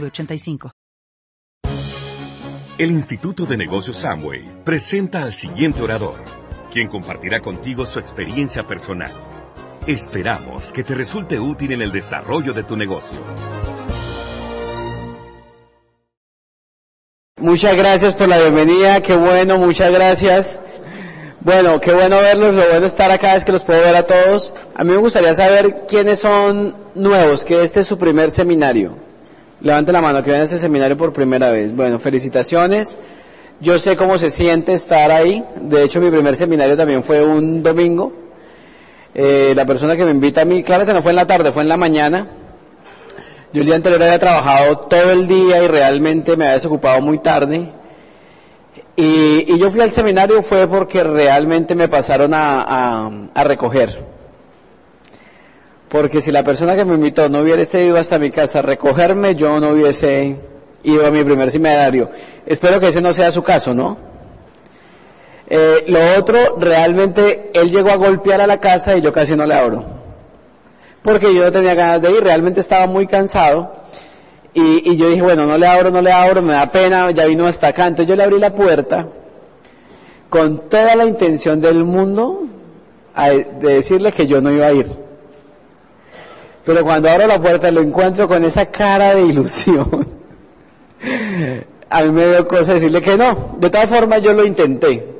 906985. 0.00 0.70
El 2.76 2.90
Instituto 2.90 3.46
de 3.46 3.56
Negocios 3.56 3.98
Samway 3.98 4.64
presenta 4.64 5.22
al 5.22 5.32
siguiente 5.32 5.80
orador, 5.80 6.20
quien 6.72 6.88
compartirá 6.88 7.40
contigo 7.40 7.86
su 7.86 8.00
experiencia 8.00 8.66
personal. 8.66 9.12
Esperamos 9.86 10.72
que 10.72 10.82
te 10.82 10.94
resulte 10.96 11.38
útil 11.38 11.70
en 11.70 11.82
el 11.82 11.92
desarrollo 11.92 12.52
de 12.52 12.64
tu 12.64 12.76
negocio. 12.76 13.18
Muchas 17.38 17.76
gracias 17.76 18.14
por 18.14 18.26
la 18.26 18.38
bienvenida, 18.38 19.02
qué 19.02 19.14
bueno, 19.14 19.56
muchas 19.58 19.92
gracias. 19.92 20.60
Bueno, 21.42 21.78
qué 21.78 21.92
bueno 21.92 22.16
verlos, 22.16 22.54
lo 22.54 22.68
bueno 22.68 22.86
estar 22.86 23.10
acá 23.12 23.36
es 23.36 23.44
que 23.44 23.52
los 23.52 23.62
puedo 23.62 23.82
ver 23.82 23.94
a 23.94 24.06
todos. 24.06 24.54
A 24.74 24.82
mí 24.82 24.90
me 24.90 24.96
gustaría 24.96 25.34
saber 25.34 25.84
quiénes 25.86 26.18
son 26.18 26.74
nuevos, 26.96 27.44
que 27.44 27.62
este 27.62 27.80
es 27.80 27.86
su 27.86 27.98
primer 27.98 28.32
seminario. 28.32 29.13
Levante 29.60 29.92
la 29.92 30.02
mano 30.02 30.22
que 30.22 30.30
ven 30.30 30.40
a 30.40 30.44
este 30.44 30.58
seminario 30.58 30.96
por 30.96 31.12
primera 31.12 31.50
vez. 31.50 31.74
Bueno, 31.74 31.98
felicitaciones. 31.98 32.98
Yo 33.60 33.78
sé 33.78 33.96
cómo 33.96 34.18
se 34.18 34.30
siente 34.30 34.72
estar 34.72 35.10
ahí. 35.10 35.44
De 35.60 35.84
hecho, 35.84 36.00
mi 36.00 36.10
primer 36.10 36.36
seminario 36.36 36.76
también 36.76 37.02
fue 37.02 37.24
un 37.24 37.62
domingo. 37.62 38.12
Eh, 39.14 39.52
la 39.54 39.64
persona 39.64 39.96
que 39.96 40.04
me 40.04 40.10
invita 40.10 40.42
a 40.42 40.44
mí, 40.44 40.62
claro 40.62 40.84
que 40.84 40.92
no 40.92 41.00
fue 41.00 41.12
en 41.12 41.16
la 41.16 41.26
tarde, 41.26 41.52
fue 41.52 41.62
en 41.62 41.68
la 41.68 41.76
mañana. 41.76 42.26
Yo 43.52 43.60
el 43.60 43.66
día 43.66 43.76
anterior 43.76 44.02
había 44.02 44.18
trabajado 44.18 44.78
todo 44.78 45.12
el 45.12 45.28
día 45.28 45.62
y 45.62 45.68
realmente 45.68 46.36
me 46.36 46.46
había 46.46 46.54
desocupado 46.54 47.00
muy 47.00 47.18
tarde. 47.18 47.68
Y, 48.96 49.58
yo 49.58 49.70
fui 49.70 49.80
al 49.80 49.92
seminario 49.92 50.42
fue 50.42 50.66
porque 50.68 51.02
realmente 51.02 51.74
me 51.74 51.88
pasaron 51.88 52.32
a, 52.34 53.10
recoger. 53.44 54.13
Porque 55.94 56.20
si 56.20 56.32
la 56.32 56.42
persona 56.42 56.74
que 56.74 56.84
me 56.84 56.94
invitó 56.94 57.28
no 57.28 57.38
hubiese 57.38 57.84
ido 57.84 57.96
hasta 57.96 58.18
mi 58.18 58.32
casa 58.32 58.58
a 58.58 58.62
recogerme, 58.62 59.36
yo 59.36 59.60
no 59.60 59.68
hubiese 59.68 60.36
ido 60.82 61.06
a 61.06 61.12
mi 61.12 61.22
primer 61.22 61.52
seminario. 61.52 62.10
Espero 62.44 62.80
que 62.80 62.88
ese 62.88 63.00
no 63.00 63.12
sea 63.12 63.30
su 63.30 63.44
caso, 63.44 63.74
¿no? 63.74 63.96
Eh, 65.48 65.84
lo 65.86 66.00
otro, 66.18 66.56
realmente 66.58 67.52
él 67.54 67.70
llegó 67.70 67.90
a 67.90 67.94
golpear 67.94 68.40
a 68.40 68.48
la 68.48 68.58
casa 68.58 68.96
y 68.96 69.02
yo 69.02 69.12
casi 69.12 69.36
no 69.36 69.46
le 69.46 69.54
abro. 69.54 69.84
Porque 71.00 71.32
yo 71.32 71.44
no 71.44 71.52
tenía 71.52 71.76
ganas 71.76 72.02
de 72.02 72.10
ir, 72.10 72.24
realmente 72.24 72.58
estaba 72.58 72.88
muy 72.88 73.06
cansado 73.06 73.84
y, 74.52 74.96
yo 74.96 75.10
dije, 75.10 75.22
bueno, 75.22 75.46
no 75.46 75.56
le 75.56 75.68
abro, 75.68 75.92
no 75.92 76.02
le 76.02 76.10
abro, 76.10 76.42
me 76.42 76.54
da 76.54 76.72
pena, 76.72 77.08
ya 77.12 77.24
vino 77.26 77.46
hasta 77.46 77.68
acá. 77.68 77.86
Entonces 77.86 78.08
yo 78.08 78.16
le 78.16 78.24
abrí 78.24 78.40
la 78.40 78.52
puerta 78.52 79.10
con 80.28 80.68
toda 80.68 80.96
la 80.96 81.04
intención 81.04 81.60
del 81.60 81.84
mundo 81.84 82.48
de 83.16 83.74
decirle 83.74 84.10
que 84.10 84.26
yo 84.26 84.40
no 84.40 84.50
iba 84.50 84.66
a 84.66 84.72
ir. 84.72 85.03
Pero 86.64 86.82
cuando 86.82 87.10
abro 87.10 87.26
la 87.26 87.40
puerta 87.40 87.70
lo 87.70 87.80
encuentro 87.80 88.26
con 88.26 88.44
esa 88.44 88.66
cara 88.66 89.14
de 89.14 89.22
ilusión. 89.22 90.06
a 91.90 92.02
mí 92.02 92.10
me 92.10 92.26
dio 92.26 92.48
cosa 92.48 92.74
decirle 92.74 93.02
que 93.02 93.16
no. 93.16 93.56
De 93.58 93.70
todas 93.70 93.88
formas 93.88 94.22
yo 94.22 94.32
lo 94.32 94.44
intenté. 94.44 95.14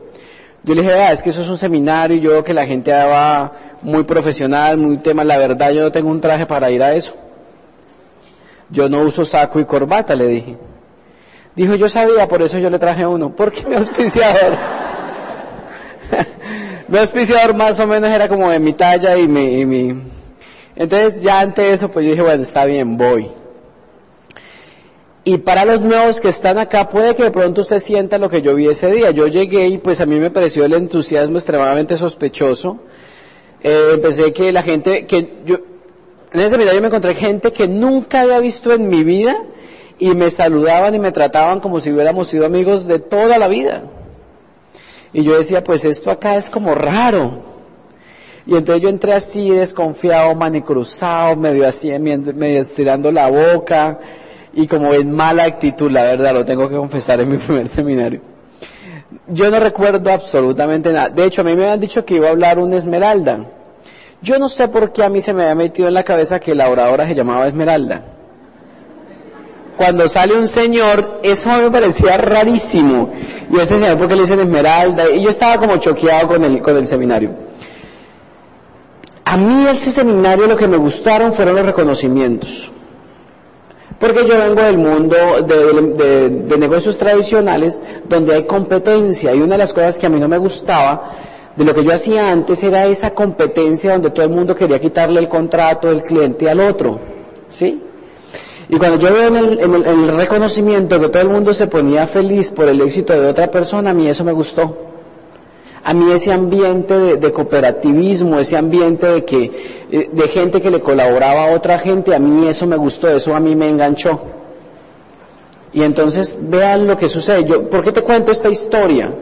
Yo 0.63 0.75
le 0.75 0.81
dije, 0.81 0.95
ah, 0.95 1.13
es 1.13 1.23
que 1.23 1.31
eso 1.31 1.43
es 1.43 1.49
un 1.49 1.59
seminario 1.59 2.17
y 2.17 2.21
yo 2.21 2.31
veo 2.31 2.45
que 2.45 2.55
la 2.55 2.67
gente 2.67 2.91
va 2.91 3.53
muy 3.83 4.05
profesional, 4.05 4.79
muy 4.79 4.97
tema, 4.97 5.23
la 5.23 5.37
verdad 5.37 5.71
yo 5.73 5.83
no 5.83 5.93
tengo 5.93 6.11
un 6.11 6.23
traje 6.23 6.47
para 6.47 6.71
ir 6.71 6.83
a 6.83 6.95
eso. 6.95 7.15
Yo 8.71 8.89
no 8.89 9.03
uso 9.03 9.25
saco 9.27 9.61
y 9.61 9.67
corbata, 9.67 10.15
le 10.15 10.27
dije. 10.27 10.57
Dijo, 11.55 11.75
yo 11.75 11.87
sabía, 11.89 12.27
por 12.27 12.43
eso 12.43 12.59
yo 12.59 12.71
le 12.71 12.79
traje 12.79 13.07
uno. 13.07 13.37
Porque 13.37 13.65
mi 13.67 13.77
auspiciador, 13.77 14.57
mi 16.89 16.99
auspiciador 16.99 17.55
más 17.55 17.79
o 17.79 17.87
menos 17.87 18.09
era 18.11 18.27
como 18.27 18.51
de 18.51 18.59
mi 18.59 18.73
talla 18.73 19.17
y 19.19 19.29
mi, 19.29 19.61
y 19.61 19.67
mi... 19.67 20.03
Entonces 20.77 21.23
ya 21.23 21.41
ante 21.41 21.73
eso, 21.73 21.89
pues 21.91 22.05
yo 22.05 22.11
dije, 22.13 22.23
bueno, 22.23 22.43
está 22.43 22.65
bien, 22.65 22.97
voy. 22.97 23.31
Y 25.27 25.39
para 25.39 25.65
los 25.65 25.81
nuevos 25.81 26.21
que 26.21 26.29
están 26.29 26.59
acá, 26.59 26.89
puede 26.89 27.15
que 27.15 27.23
de 27.23 27.31
pronto 27.31 27.63
usted 27.63 27.79
sienta 27.79 28.19
lo 28.19 28.29
que 28.29 28.43
yo 28.43 28.55
vi 28.55 28.69
ese 28.69 28.91
día. 28.91 29.11
Yo 29.11 29.27
llegué 29.27 29.69
y 29.69 29.79
pues 29.79 30.01
a 30.03 30.07
mí 30.07 30.19
me 30.19 30.31
pareció 30.31 30.65
el 30.65 30.75
entusiasmo 30.75 31.39
extremadamente 31.39 31.97
sospechoso. 31.97 32.81
Eh, 33.63 33.93
empecé 33.95 34.35
que 34.35 34.53
la 34.53 34.63
gente, 34.63 35.07
que 35.07 35.39
yo, 35.47 35.61
en 36.31 36.41
ese 36.41 36.51
seminario 36.51 36.83
me 36.83 36.89
encontré 36.89 37.15
gente 37.15 37.53
que 37.53 37.67
nunca 37.69 38.21
había 38.21 38.39
visto 38.39 38.75
en 38.75 38.91
mi 38.91 39.03
vida 39.03 39.35
y 39.99 40.11
me 40.11 40.29
saludaban 40.29 40.95
y 40.95 40.99
me 40.99 41.13
trataban 41.13 41.61
como 41.61 41.81
si 41.81 41.91
hubiéramos 41.91 42.29
sido 42.29 42.45
amigos 42.45 42.87
de 42.87 42.99
toda 42.99 43.39
la 43.39 43.49
vida. 43.49 43.85
Y 45.15 45.23
yo 45.23 45.39
decía, 45.39 45.65
pues 45.65 45.87
esto 45.87 46.11
acá 46.11 46.35
es 46.35 46.51
como 46.51 46.75
raro. 46.75 47.54
Y 48.47 48.57
entonces 48.57 48.83
yo 48.83 48.89
entré 48.91 49.13
así 49.15 49.51
desconfiado, 49.51 50.35
manicruzado, 50.35 51.37
medio 51.37 51.67
así, 51.67 51.91
medio 51.99 52.61
estirando 52.61 53.11
la 53.11 53.31
boca 53.31 53.99
y 54.53 54.67
como 54.67 54.93
en 54.93 55.11
mala 55.11 55.45
actitud, 55.45 55.91
la 55.91 56.05
verdad, 56.05 56.33
lo 56.33 56.45
tengo 56.45 56.69
que 56.69 56.77
confesar 56.77 57.21
en 57.21 57.31
mi 57.31 57.37
primer 57.39 57.69
seminario. 57.69 58.21
Yo 59.29 59.51
no 59.51 59.61
recuerdo 59.61 60.11
absolutamente 60.11 60.93
nada. 60.93 61.09
De 61.09 61.25
hecho, 61.25 61.43
a 61.43 61.45
mí 61.45 61.55
me 61.55 61.65
habían 61.65 61.81
dicho 61.81 62.05
que 62.05 62.15
iba 62.15 62.29
a 62.29 62.31
hablar 62.31 62.59
un 62.59 62.73
Esmeralda. 62.75 63.49
Yo 64.21 64.39
no 64.39 64.49
sé 64.49 64.69
por 64.69 64.93
qué 64.93 65.05
a 65.05 65.09
mí 65.09 65.21
se 65.21 65.33
me 65.33 65.43
había 65.43 65.55
metido 65.55 65.89
en 65.89 65.95
la 65.95 66.03
cabeza 66.03 66.41
que 66.41 66.55
la 66.55 66.69
oradora 66.69 67.07
se 67.07 67.15
llamaba 67.15 67.47
Esmeralda. 67.47 68.05
Cuando 69.77 70.07
sale 70.07 70.35
un 70.35 70.47
señor, 70.47 71.21
eso 71.23 71.51
me 71.51 71.71
parecía 71.71 72.17
rarísimo. 72.17 73.11
Y 73.51 73.59
este 73.59 73.77
señor, 73.77 73.99
¿por 73.99 74.09
qué 74.09 74.15
le 74.15 74.21
dicen 74.23 74.41
Esmeralda? 74.41 75.11
Y 75.11 75.23
yo 75.23 75.29
estaba 75.29 75.59
como 75.59 75.77
choqueado 75.79 76.29
con 76.29 76.45
el, 76.45 76.63
con 76.63 76.77
el 76.77 76.87
seminario. 76.87 77.31
A 79.25 79.37
mí 79.37 79.67
ese 79.69 79.91
seminario 79.91 80.47
lo 80.47 80.57
que 80.57 80.69
me 80.69 80.77
gustaron 80.77 81.33
fueron 81.33 81.57
los 81.57 81.67
reconocimientos. 81.67 82.71
Porque 83.99 84.27
yo 84.27 84.35
vengo 84.35 84.61
del 84.61 84.77
mundo 84.77 85.17
de, 85.47 86.29
de, 86.31 86.59
negocios 86.59 86.99
tradicionales 86.99 87.83
donde 88.09 88.35
hay 88.35 88.45
competencia 88.45 89.35
y 89.35 89.41
una 89.41 89.53
de 89.53 89.59
las 89.59 89.73
cosas 89.73 89.99
que 89.99 90.07
a 90.07 90.11
mí 90.11 90.19
no 90.19 90.29
me 90.29 90.37
gustaba 90.37 91.13
de 91.57 91.65
lo 91.65 91.75
que 91.75 91.85
yo 91.85 91.93
hacía 91.93 92.31
antes 92.31 92.63
era 92.65 92.87
esa 92.87 93.15
competencia 93.15 93.93
donde 93.93 94.11
todo 94.11 94.25
el 94.25 94.33
mundo 94.33 94.55
quería 94.55 94.81
quitarle 94.81 95.21
el 95.21 95.29
contrato 95.29 95.89
del 95.89 96.03
cliente 96.03 96.51
al 96.51 96.61
otro, 96.61 96.99
¿sí? 97.49 97.81
Y 98.69 98.77
cuando 98.77 98.99
yo 98.99 99.13
veo 99.13 99.29
en 99.29 99.37
el, 99.37 100.17
reconocimiento 100.17 100.99
que 101.01 101.09
todo 101.09 101.23
el 101.23 101.29
mundo 101.29 101.53
se 101.53 101.67
ponía 101.67 102.07
feliz 102.07 102.51
por 102.51 102.69
el 102.69 102.81
éxito 102.81 103.13
de 103.13 103.29
otra 103.29 103.51
persona, 103.51 103.91
a 103.91 103.95
mí 103.95 104.09
eso 104.09 104.25
me 104.25 104.33
gustó. 104.33 104.94
A 105.87 105.93
mí 105.93 106.11
ese 106.13 106.33
ambiente 106.33 107.19
de, 107.19 107.33
cooperativismo, 107.33 108.39
ese 108.39 108.57
ambiente 108.57 109.07
de 109.07 109.25
que 109.27 109.85
eh, 109.91 110.09
de 110.11 110.29
gente 110.29 110.63
que 110.63 110.71
le 110.71 110.81
colaboraba 110.81 111.45
a 111.45 111.55
otra 111.55 111.79
gente, 111.79 112.15
a 112.15 112.19
mí 112.19 112.49
eso 112.49 112.67
me 112.67 112.77
gustó, 112.77 113.09
eso 113.09 113.35
a 113.35 113.41
mí 113.41 113.55
me 113.55 113.69
enganchó. 113.69 114.19
Y 115.75 115.83
entonces 115.83 116.39
vean 116.41 116.87
lo 116.87 116.97
que 116.97 117.09
sucede. 117.09 117.45
Yo, 117.45 117.69
¿por 117.69 117.85
qué 117.85 117.93
te 117.93 118.01
cuento 118.01 118.33
esta 118.33 118.49
historia? 118.49 119.15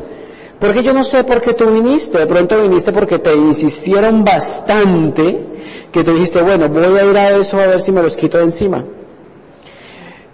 Porque 0.60 0.84
yo 0.84 0.92
no 0.92 1.02
sé 1.02 1.24
por 1.24 1.40
qué 1.40 1.54
tú 1.54 1.68
viniste, 1.68 2.18
de 2.18 2.26
pronto 2.26 2.62
viniste 2.62 2.92
porque 2.92 3.18
te 3.18 3.34
insistieron 3.34 4.22
bastante, 4.22 5.44
que 5.90 6.04
tú 6.04 6.12
dijiste, 6.12 6.40
bueno, 6.42 6.68
voy 6.68 6.96
a 6.96 7.04
ir 7.04 7.16
a 7.16 7.30
eso 7.30 7.58
a 7.58 7.66
ver 7.66 7.80
si 7.80 7.90
me 7.90 8.00
los 8.00 8.16
quito 8.16 8.38
de 8.38 8.44
encima. 8.44 8.84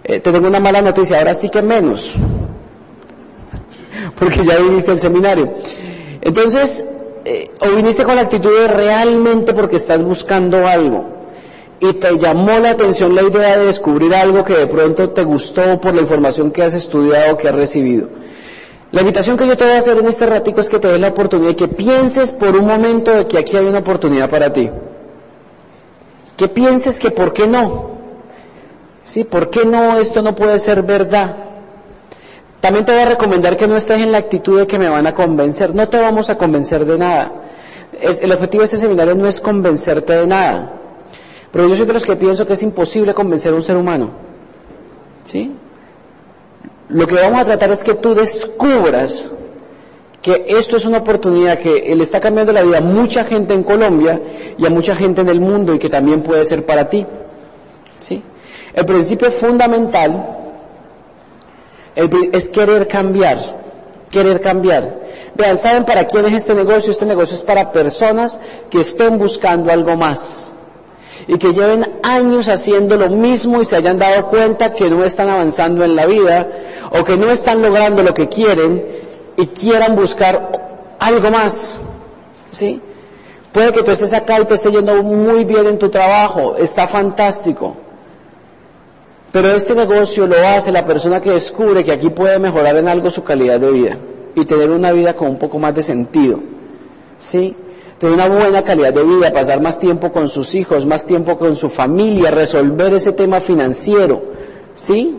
Eh, 0.03 0.19
te 0.19 0.31
tengo 0.31 0.47
una 0.47 0.59
mala 0.59 0.83
noticia, 0.83 1.17
ahora 1.17 1.33
sí 1.33 1.49
que 1.49 1.63
menos, 1.63 2.13
porque 4.19 4.45
ya 4.45 4.59
viniste 4.59 4.91
al 4.91 4.99
seminario. 4.99 5.53
Entonces, 6.21 6.85
eh, 7.25 7.51
o 7.61 7.75
viniste 7.75 8.03
con 8.03 8.15
la 8.15 8.21
actitud 8.21 8.49
de 8.49 8.67
realmente 8.67 9.53
porque 9.53 9.75
estás 9.75 10.03
buscando 10.03 10.67
algo 10.67 11.19
y 11.79 11.93
te 11.93 12.17
llamó 12.17 12.59
la 12.59 12.71
atención 12.71 13.15
la 13.15 13.23
idea 13.23 13.57
de 13.57 13.65
descubrir 13.65 14.13
algo 14.13 14.43
que 14.43 14.53
de 14.53 14.67
pronto 14.67 15.11
te 15.11 15.23
gustó 15.23 15.79
por 15.79 15.93
la 15.93 16.01
información 16.01 16.51
que 16.51 16.63
has 16.63 16.73
estudiado 16.73 17.33
o 17.33 17.37
que 17.37 17.47
has 17.47 17.55
recibido. 17.55 18.09
La 18.91 19.01
invitación 19.01 19.37
que 19.37 19.47
yo 19.47 19.55
te 19.55 19.63
voy 19.63 19.73
a 19.73 19.77
hacer 19.77 19.97
en 19.97 20.07
este 20.07 20.25
ratico 20.25 20.59
es 20.59 20.69
que 20.69 20.79
te 20.79 20.87
des 20.87 20.99
la 20.99 21.09
oportunidad 21.09 21.51
y 21.51 21.55
que 21.55 21.67
pienses 21.67 22.31
por 22.31 22.55
un 22.55 22.65
momento 22.65 23.15
de 23.15 23.27
que 23.27 23.37
aquí 23.37 23.55
hay 23.55 23.65
una 23.65 23.79
oportunidad 23.79 24.29
para 24.29 24.51
ti. 24.51 24.69
Que 26.35 26.47
pienses 26.47 26.99
que 26.99 27.11
por 27.11 27.31
qué 27.31 27.47
no. 27.47 27.91
Sí, 29.03 29.23
¿por 29.23 29.49
qué 29.49 29.65
no 29.65 29.97
esto 29.97 30.21
no 30.21 30.35
puede 30.35 30.57
ser 30.59 30.83
verdad? 30.83 31.48
También 32.61 32.83
te 32.85 32.91
voy 32.91 33.01
a 33.01 33.05
recomendar 33.05 33.55
que 33.55 33.67
no 33.67 33.77
estés 33.77 34.01
en 34.01 34.11
la 34.11 34.17
actitud 34.17 34.59
de 34.59 34.67
que 34.67 34.77
me 34.77 34.89
van 34.89 35.07
a 35.07 35.13
convencer. 35.13 35.73
No 35.73 35.87
te 35.87 35.97
vamos 35.97 36.29
a 36.29 36.37
convencer 36.37 36.85
de 36.85 36.97
nada. 36.97 37.31
el 38.01 38.31
objetivo 38.31 38.61
de 38.61 38.65
este 38.65 38.77
seminario 38.77 39.15
no 39.15 39.27
es 39.27 39.39
convencerte 39.39 40.13
de 40.13 40.27
nada. 40.27 40.73
Pero 41.51 41.67
yo 41.67 41.75
soy 41.75 41.85
de 41.85 41.93
los 41.93 42.05
que 42.05 42.15
pienso 42.15 42.45
que 42.45 42.53
es 42.53 42.63
imposible 42.63 43.13
convencer 43.13 43.53
a 43.53 43.55
un 43.55 43.61
ser 43.61 43.77
humano. 43.77 44.11
¿Sí? 45.23 45.51
Lo 46.89 47.07
que 47.07 47.15
vamos 47.15 47.41
a 47.41 47.45
tratar 47.45 47.71
es 47.71 47.83
que 47.83 47.93
tú 47.93 48.13
descubras 48.13 49.31
que 50.21 50.45
esto 50.49 50.75
es 50.75 50.85
una 50.85 50.97
oportunidad 50.97 51.59
que 51.59 51.95
le 51.95 52.03
está 52.03 52.19
cambiando 52.19 52.51
la 52.51 52.61
vida 52.61 52.79
a 52.79 52.81
mucha 52.81 53.23
gente 53.23 53.53
en 53.53 53.63
Colombia 53.63 54.21
y 54.57 54.65
a 54.65 54.69
mucha 54.69 54.95
gente 54.95 55.21
en 55.21 55.29
el 55.29 55.39
mundo 55.39 55.73
y 55.73 55.79
que 55.79 55.89
también 55.89 56.21
puede 56.23 56.43
ser 56.45 56.65
para 56.65 56.89
ti. 56.89 57.05
¿Sí? 57.99 58.21
El 58.73 58.85
principio 58.85 59.31
fundamental 59.31 60.48
es 62.31 62.49
querer 62.49 62.87
cambiar, 62.87 63.37
querer 64.09 64.41
cambiar. 64.41 64.99
Vean, 65.35 65.57
¿saben 65.57 65.85
para 65.85 66.05
quién 66.05 66.25
es 66.25 66.33
este 66.33 66.55
negocio? 66.55 66.91
Este 66.91 67.05
negocio 67.05 67.35
es 67.35 67.41
para 67.41 67.71
personas 67.71 68.39
que 68.69 68.79
estén 68.79 69.17
buscando 69.17 69.71
algo 69.71 69.95
más 69.95 70.51
y 71.27 71.37
que 71.37 71.53
lleven 71.53 71.99
años 72.03 72.47
haciendo 72.47 72.97
lo 72.97 73.09
mismo 73.09 73.61
y 73.61 73.65
se 73.65 73.75
hayan 73.75 73.99
dado 73.99 74.27
cuenta 74.27 74.73
que 74.73 74.89
no 74.89 75.03
están 75.03 75.29
avanzando 75.29 75.83
en 75.83 75.95
la 75.95 76.05
vida 76.05 76.47
o 76.91 77.03
que 77.03 77.17
no 77.17 77.29
están 77.29 77.61
logrando 77.61 78.03
lo 78.03 78.13
que 78.13 78.27
quieren 78.27 78.83
y 79.37 79.47
quieran 79.47 79.95
buscar 79.95 80.95
algo 80.99 81.29
más. 81.29 81.81
¿Sí? 82.49 82.81
Puede 83.51 83.73
que 83.73 83.83
tú 83.83 83.91
estés 83.91 84.13
acá 84.13 84.39
y 84.39 84.45
te 84.45 84.53
esté 84.53 84.71
yendo 84.71 85.03
muy 85.03 85.45
bien 85.45 85.65
en 85.65 85.79
tu 85.79 85.89
trabajo, 85.89 86.55
está 86.55 86.87
fantástico. 86.87 87.75
Pero 89.31 89.49
este 89.49 89.75
negocio 89.75 90.25
lo 90.25 90.35
hace 90.47 90.71
la 90.71 90.85
persona 90.85 91.21
que 91.21 91.31
descubre 91.31 91.83
que 91.83 91.91
aquí 91.91 92.09
puede 92.09 92.39
mejorar 92.39 92.75
en 92.77 92.87
algo 92.87 93.11
su 93.11 93.23
calidad 93.23 93.59
de 93.59 93.71
vida 93.71 93.97
y 94.35 94.45
tener 94.45 94.71
una 94.71 94.91
vida 94.91 95.15
con 95.15 95.29
un 95.29 95.37
poco 95.37 95.59
más 95.59 95.75
de 95.75 95.83
sentido. 95.83 96.39
¿Sí? 97.19 97.55
Tener 97.99 98.15
una 98.15 98.27
buena 98.27 98.63
calidad 98.63 98.93
de 98.93 99.03
vida, 99.03 99.31
pasar 99.31 99.61
más 99.61 99.77
tiempo 99.77 100.11
con 100.11 100.27
sus 100.27 100.55
hijos, 100.55 100.85
más 100.85 101.05
tiempo 101.05 101.37
con 101.37 101.55
su 101.55 101.69
familia, 101.69 102.31
resolver 102.31 102.93
ese 102.93 103.11
tema 103.11 103.39
financiero. 103.39 104.21
¿Sí? 104.73 105.17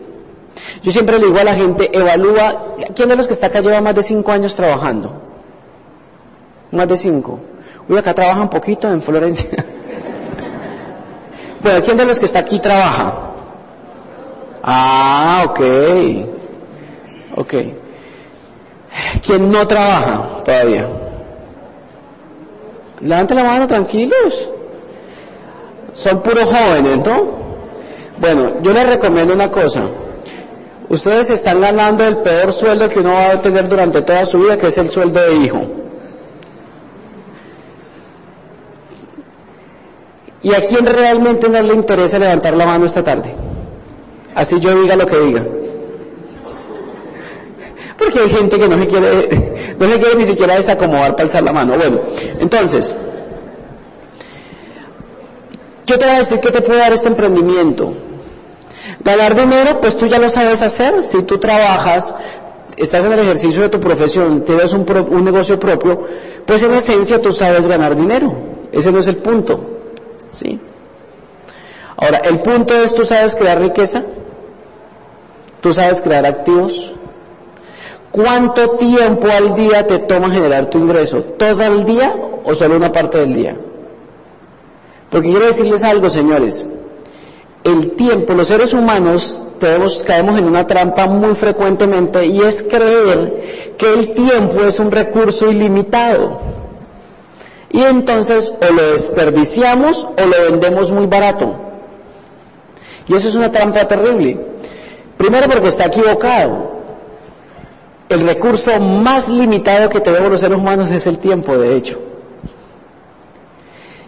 Yo 0.83 0.91
siempre 0.91 1.19
le 1.19 1.27
digo 1.27 1.39
a 1.39 1.45
la 1.45 1.55
gente, 1.55 1.97
evalúa, 1.97 2.75
¿quién 2.95 3.09
de 3.09 3.17
los 3.17 3.29
que 3.29 3.35
está 3.35 3.47
acá 3.47 3.61
lleva 3.61 3.81
más 3.81 3.95
de 3.95 4.03
cinco 4.03 4.33
años 4.33 4.57
trabajando? 4.57 5.13
Más 6.73 6.89
de 6.89 6.97
cinco. 6.97 7.39
Uy, 7.89 7.99
acá 7.99 8.15
trabaja 8.15 8.43
un 8.43 8.51
poquito 8.51 8.91
en 8.91 9.03
Florencia. 9.03 9.51
bueno, 11.63 11.85
¿quién 11.85 11.97
de 11.97 12.07
los 12.07 12.19
que 12.19 12.25
está 12.25 12.41
aquí 12.41 12.59
trabaja? 12.59 13.30
Ah, 14.63 15.45
ok. 15.49 15.61
Ok. 17.37 17.55
¿Quién 19.25 19.51
no 19.51 19.67
trabaja 19.67 20.43
todavía? 20.45 20.87
Levante 23.01 23.35
la 23.35 23.45
mano 23.45 23.67
tranquilos. 23.67 24.51
Son 25.93 26.23
puros 26.23 26.45
jóvenes, 26.45 27.07
¿no? 27.07 27.41
Bueno, 28.19 28.61
yo 28.63 28.73
les 28.73 28.87
recomiendo 28.87 29.35
una 29.35 29.51
cosa. 29.51 29.83
Ustedes 30.89 31.31
están 31.31 31.61
ganando 31.61 32.05
el 32.05 32.19
peor 32.19 32.53
sueldo 32.53 32.89
que 32.89 32.99
uno 32.99 33.13
va 33.13 33.31
a 33.31 33.41
tener 33.41 33.69
durante 33.69 34.03
toda 34.03 34.25
su 34.27 34.39
vida, 34.39 34.59
que 34.59 34.67
es 34.67 34.79
el 34.79 34.89
sueldo 34.89 35.21
de 35.21 35.37
hijo. 35.37 35.61
¿Y 40.43 40.55
a 40.55 40.63
quién 40.63 40.87
realmente 40.87 41.49
no 41.49 41.63
le 41.63 41.75
interesa 41.75 42.19
levantar 42.19 42.55
la 42.55 42.67
mano 42.67 42.87
esta 42.87 43.05
tarde? 43.05 43.35
Así 44.41 44.59
yo 44.59 44.75
diga 44.75 44.97
lo 44.97 45.05
que 45.05 45.19
diga. 45.19 45.47
Porque 47.99 48.21
hay 48.21 48.31
gente 48.31 48.59
que 48.59 48.69
no 48.71 48.79
se 48.79 48.87
quiere, 48.87 49.75
no 49.79 49.87
se 49.87 50.01
quiere 50.01 50.15
ni 50.17 50.25
siquiera 50.25 50.55
desacomodar 50.57 51.11
para 51.11 51.25
alzar 51.25 51.43
la 51.43 51.53
mano. 51.53 51.77
Bueno, 51.77 52.01
entonces, 52.39 52.97
yo 55.85 55.99
te 55.99 56.07
voy 56.07 56.15
a 56.15 56.19
decir 56.21 56.41
que 56.41 56.51
te 56.51 56.63
puede 56.63 56.79
dar 56.79 56.91
este 56.91 57.09
emprendimiento. 57.09 57.93
Ganar 59.05 59.35
dinero, 59.35 59.79
pues 59.79 59.99
tú 59.99 60.07
ya 60.07 60.19
lo 60.19 60.31
sabes 60.31 60.63
hacer. 60.63 61.03
Si 61.03 61.23
tú 61.25 61.37
trabajas, 61.37 62.15
estás 62.79 63.05
en 63.05 63.13
el 63.13 63.19
ejercicio 63.19 63.61
de 63.61 63.69
tu 63.69 63.79
profesión, 63.79 64.43
tienes 64.47 64.73
un, 64.73 64.87
un 65.11 65.23
negocio 65.23 65.61
propio, 65.61 66.01
pues 66.47 66.63
en 66.63 66.73
esencia 66.73 67.21
tú 67.21 67.31
sabes 67.35 67.67
ganar 67.67 67.95
dinero. 67.95 68.33
Ese 68.73 68.91
no 68.91 69.01
es 69.01 69.07
el 69.07 69.17
punto. 69.17 69.81
¿Sí? 70.31 70.59
Ahora, 71.99 72.23
el 72.25 72.41
punto 72.41 72.73
es, 72.73 72.95
¿tú 72.95 73.05
sabes 73.05 73.37
crear 73.37 73.61
riqueza? 73.61 74.03
¿Tú 75.61 75.73
sabes 75.73 76.01
crear 76.01 76.25
activos? 76.27 76.93
¿Cuánto 78.11 78.71
tiempo 78.71 79.29
al 79.29 79.55
día 79.55 79.87
te 79.87 79.99
toma 79.99 80.31
generar 80.31 80.67
tu 80.67 80.79
ingreso? 80.79 81.23
¿Todo 81.23 81.63
el 81.63 81.85
día 81.85 82.15
o 82.45 82.55
solo 82.55 82.77
una 82.77 82.91
parte 82.91 83.19
del 83.19 83.35
día? 83.35 83.57
Porque 85.11 85.31
quiero 85.31 85.47
decirles 85.47 85.85
algo, 85.85 86.09
señores. 86.09 86.67
El 87.63 87.95
tiempo, 87.95 88.33
los 88.33 88.49
seres 88.49 88.73
humanos 88.73 89.43
tenemos, 89.59 90.03
caemos 90.03 90.39
en 90.39 90.47
una 90.47 90.67
trampa 90.67 91.07
muy 91.07 91.35
frecuentemente 91.35 92.25
y 92.27 92.41
es 92.41 92.63
creer 92.63 93.75
que 93.77 93.93
el 93.93 94.11
tiempo 94.11 94.63
es 94.63 94.81
un 94.81 94.91
recurso 94.91 95.51
ilimitado. 95.51 96.41
Y 97.71 97.83
entonces 97.83 98.53
o 98.61 98.73
lo 98.73 98.93
desperdiciamos 98.93 100.05
o 100.05 100.27
lo 100.27 100.51
vendemos 100.51 100.91
muy 100.91 101.07
barato. 101.07 101.55
Y 103.07 103.15
eso 103.15 103.29
es 103.29 103.35
una 103.35 103.53
trampa 103.53 103.87
terrible. 103.87 104.39
Primero 105.21 105.51
porque 105.51 105.69
está 105.69 105.85
equivocado. 105.85 106.81
El 108.09 108.27
recurso 108.27 108.81
más 108.81 109.29
limitado 109.29 109.91
que 109.91 110.01
tenemos 110.01 110.31
los 110.31 110.41
seres 110.41 110.57
humanos 110.57 110.91
es 110.91 111.07
el 111.07 111.19
tiempo, 111.19 111.59
de 111.59 111.77
hecho. 111.77 112.01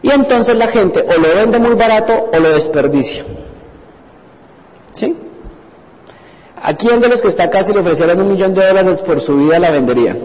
Y 0.00 0.08
entonces 0.10 0.56
la 0.56 0.68
gente 0.68 1.04
o 1.06 1.20
lo 1.20 1.34
vende 1.34 1.58
muy 1.58 1.74
barato 1.74 2.30
o 2.32 2.40
lo 2.40 2.48
desperdicia. 2.54 3.26
¿Sí? 4.94 5.14
¿A 6.62 6.72
quién 6.72 6.98
de 7.00 7.08
los 7.08 7.20
que 7.20 7.28
está 7.28 7.44
acá 7.44 7.62
si 7.62 7.74
le 7.74 7.80
ofrecieran 7.80 8.18
un 8.18 8.28
millón 8.28 8.54
de 8.54 8.66
dólares 8.66 9.02
por 9.02 9.20
su 9.20 9.36
vida 9.36 9.58
la 9.58 9.70
vendería? 9.70 10.16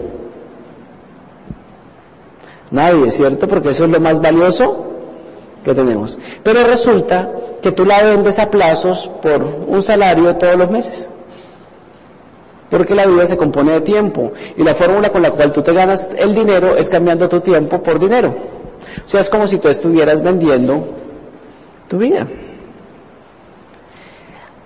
Nadie, 2.70 3.10
¿cierto? 3.10 3.46
Porque 3.46 3.68
eso 3.68 3.84
es 3.84 3.90
lo 3.90 4.00
más 4.00 4.22
valioso 4.22 4.97
que 5.68 5.74
tenemos. 5.74 6.18
Pero 6.42 6.64
resulta 6.64 7.30
que 7.60 7.72
tú 7.72 7.84
la 7.84 8.02
vendes 8.02 8.38
a 8.38 8.50
plazos 8.50 9.10
por 9.20 9.42
un 9.42 9.82
salario 9.82 10.34
todos 10.36 10.56
los 10.56 10.70
meses. 10.70 11.10
Porque 12.70 12.94
la 12.94 13.06
vida 13.06 13.26
se 13.26 13.36
compone 13.36 13.72
de 13.72 13.80
tiempo 13.82 14.32
y 14.56 14.62
la 14.62 14.74
fórmula 14.74 15.10
con 15.10 15.22
la 15.22 15.30
cual 15.30 15.52
tú 15.52 15.62
te 15.62 15.72
ganas 15.72 16.10
el 16.16 16.34
dinero 16.34 16.76
es 16.76 16.88
cambiando 16.88 17.28
tu 17.28 17.40
tiempo 17.40 17.82
por 17.82 17.98
dinero. 17.98 18.34
O 19.04 19.08
sea, 19.08 19.20
es 19.20 19.28
como 19.28 19.46
si 19.46 19.58
tú 19.58 19.68
estuvieras 19.68 20.22
vendiendo 20.22 20.86
tu 21.88 21.98
vida. 21.98 22.26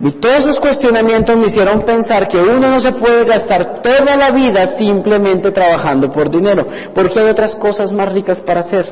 Y 0.00 0.10
todos 0.12 0.38
esos 0.38 0.58
cuestionamientos 0.58 1.37
me 1.37 1.46
hicieron 1.46 1.82
pensar 1.82 2.26
que 2.26 2.38
uno 2.38 2.58
no 2.58 2.81
se 2.81 2.90
puede 2.90 3.25
gastar 3.25 3.82
toda 3.82 4.16
la 4.16 4.32
vida 4.32 4.66
simplemente 4.66 5.52
trabajando 5.52 6.11
por 6.11 6.28
dinero, 6.28 6.66
porque 6.92 7.21
hay 7.21 7.28
otras 7.28 7.54
cosas 7.54 7.92
más 7.92 8.12
ricas 8.12 8.40
para 8.40 8.61
hacer. 8.61 8.87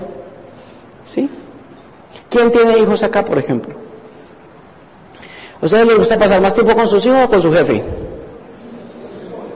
¿Sí? 1.02 1.28
¿Quién 2.28 2.50
tiene 2.50 2.78
hijos 2.78 3.02
acá, 3.02 3.24
por 3.24 3.38
ejemplo? 3.38 3.74
¿A 5.60 5.64
ustedes 5.64 5.86
les 5.86 5.96
gusta 5.96 6.18
pasar 6.18 6.40
más 6.40 6.54
tiempo 6.54 6.74
con 6.74 6.88
sus 6.88 7.04
hijos 7.04 7.22
o 7.24 7.28
con 7.28 7.42
su 7.42 7.52
jefe? 7.52 7.82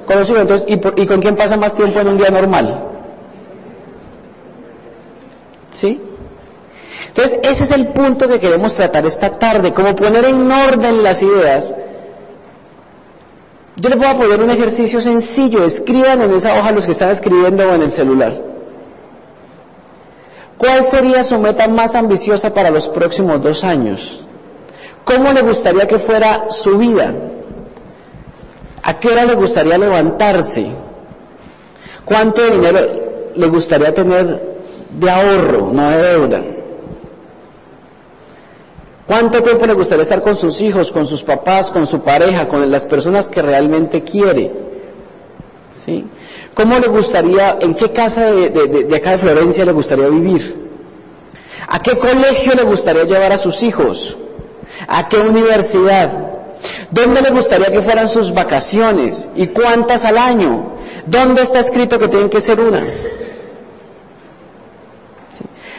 Con 0.06 0.18
los 0.18 0.28
hijos, 0.28 0.64
¿y, 0.66 0.74
¿y 0.74 1.06
con 1.06 1.20
quién 1.20 1.36
pasa 1.36 1.56
más 1.56 1.74
tiempo 1.74 2.00
en 2.00 2.08
un 2.08 2.18
día 2.18 2.30
normal? 2.30 2.84
¿Sí? 5.70 6.00
Entonces, 7.08 7.38
ese 7.42 7.64
es 7.64 7.70
el 7.70 7.88
punto 7.88 8.28
que 8.28 8.40
queremos 8.40 8.74
tratar 8.74 9.06
esta 9.06 9.38
tarde, 9.38 9.72
como 9.72 9.94
poner 9.94 10.24
en 10.24 10.50
orden 10.50 11.02
las 11.02 11.22
ideas. 11.22 11.74
Yo 13.76 13.88
les 13.88 13.98
voy 13.98 14.06
a 14.06 14.16
poner 14.16 14.40
un 14.40 14.50
ejercicio 14.50 15.00
sencillo, 15.00 15.64
escriban 15.64 16.20
en 16.20 16.32
esa 16.34 16.58
hoja 16.58 16.72
los 16.72 16.86
que 16.86 16.92
están 16.92 17.10
escribiendo 17.10 17.68
o 17.68 17.74
en 17.74 17.82
el 17.82 17.90
celular. 17.90 18.53
¿Cuál 20.58 20.86
sería 20.86 21.24
su 21.24 21.38
meta 21.38 21.68
más 21.68 21.94
ambiciosa 21.94 22.52
para 22.54 22.70
los 22.70 22.88
próximos 22.88 23.42
dos 23.42 23.64
años? 23.64 24.20
¿Cómo 25.04 25.32
le 25.32 25.42
gustaría 25.42 25.86
que 25.86 25.98
fuera 25.98 26.46
su 26.48 26.78
vida? 26.78 27.12
¿A 28.82 28.98
qué 28.98 29.08
hora 29.08 29.24
le 29.24 29.34
gustaría 29.34 29.76
levantarse? 29.78 30.66
¿Cuánto 32.04 32.44
dinero 32.44 32.80
le 33.34 33.46
gustaría 33.48 33.92
tener 33.92 34.54
de 34.90 35.10
ahorro, 35.10 35.70
no 35.72 35.90
de 35.90 36.02
deuda? 36.02 36.42
¿Cuánto 39.06 39.42
tiempo 39.42 39.66
le 39.66 39.74
gustaría 39.74 40.02
estar 40.02 40.22
con 40.22 40.34
sus 40.34 40.60
hijos, 40.62 40.90
con 40.90 41.04
sus 41.04 41.22
papás, 41.24 41.70
con 41.70 41.86
su 41.86 42.00
pareja, 42.00 42.48
con 42.48 42.70
las 42.70 42.86
personas 42.86 43.28
que 43.28 43.42
realmente 43.42 44.02
quiere? 44.02 44.50
¿Sí? 45.74 46.06
¿Cómo 46.54 46.78
le 46.78 46.88
gustaría, 46.88 47.58
en 47.60 47.74
qué 47.74 47.92
casa 47.92 48.26
de, 48.26 48.48
de, 48.50 48.96
acá 48.96 49.12
de 49.12 49.18
Florencia 49.18 49.64
le 49.64 49.72
gustaría 49.72 50.08
vivir? 50.08 50.64
¿A 51.66 51.80
qué 51.80 51.98
colegio 51.98 52.54
le 52.54 52.62
gustaría 52.62 53.04
llevar 53.04 53.32
a 53.32 53.36
sus 53.36 53.62
hijos? 53.62 54.16
¿A 54.86 55.08
qué 55.08 55.18
universidad? 55.18 56.10
¿Dónde 56.90 57.22
le 57.22 57.30
gustaría 57.30 57.70
que 57.70 57.80
fueran 57.80 58.08
sus 58.08 58.32
vacaciones? 58.32 59.28
¿Y 59.34 59.48
cuántas 59.48 60.04
al 60.04 60.18
año? 60.18 60.74
¿Dónde 61.06 61.42
está 61.42 61.60
escrito 61.60 61.98
que 61.98 62.08
tienen 62.08 62.30
que 62.30 62.40
ser 62.40 62.60
una? 62.60 62.82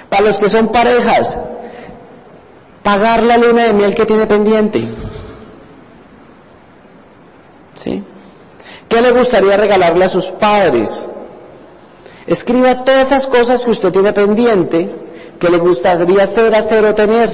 Para 0.10 0.24
los 0.24 0.38
que 0.38 0.50
son 0.50 0.72
parejas, 0.72 1.38
pagar 2.84 3.24
la 3.24 3.38
luna 3.38 3.64
de 3.64 3.74
miel 3.74 3.96
que 3.96 4.06
tiene 4.06 4.28
pendiente. 4.28 4.88
¿Sí? 7.76 8.04
¿Qué 8.88 9.02
le 9.02 9.12
gustaría 9.12 9.58
regalarle 9.58 10.06
a 10.06 10.10
sus 10.10 10.28
padres? 10.28 11.10
Escriba 12.28 12.84
todas 12.84 13.08
esas 13.08 13.28
cosas 13.28 13.64
que 13.64 13.72
usted 13.72 13.92
tiene 13.92 14.14
pendiente, 14.14 14.90
que 15.40 15.50
le 15.50 15.58
gustaría 15.58 16.24
hacer, 16.24 16.56
hacer 16.56 16.84
o 16.86 16.96
tener. 16.96 17.30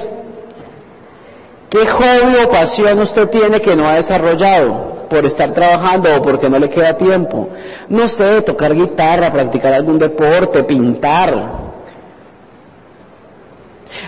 ¿Qué 1.70 1.86
hobby 1.86 2.36
o 2.44 2.50
pasión 2.50 3.00
usted 3.00 3.28
tiene 3.28 3.62
que 3.62 3.74
no 3.74 3.88
ha 3.88 3.94
desarrollado 3.94 5.06
por 5.08 5.24
estar 5.24 5.52
trabajando 5.52 6.14
o 6.14 6.20
porque 6.20 6.50
no 6.50 6.58
le 6.58 6.68
queda 6.68 6.96
tiempo? 6.98 7.48
No 7.88 8.08
sé, 8.08 8.42
tocar 8.42 8.74
guitarra, 8.74 9.32
practicar 9.32 9.72
algún 9.72 9.98
deporte, 9.98 10.64
pintar. 10.64 11.62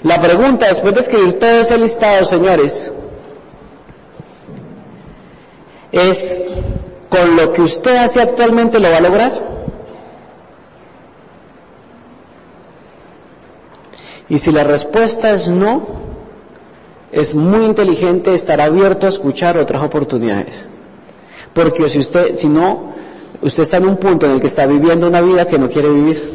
La 0.03 0.21
pregunta, 0.21 0.69
después 0.69 0.93
de 0.93 1.01
escribir 1.01 1.39
todo 1.39 1.61
ese 1.61 1.79
listado, 1.79 2.25
señores, 2.27 2.93
es, 5.91 6.43
¿con 7.14 7.37
lo 7.37 7.52
que 7.52 7.62
usted 7.62 7.97
hace 7.97 8.21
actualmente 8.21 8.80
lo 8.80 8.90
va 8.90 8.97
a 8.97 9.00
lograr? 9.00 9.33
Y 14.28 14.38
si 14.38 14.50
la 14.50 14.64
respuesta 14.64 15.30
es 15.30 15.49
no, 15.49 15.87
es 17.12 17.35
muy 17.35 17.64
inteligente 17.64 18.35
estar 18.35 18.61
abierto 18.61 19.06
a 19.06 19.11
escuchar 19.11 19.56
otras 19.59 19.83
oportunidades. 19.83 20.68
Porque 21.52 21.88
si 21.88 22.00
usted, 22.00 22.37
si 22.37 22.49
no, 22.49 22.94
usted 23.42 23.62
está 23.62 23.76
en 23.76 23.87
un 23.87 23.97
punto 23.97 24.26
en 24.26 24.33
el 24.33 24.40
que 24.40 24.49
está 24.49 24.66
viviendo 24.66 25.06
una 25.06 25.21
vida 25.21 25.47
que 25.47 25.59
no 25.59 25.68
quiere 25.68 25.90
vivir. 25.90 26.33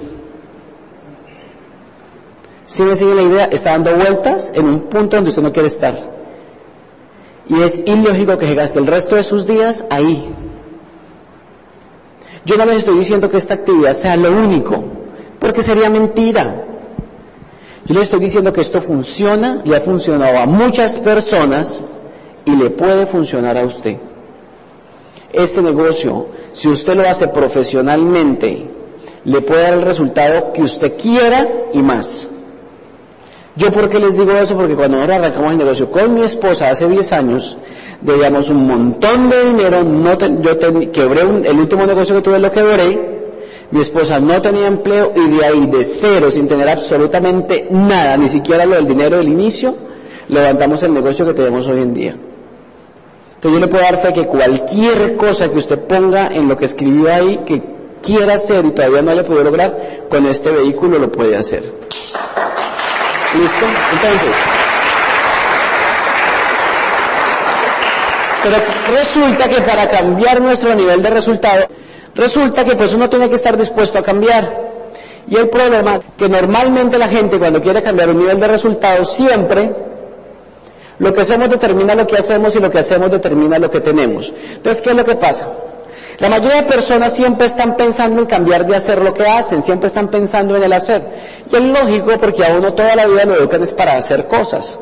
Si 2.65 2.83
me 2.83 2.95
sigue 2.95 3.15
la 3.15 3.23
idea, 3.23 3.45
está 3.45 3.71
dando 3.71 3.95
vueltas 3.95 4.53
en 4.55 4.65
un 4.65 4.81
punto 4.83 5.17
donde 5.17 5.29
usted 5.29 5.41
no 5.41 5.51
quiere 5.51 5.67
estar. 5.67 5.95
Y 7.49 7.61
es 7.63 7.79
ilógico 7.79 8.37
que 8.37 8.45
se 8.45 8.53
gaste 8.53 8.79
el 8.79 8.85
resto 8.85 9.15
de 9.15 9.23
sus 9.23 9.45
días 9.45 9.85
ahí. 9.89 10.29
Yo 12.49 12.57
no 12.57 12.65
les 12.65 12.77
estoy 12.77 12.97
diciendo 12.97 13.29
que 13.29 13.37
esta 13.37 13.53
actividad 13.53 13.93
sea 13.93 14.17
lo 14.17 14.31
único, 14.31 14.83
porque 15.37 15.61
sería 15.61 15.87
mentira. 15.91 16.65
Yo 17.85 17.93
le 17.93 18.01
estoy 18.01 18.19
diciendo 18.19 18.51
que 18.51 18.61
esto 18.61 18.81
funciona, 18.81 19.61
le 19.63 19.75
ha 19.75 19.81
funcionado 19.81 20.39
a 20.39 20.47
muchas 20.47 20.99
personas 20.99 21.85
y 22.45 22.55
le 22.55 22.71
puede 22.71 23.05
funcionar 23.05 23.55
a 23.55 23.65
usted. 23.65 23.97
Este 25.31 25.61
negocio, 25.61 26.25
si 26.51 26.69
usted 26.69 26.95
lo 26.95 27.07
hace 27.07 27.27
profesionalmente, 27.27 28.67
le 29.25 29.41
puede 29.41 29.61
dar 29.61 29.73
el 29.73 29.83
resultado 29.83 30.51
que 30.51 30.63
usted 30.63 30.97
quiera 30.97 31.47
y 31.71 31.83
más. 31.83 32.29
Yo 33.55 33.71
por 33.71 33.89
qué 33.89 33.99
les 33.99 34.17
digo 34.17 34.31
eso, 34.31 34.55
porque 34.55 34.75
cuando 34.75 34.97
nosotros 34.97 35.19
arrancamos 35.19 35.51
el 35.51 35.57
negocio 35.57 35.91
con 35.91 36.13
mi 36.13 36.21
esposa 36.21 36.69
hace 36.69 36.87
10 36.87 37.13
años, 37.13 37.57
debíamos 38.01 38.49
un 38.49 38.67
montón 38.67 39.29
de 39.29 39.45
dinero, 39.45 39.83
no 39.83 40.17
yo 40.17 40.91
quebré 40.91 41.21
el 41.21 41.57
último 41.57 41.85
negocio 41.85 42.15
que 42.15 42.21
tuve 42.21 42.39
lo 42.39 42.51
quebré, 42.51 43.19
mi 43.71 43.81
esposa 43.81 44.19
no 44.19 44.41
tenía 44.41 44.67
empleo 44.67 45.13
y 45.15 45.37
de 45.37 45.45
ahí, 45.45 45.67
de 45.67 45.83
cero, 45.83 46.31
sin 46.31 46.47
tener 46.47 46.69
absolutamente 46.69 47.67
nada, 47.69 48.17
ni 48.17 48.27
siquiera 48.27 48.65
lo 48.65 48.75
del 48.75 48.87
dinero 48.87 49.17
del 49.17 49.27
inicio, 49.27 49.75
levantamos 50.27 50.81
el 50.83 50.93
negocio 50.93 51.25
que 51.25 51.33
tenemos 51.33 51.67
hoy 51.67 51.81
en 51.81 51.93
día. 51.93 52.15
Entonces 53.35 53.59
yo 53.59 53.65
le 53.65 53.67
puedo 53.67 53.83
dar 53.83 53.97
fe 53.97 54.11
que 54.11 54.25
cualquier 54.25 55.15
cosa 55.15 55.49
que 55.49 55.57
usted 55.57 55.79
ponga 55.79 56.27
en 56.27 56.47
lo 56.47 56.57
que 56.57 56.65
escribió 56.65 57.13
ahí, 57.13 57.41
que 57.45 57.61
quiera 58.01 58.33
hacer 58.33 58.65
y 58.65 58.71
todavía 58.71 59.01
no 59.01 59.11
haya 59.11 59.23
podido 59.23 59.43
lograr, 59.43 60.07
con 60.09 60.25
este 60.25 60.51
vehículo 60.51 60.99
lo 60.99 61.11
puede 61.11 61.37
hacer. 61.37 61.63
¿Listo? 63.37 63.65
Entonces, 63.93 64.35
pero 68.41 68.57
resulta 68.97 69.49
que 69.49 69.61
para 69.61 69.87
cambiar 69.89 70.41
nuestro 70.41 70.73
nivel 70.73 71.01
de 71.01 71.09
resultado, 71.09 71.67
Resulta 72.15 72.65
que 72.65 72.75
pues 72.75 72.93
uno 72.93 73.09
tiene 73.09 73.29
que 73.29 73.35
estar 73.35 73.55
dispuesto 73.55 73.99
a 73.99 74.03
cambiar. 74.03 74.69
Y 75.27 75.37
el 75.37 75.49
problema 75.49 75.99
que 76.17 76.27
normalmente 76.27 76.97
la 76.97 77.07
gente 77.07 77.37
cuando 77.37 77.61
quiere 77.61 77.81
cambiar 77.81 78.09
un 78.09 78.17
nivel 78.17 78.39
de 78.39 78.47
resultado 78.47 79.05
siempre 79.05 79.73
lo 80.97 81.13
que 81.13 81.21
hacemos 81.21 81.49
determina 81.49 81.95
lo 81.95 82.05
que 82.05 82.17
hacemos 82.17 82.53
y 82.57 82.59
lo 82.59 82.69
que 82.69 82.79
hacemos 82.79 83.09
determina 83.09 83.57
lo 83.57 83.71
que 83.71 83.79
tenemos. 83.79 84.33
Entonces, 84.55 84.81
¿qué 84.81 84.89
es 84.89 84.95
lo 84.97 85.05
que 85.05 85.15
pasa? 85.15 85.47
La 86.19 86.27
mayoría 86.27 86.63
de 86.63 86.67
personas 86.67 87.13
siempre 87.15 87.47
están 87.47 87.77
pensando 87.77 88.19
en 88.21 88.27
cambiar 88.27 88.65
de 88.65 88.75
hacer 88.75 89.01
lo 89.01 89.13
que 89.13 89.25
hacen, 89.25 89.63
siempre 89.63 89.87
están 89.87 90.09
pensando 90.09 90.55
en 90.57 90.63
el 90.63 90.73
hacer. 90.73 91.01
Y 91.49 91.55
es 91.55 91.61
lógico 91.61 92.11
porque 92.19 92.45
a 92.45 92.53
uno 92.53 92.73
toda 92.73 92.95
la 92.95 93.07
vida 93.07 93.23
lo 93.23 93.35
educan 93.35 93.63
es 93.63 93.73
para 93.73 93.95
hacer 93.95 94.27
cosas. 94.27 94.77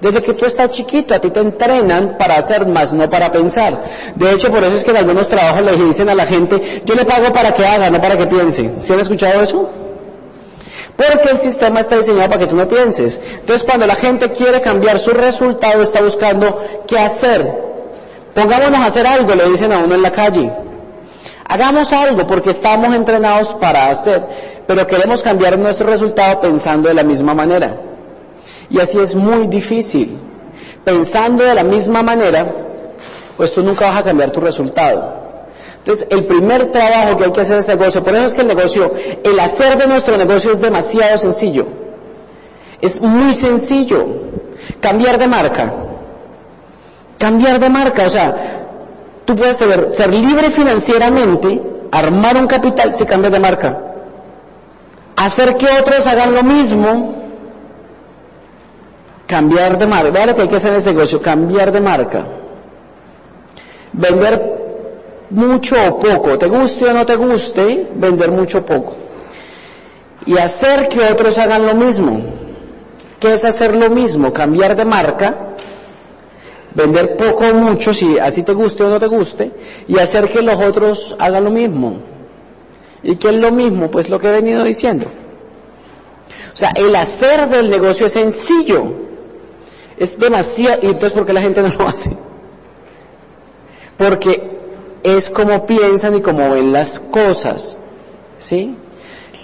Desde 0.00 0.22
que 0.22 0.32
tú 0.32 0.46
estás 0.46 0.70
chiquito, 0.70 1.12
a 1.12 1.18
ti 1.18 1.30
te 1.30 1.40
entrenan 1.40 2.16
para 2.18 2.36
hacer 2.36 2.66
más, 2.66 2.92
no 2.94 3.10
para 3.10 3.30
pensar. 3.30 3.82
De 4.14 4.32
hecho, 4.32 4.50
por 4.50 4.62
eso 4.62 4.72
es 4.72 4.84
que 4.84 4.90
en 4.92 4.98
algunos 4.98 5.28
trabajos 5.28 5.62
le 5.62 5.72
dicen 5.84 6.08
a 6.08 6.14
la 6.14 6.24
gente, 6.24 6.82
yo 6.84 6.94
le 6.94 7.04
pago 7.04 7.30
para 7.32 7.52
que 7.52 7.66
haga, 7.66 7.90
no 7.90 8.00
para 8.00 8.16
que 8.16 8.26
piense. 8.26 8.78
¿Sí 8.78 8.92
han 8.92 9.00
escuchado 9.00 9.42
eso? 9.42 9.68
Porque 10.96 11.30
el 11.30 11.38
sistema 11.38 11.80
está 11.80 11.96
diseñado 11.96 12.28
para 12.28 12.40
que 12.40 12.46
tú 12.46 12.56
no 12.56 12.66
pienses. 12.66 13.20
Entonces, 13.40 13.64
cuando 13.64 13.86
la 13.86 13.96
gente 13.96 14.30
quiere 14.32 14.60
cambiar 14.60 14.98
su 14.98 15.10
resultado, 15.10 15.82
está 15.82 16.00
buscando 16.00 16.64
qué 16.86 16.98
hacer. 16.98 17.67
Pongámonos 18.38 18.78
a 18.78 18.84
hacer 18.84 19.04
algo, 19.04 19.34
le 19.34 19.48
dicen 19.48 19.72
a 19.72 19.78
uno 19.78 19.96
en 19.96 20.02
la 20.02 20.12
calle. 20.12 20.48
Hagamos 21.44 21.92
algo 21.92 22.24
porque 22.24 22.50
estamos 22.50 22.94
entrenados 22.94 23.52
para 23.54 23.90
hacer, 23.90 24.22
pero 24.64 24.86
queremos 24.86 25.24
cambiar 25.24 25.58
nuestro 25.58 25.88
resultado 25.88 26.40
pensando 26.40 26.86
de 26.88 26.94
la 26.94 27.02
misma 27.02 27.34
manera. 27.34 27.80
Y 28.70 28.78
así 28.78 29.00
es 29.00 29.16
muy 29.16 29.48
difícil. 29.48 30.16
Pensando 30.84 31.42
de 31.42 31.52
la 31.52 31.64
misma 31.64 32.04
manera, 32.04 32.46
pues 33.36 33.52
tú 33.52 33.60
nunca 33.64 33.88
vas 33.88 33.96
a 33.96 34.04
cambiar 34.04 34.30
tu 34.30 34.38
resultado. 34.38 35.16
Entonces, 35.78 36.06
el 36.08 36.26
primer 36.26 36.70
trabajo 36.70 37.16
que 37.16 37.24
hay 37.24 37.32
que 37.32 37.40
hacer 37.40 37.54
en 37.54 37.58
este 37.58 37.74
negocio, 37.74 38.04
por 38.04 38.14
eso 38.14 38.26
es 38.26 38.34
que 38.34 38.42
el 38.42 38.46
negocio, 38.46 38.94
el 39.24 39.40
hacer 39.40 39.78
de 39.78 39.88
nuestro 39.88 40.16
negocio 40.16 40.52
es 40.52 40.60
demasiado 40.60 41.18
sencillo. 41.18 41.66
Es 42.80 43.00
muy 43.00 43.34
sencillo. 43.34 44.06
Cambiar 44.80 45.18
de 45.18 45.26
marca. 45.26 45.87
Cambiar 47.18 47.58
de 47.58 47.68
marca, 47.68 48.06
o 48.06 48.08
sea, 48.08 48.64
tú 49.24 49.34
puedes 49.34 49.56
ser 49.56 50.14
libre 50.14 50.50
financieramente, 50.50 51.60
armar 51.90 52.36
un 52.36 52.46
capital 52.46 52.94
si 52.94 53.04
cambias 53.04 53.32
de 53.32 53.40
marca. 53.40 53.78
Hacer 55.16 55.56
que 55.56 55.66
otros 55.80 56.06
hagan 56.06 56.34
lo 56.34 56.44
mismo 56.44 57.18
Cambiar 59.28 59.78
de 59.78 59.86
marca. 59.86 60.10
Vea 60.10 60.26
lo 60.26 60.34
que 60.34 60.42
hay 60.42 60.48
que 60.48 60.56
hacer 60.56 60.70
en 60.70 60.78
este 60.78 60.90
negocio, 60.90 61.20
cambiar 61.20 61.70
de 61.70 61.80
marca. 61.80 62.24
Vender 63.92 64.32
mucho 65.28 65.76
o 65.86 65.98
poco, 65.98 66.38
te 66.38 66.46
guste 66.46 66.86
o 66.86 66.94
no 66.94 67.04
te 67.04 67.14
guste, 67.14 67.88
vender 67.94 68.30
mucho 68.30 68.58
o 68.58 68.62
poco. 68.62 68.96
Y 70.24 70.38
hacer 70.38 70.88
que 70.88 71.00
otros 71.12 71.36
hagan 71.36 71.66
lo 71.66 71.74
mismo. 71.74 72.22
¿Qué 73.20 73.34
es 73.34 73.44
hacer 73.44 73.76
lo 73.76 73.90
mismo? 73.90 74.32
Cambiar 74.32 74.74
de 74.74 74.86
marca, 74.86 75.36
vender 76.78 77.16
poco 77.16 77.44
o 77.44 77.54
mucho, 77.54 77.92
si 77.92 78.18
así 78.18 78.44
te 78.44 78.52
guste 78.52 78.84
o 78.84 78.88
no 78.88 79.00
te 79.00 79.08
guste, 79.08 79.50
y 79.88 79.98
hacer 79.98 80.28
que 80.28 80.42
los 80.42 80.60
otros 80.60 81.16
hagan 81.18 81.44
lo 81.44 81.50
mismo. 81.50 81.96
¿Y 83.02 83.16
qué 83.16 83.28
es 83.30 83.34
lo 83.34 83.50
mismo? 83.50 83.90
Pues 83.90 84.08
lo 84.08 84.18
que 84.20 84.28
he 84.28 84.32
venido 84.32 84.62
diciendo. 84.62 85.06
O 86.52 86.56
sea, 86.56 86.70
el 86.70 86.94
hacer 86.94 87.48
del 87.48 87.68
negocio 87.68 88.06
es 88.06 88.12
sencillo. 88.12 89.08
Es 89.96 90.18
demasiado, 90.18 90.80
y 90.82 90.86
entonces 90.86 91.12
¿por 91.12 91.26
qué 91.26 91.32
la 91.32 91.40
gente 91.40 91.62
no 91.62 91.68
lo 91.68 91.88
hace? 91.88 92.16
Porque 93.96 94.58
es 95.02 95.30
como 95.30 95.66
piensan 95.66 96.16
y 96.16 96.20
como 96.20 96.48
ven 96.50 96.72
las 96.72 97.00
cosas, 97.00 97.76
¿sí? 98.38 98.76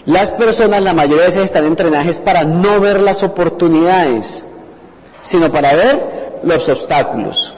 Las 0.05 0.33
personas 0.33 0.83
la 0.83 0.93
mayoría 0.93 1.23
de 1.23 1.27
veces 1.27 1.43
están 1.45 1.65
entrenadas 1.65 2.21
para 2.21 2.45
no 2.45 2.79
ver 2.79 3.01
las 3.01 3.25
oportunidades, 3.25 4.47
sino 5.23 5.51
para 5.51 5.75
ver 5.75 6.24
los 6.45 6.69
obstáculos. 6.69 7.53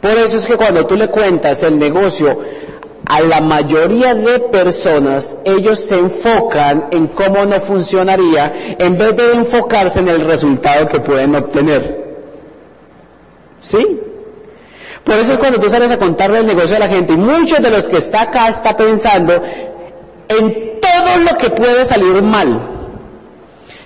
Por 0.00 0.12
eso 0.12 0.36
es 0.36 0.46
que 0.46 0.56
cuando 0.56 0.86
tú 0.86 0.96
le 0.96 1.08
cuentas 1.08 1.62
el 1.62 1.78
negocio 1.78 2.40
a 3.06 3.20
la 3.22 3.40
mayoría 3.40 4.14
de 4.14 4.38
personas, 4.40 5.36
ellos 5.44 5.80
se 5.80 5.96
enfocan 5.96 6.88
en 6.90 7.08
cómo 7.08 7.44
no 7.46 7.58
funcionaría 7.58 8.76
en 8.78 8.98
vez 8.98 9.16
de 9.16 9.32
enfocarse 9.32 10.00
en 10.00 10.08
el 10.08 10.24
resultado 10.24 10.86
que 10.86 11.00
pueden 11.00 11.34
obtener. 11.34 12.06
¿Sí? 13.58 14.00
Por 15.04 15.16
eso 15.16 15.32
es 15.32 15.38
cuando 15.38 15.58
tú 15.58 15.68
sales 15.68 15.90
a 15.90 15.98
contarle 15.98 16.40
el 16.40 16.46
negocio 16.46 16.76
a 16.76 16.80
la 16.80 16.88
gente 16.88 17.14
y 17.14 17.16
muchos 17.16 17.60
de 17.60 17.70
los 17.70 17.88
que 17.88 17.96
está 17.96 18.22
acá 18.22 18.48
está 18.48 18.76
pensando 18.76 19.42
en 20.28 20.80
todo 20.80 21.16
lo 21.30 21.38
que 21.38 21.50
puede 21.50 21.84
salir 21.84 22.22
mal. 22.22 22.77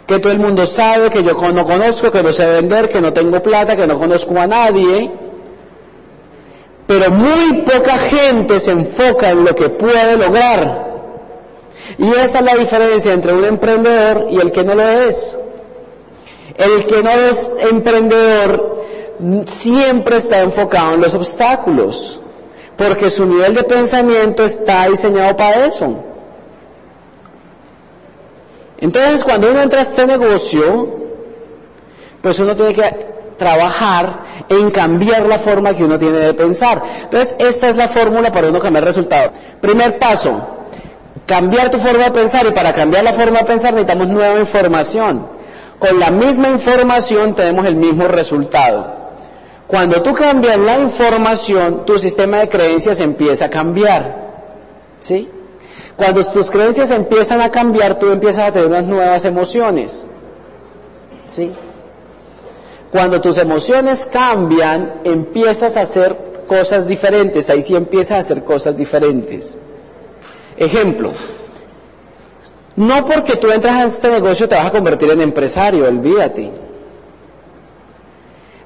Que 0.07 0.19
todo 0.19 0.33
el 0.33 0.39
mundo 0.41 0.67
sabe, 0.67 1.11
que 1.11 1.23
yo 1.23 1.35
no 1.53 1.65
conozco, 1.65 2.11
que 2.11 2.23
no 2.23 2.33
sé 2.33 2.47
vender, 2.47 2.89
que 2.89 3.01
no 3.01 3.13
tengo 3.13 3.41
plata, 3.41 3.77
que 3.77 3.87
no 3.87 3.99
conozco 3.99 4.39
a 4.39 4.47
nadie 4.47 5.11
pero 6.87 7.11
muy 7.11 7.63
poca 7.63 7.97
gente 7.97 8.61
se 8.61 8.73
enfoca 8.73 9.31
en 9.31 9.45
lo 9.45 9.55
que 9.55 9.71
puede 9.71 10.17
lograr. 10.19 10.93
Y 11.97 12.11
esa 12.11 12.41
es 12.41 12.45
la 12.45 12.55
diferencia 12.57 13.15
entre 13.15 13.33
un 13.33 13.45
emprendedor 13.45 14.27
y 14.31 14.37
el 14.39 14.53
que 14.53 14.63
no 14.63 14.75
lo 14.75 14.87
es. 14.87 15.39
El 16.57 16.85
que 16.85 17.03
no 17.03 17.11
es 17.11 17.51
emprendedor 17.71 18.85
siempre 19.49 20.17
está 20.17 20.41
enfocado 20.41 20.95
en 20.95 21.01
los 21.01 21.15
obstáculos, 21.15 22.21
porque 22.77 23.11
su 23.11 23.25
nivel 23.25 23.55
de 23.55 23.63
pensamiento 23.63 24.45
está 24.45 24.87
diseñado 24.89 25.35
para 25.35 25.65
eso. 25.65 25.97
Entonces, 28.83 29.23
cuando 29.23 29.49
uno 29.49 29.63
entra 29.63 29.79
a 29.79 29.83
este 29.83 30.05
negocio, 30.09 30.89
pues 32.21 32.41
uno 32.41 32.57
tiene 32.57 32.75
que 32.75 33.13
trabajar 33.39 34.25
en 34.49 34.73
cambiar 34.73 35.25
la 35.27 35.39
forma 35.39 35.73
que 35.73 35.85
uno 35.85 36.01
tiene 36.01 36.19
de 36.19 36.35
pensar. 36.35 36.83
Entonces, 37.05 37.37
esta 37.39 37.69
es 37.69 37.77
la 37.77 37.87
fórmula 37.87 38.33
para 38.33 38.49
uno 38.49 38.59
cambiar 38.59 38.83
el 38.83 38.89
resultado. 38.89 39.31
Primer 39.61 40.01
paso, 40.01 40.65
cambiar 41.27 41.71
tu 41.71 41.79
forma 41.79 42.05
de 42.07 42.11
pensar 42.11 42.45
y 42.45 42.51
para 42.51 42.73
cambiar 42.73 43.05
la 43.05 43.13
forma 43.13 43.39
de 43.39 43.45
pensar 43.45 43.73
necesitamos 43.73 44.09
nueva 44.09 44.41
información. 44.41 45.29
Con 45.79 46.01
la 46.01 46.11
misma 46.11 46.49
información 46.49 47.37
tenemos 47.37 47.65
el 47.67 47.77
mismo 47.77 48.09
resultado. 48.09 49.01
Cuando 49.69 50.03
tú 50.03 50.13
cambias 50.13 50.59
la 50.59 50.81
información, 50.81 51.85
tu 51.87 51.99
sistema 51.99 52.39
de 52.39 52.49
creencias 52.49 52.99
empieza 52.99 53.45
a 53.45 53.49
cambiar. 53.49 54.33
¿Sí? 54.99 55.29
Cuando 55.97 56.25
tus 56.25 56.51
creencias 56.51 56.91
empiezan 56.91 57.41
a 57.41 57.51
cambiar, 57.51 57.99
tú 57.99 58.11
empiezas 58.11 58.49
a 58.49 58.53
tener 58.53 58.69
unas 58.69 58.85
nuevas 58.85 59.25
emociones. 59.25 60.05
¿Sí? 61.27 61.53
Cuando 62.91 63.21
tus 63.21 63.39
emociones 63.39 64.07
cambian, 64.07 65.01
empiezas 65.05 65.77
a 65.77 65.83
hacer 65.83 66.17
cosas 66.47 66.87
diferentes. 66.87 67.49
Ahí 67.51 67.61
sí 67.61 67.75
empiezas 67.75 68.13
a 68.13 68.19
hacer 68.19 68.45
cosas 68.45 68.77
diferentes. 68.77 69.59
Ejemplo. 70.57 71.13
No 72.77 73.07
porque 73.07 73.37
tú 73.37 73.51
entras 73.51 73.75
a 73.75 73.85
este 73.85 74.09
negocio 74.09 74.49
te 74.49 74.55
vas 74.55 74.67
a 74.67 74.71
convertir 74.71 75.11
en 75.11 75.21
empresario, 75.21 75.87
olvídate. 75.87 76.51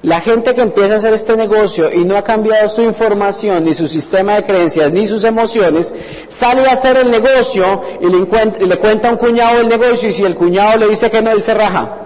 La 0.03 0.21
gente 0.21 0.53
que 0.53 0.61
empieza 0.61 0.93
a 0.93 0.97
hacer 0.97 1.13
este 1.13 1.35
negocio 1.35 1.91
y 1.91 2.05
no 2.05 2.17
ha 2.17 2.23
cambiado 2.23 2.69
su 2.69 2.83
información, 2.83 3.65
ni 3.65 3.73
su 3.73 3.87
sistema 3.87 4.35
de 4.35 4.43
creencias, 4.43 4.91
ni 4.91 5.07
sus 5.07 5.23
emociones, 5.23 5.93
sale 6.29 6.67
a 6.67 6.73
hacer 6.73 6.97
el 6.97 7.09
negocio 7.09 7.81
y 7.99 8.05
le, 8.05 8.77
cuenta 8.77 9.09
a 9.09 9.11
un 9.11 9.17
cuñado 9.17 9.59
el 9.59 9.67
negocio 9.67 10.09
y 10.09 10.11
si 10.11 10.23
el 10.23 10.35
cuñado 10.35 10.77
le 10.77 10.87
dice 10.87 11.09
que 11.09 11.21
no, 11.21 11.31
él 11.31 11.41
se 11.41 11.55
raja. 11.55 11.97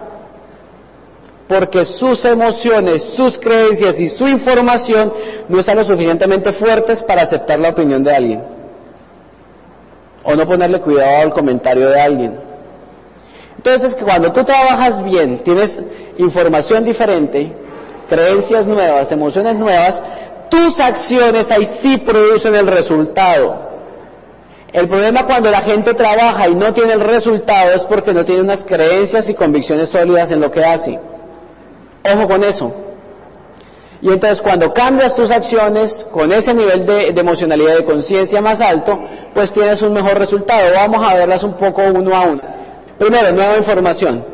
Porque 1.50 1.84
sus 1.84 2.24
emociones, 2.24 3.04
sus 3.04 3.38
creencias 3.38 4.00
y 4.00 4.08
su 4.08 4.26
información 4.26 5.12
no 5.50 5.60
están 5.60 5.76
lo 5.76 5.84
suficientemente 5.84 6.54
fuertes 6.54 7.04
para 7.04 7.24
aceptar 7.24 7.60
la 7.60 7.70
opinión 7.70 8.06
de 8.06 8.16
alguien. 8.16 8.44
O 10.24 10.34
no 10.34 10.48
ponerle 10.48 10.80
cuidado 10.80 11.24
al 11.24 11.34
comentario 11.34 11.90
de 11.90 12.00
alguien. 12.00 12.40
Entonces, 13.58 13.98
cuando 14.02 14.32
tú 14.32 14.46
trabajas 14.46 15.04
bien, 15.04 15.44
tienes 15.44 15.82
información 16.18 16.86
diferente, 16.86 17.54
creencias 18.12 18.68
nuevas, 18.68 19.10
emociones 19.14 19.58
nuevas, 19.58 20.04
tus 20.50 20.82
acciones 20.82 21.50
ahí 21.50 21.64
sí 21.64 21.96
producen 21.96 22.54
el 22.56 22.68
resultado. 22.68 23.70
El 24.74 24.90
problema 24.90 25.26
cuando 25.26 25.50
la 25.50 25.62
gente 25.62 25.94
trabaja 25.94 26.50
y 26.50 26.56
no 26.56 26.74
tiene 26.74 26.92
el 26.92 27.00
resultado 27.00 27.72
es 27.72 27.86
porque 27.86 28.14
no 28.14 28.26
tiene 28.26 28.42
unas 28.42 28.66
creencias 28.66 29.30
y 29.30 29.34
convicciones 29.34 29.88
sólidas 29.88 30.30
en 30.32 30.42
lo 30.42 30.52
que 30.52 30.66
hace. 30.66 31.00
Ojo 32.14 32.28
con 32.28 32.44
eso. 32.44 32.74
Y 34.02 34.10
entonces 34.10 34.42
cuando 34.42 34.74
cambias 34.74 35.16
tus 35.16 35.32
acciones 35.32 36.06
con 36.12 36.34
ese 36.34 36.54
nivel 36.54 36.86
de, 36.86 37.14
emocionalidad 37.16 37.76
y 37.76 37.78
de 37.78 37.86
conciencia 37.86 38.42
más 38.42 38.60
alto, 38.60 39.00
pues 39.34 39.54
tienes 39.54 39.82
un 39.84 39.94
mejor 39.94 40.20
resultado. 40.20 40.74
Vamos 40.74 41.08
a 41.08 41.14
verlas 41.14 41.46
un 41.46 41.54
poco 41.54 41.82
uno 41.82 42.14
a 42.14 42.24
uno. 42.24 42.42
Primero, 42.98 43.32
nueva 43.32 43.56
información. 43.56 44.31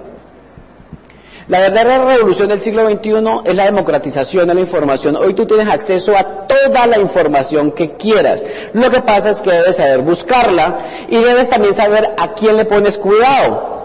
La 1.48 1.62
verdadera 1.62 2.04
revolución 2.04 2.50
del 2.50 2.60
siglo 2.60 2.86
XXI 2.86 3.42
es 3.46 3.56
la 3.56 3.66
democratización 3.66 4.48
de 4.48 4.54
la 4.54 4.60
información. 4.60 5.16
Hoy 5.16 5.34
tú 5.34 5.46
tienes 5.46 5.70
acceso 5.70 6.14
a 6.18 6.46
toda 6.46 6.86
la 6.88 7.00
información 7.00 7.72
que 7.72 7.94
quieras. 7.94 8.44
Lo 8.74 8.92
que 8.92 9.02
pasa 9.02 9.30
es 9.30 9.42
que 9.42 9.52
debes 9.52 9.78
saber 9.78 10.02
buscarla 10.02 10.80
y 11.08 11.16
debes 11.16 11.50
también 11.50 11.74
saber 11.74 12.16
a 12.18 12.34
quién 12.34 12.58
le 12.58 12.66
pones 12.66 12.98
cuidado. 12.98 13.78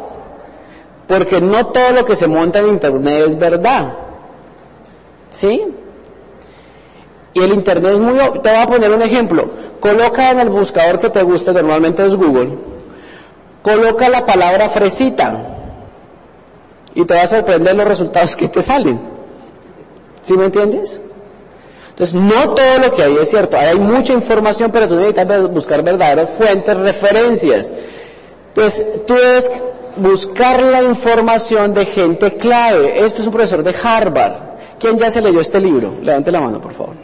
Porque 1.06 1.40
no 1.40 1.66
todo 1.66 1.92
lo 1.92 2.04
que 2.04 2.16
se 2.16 2.26
monta 2.26 2.58
en 2.58 2.68
Internet 2.68 3.24
es 3.28 3.38
verdad. 3.38 3.94
¿Sí? 5.30 5.64
Y 7.32 7.40
el 7.40 7.52
Internet 7.52 7.92
es 7.92 8.00
muy... 8.00 8.18
Te 8.40 8.50
voy 8.50 8.60
a 8.60 8.66
poner 8.66 8.90
un 8.90 9.02
ejemplo. 9.02 9.48
Coloca 9.78 10.32
en 10.32 10.40
el 10.40 10.50
buscador 10.50 10.98
que 10.98 11.10
te 11.10 11.22
guste, 11.22 11.52
normalmente 11.52 12.04
es 12.04 12.16
Google. 12.16 12.58
Coloca 13.62 14.08
la 14.08 14.26
palabra 14.26 14.68
fresita 14.68 15.60
y 16.94 17.04
te 17.04 17.14
va 17.14 17.22
a 17.22 17.26
sorprender 17.26 17.74
los 17.74 17.86
resultados 17.86 18.36
que 18.36 18.48
te 18.48 18.62
salen. 18.62 19.00
¿Sí 20.22 20.36
me 20.36 20.44
entiendes? 20.44 21.00
Entonces, 21.90 22.14
no 22.14 22.54
todo 22.54 22.78
lo 22.78 22.92
que 22.92 23.02
hay 23.02 23.16
es 23.20 23.30
cierto. 23.30 23.56
Hay 23.58 23.78
mucha 23.78 24.12
información, 24.12 24.70
pero 24.72 24.88
tú 24.88 24.94
necesitas 24.94 25.50
buscar 25.50 25.82
verdaderas 25.82 26.30
fuentes, 26.30 26.76
referencias. 26.76 27.72
Entonces, 28.48 28.86
tú 29.06 29.14
debes 29.14 29.52
buscar 29.96 30.62
la 30.62 30.82
información 30.82 31.74
de 31.74 31.84
gente 31.84 32.36
clave. 32.36 33.04
Esto 33.04 33.20
es 33.20 33.26
un 33.26 33.32
profesor 33.32 33.62
de 33.62 33.74
Harvard. 33.82 34.52
¿Quién 34.78 34.98
ya 34.98 35.10
se 35.10 35.20
leyó 35.20 35.40
este 35.40 35.60
libro? 35.60 35.94
Levante 36.00 36.32
la 36.32 36.40
mano, 36.40 36.60
por 36.60 36.72
favor. 36.72 36.96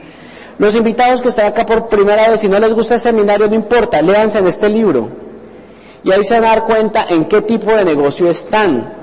Los 0.58 0.74
invitados 0.74 1.20
que 1.20 1.28
están 1.28 1.46
acá 1.46 1.64
por 1.64 1.88
primera 1.88 2.30
vez, 2.30 2.40
si 2.40 2.48
no 2.48 2.58
les 2.58 2.74
gusta 2.74 2.94
este 2.94 3.10
seminario, 3.10 3.46
no 3.46 3.54
importa, 3.54 4.02
léanse 4.02 4.38
en 4.38 4.46
este 4.46 4.68
libro. 4.68 5.10
Y 6.02 6.10
ahí 6.10 6.24
se 6.24 6.34
van 6.34 6.44
a 6.44 6.48
dar 6.48 6.64
cuenta 6.64 7.06
en 7.08 7.26
qué 7.26 7.42
tipo 7.42 7.72
de 7.74 7.84
negocio 7.84 8.28
están. 8.28 8.97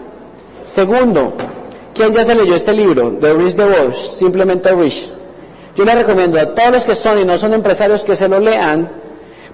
Segundo, 0.66 1.34
¿quién 1.94 2.12
ya 2.12 2.24
se 2.24 2.34
leyó 2.34 2.56
este 2.56 2.74
libro? 2.74 3.14
The 3.20 3.34
Rich 3.34 3.56
the 3.56 3.94
simplemente 4.12 4.74
Rich. 4.74 5.10
Yo 5.76 5.86
le 5.86 5.94
recomiendo 5.94 6.40
a 6.40 6.56
todos 6.56 6.72
los 6.72 6.84
que 6.86 6.96
son 6.96 7.20
y 7.20 7.24
no 7.24 7.38
son 7.38 7.54
empresarios 7.54 8.04
que 8.04 8.16
se 8.16 8.28
lo 8.28 8.40
lean, 8.40 8.90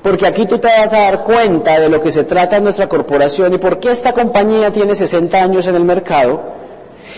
porque 0.02 0.26
aquí 0.26 0.45
tú 0.45 0.58
te 0.58 0.67
vas 0.67 0.93
a 0.93 1.00
dar 1.00 1.24
cuenta 1.24 1.80
de 1.80 1.89
lo 1.89 2.02
que 2.02 2.13
se 2.13 2.24
trata 2.24 2.58
en 2.58 2.63
nuestra 2.63 2.88
corporación 2.88 3.54
y 3.54 3.58
por 3.58 3.80
qué 3.80 3.91
esta 3.91 4.13
compañía 4.13 4.71
tiene 4.71 4.95
60 4.95 5.38
años 5.38 5.67
en 5.67 5.76
el 5.76 5.84
mercado. 5.84 6.62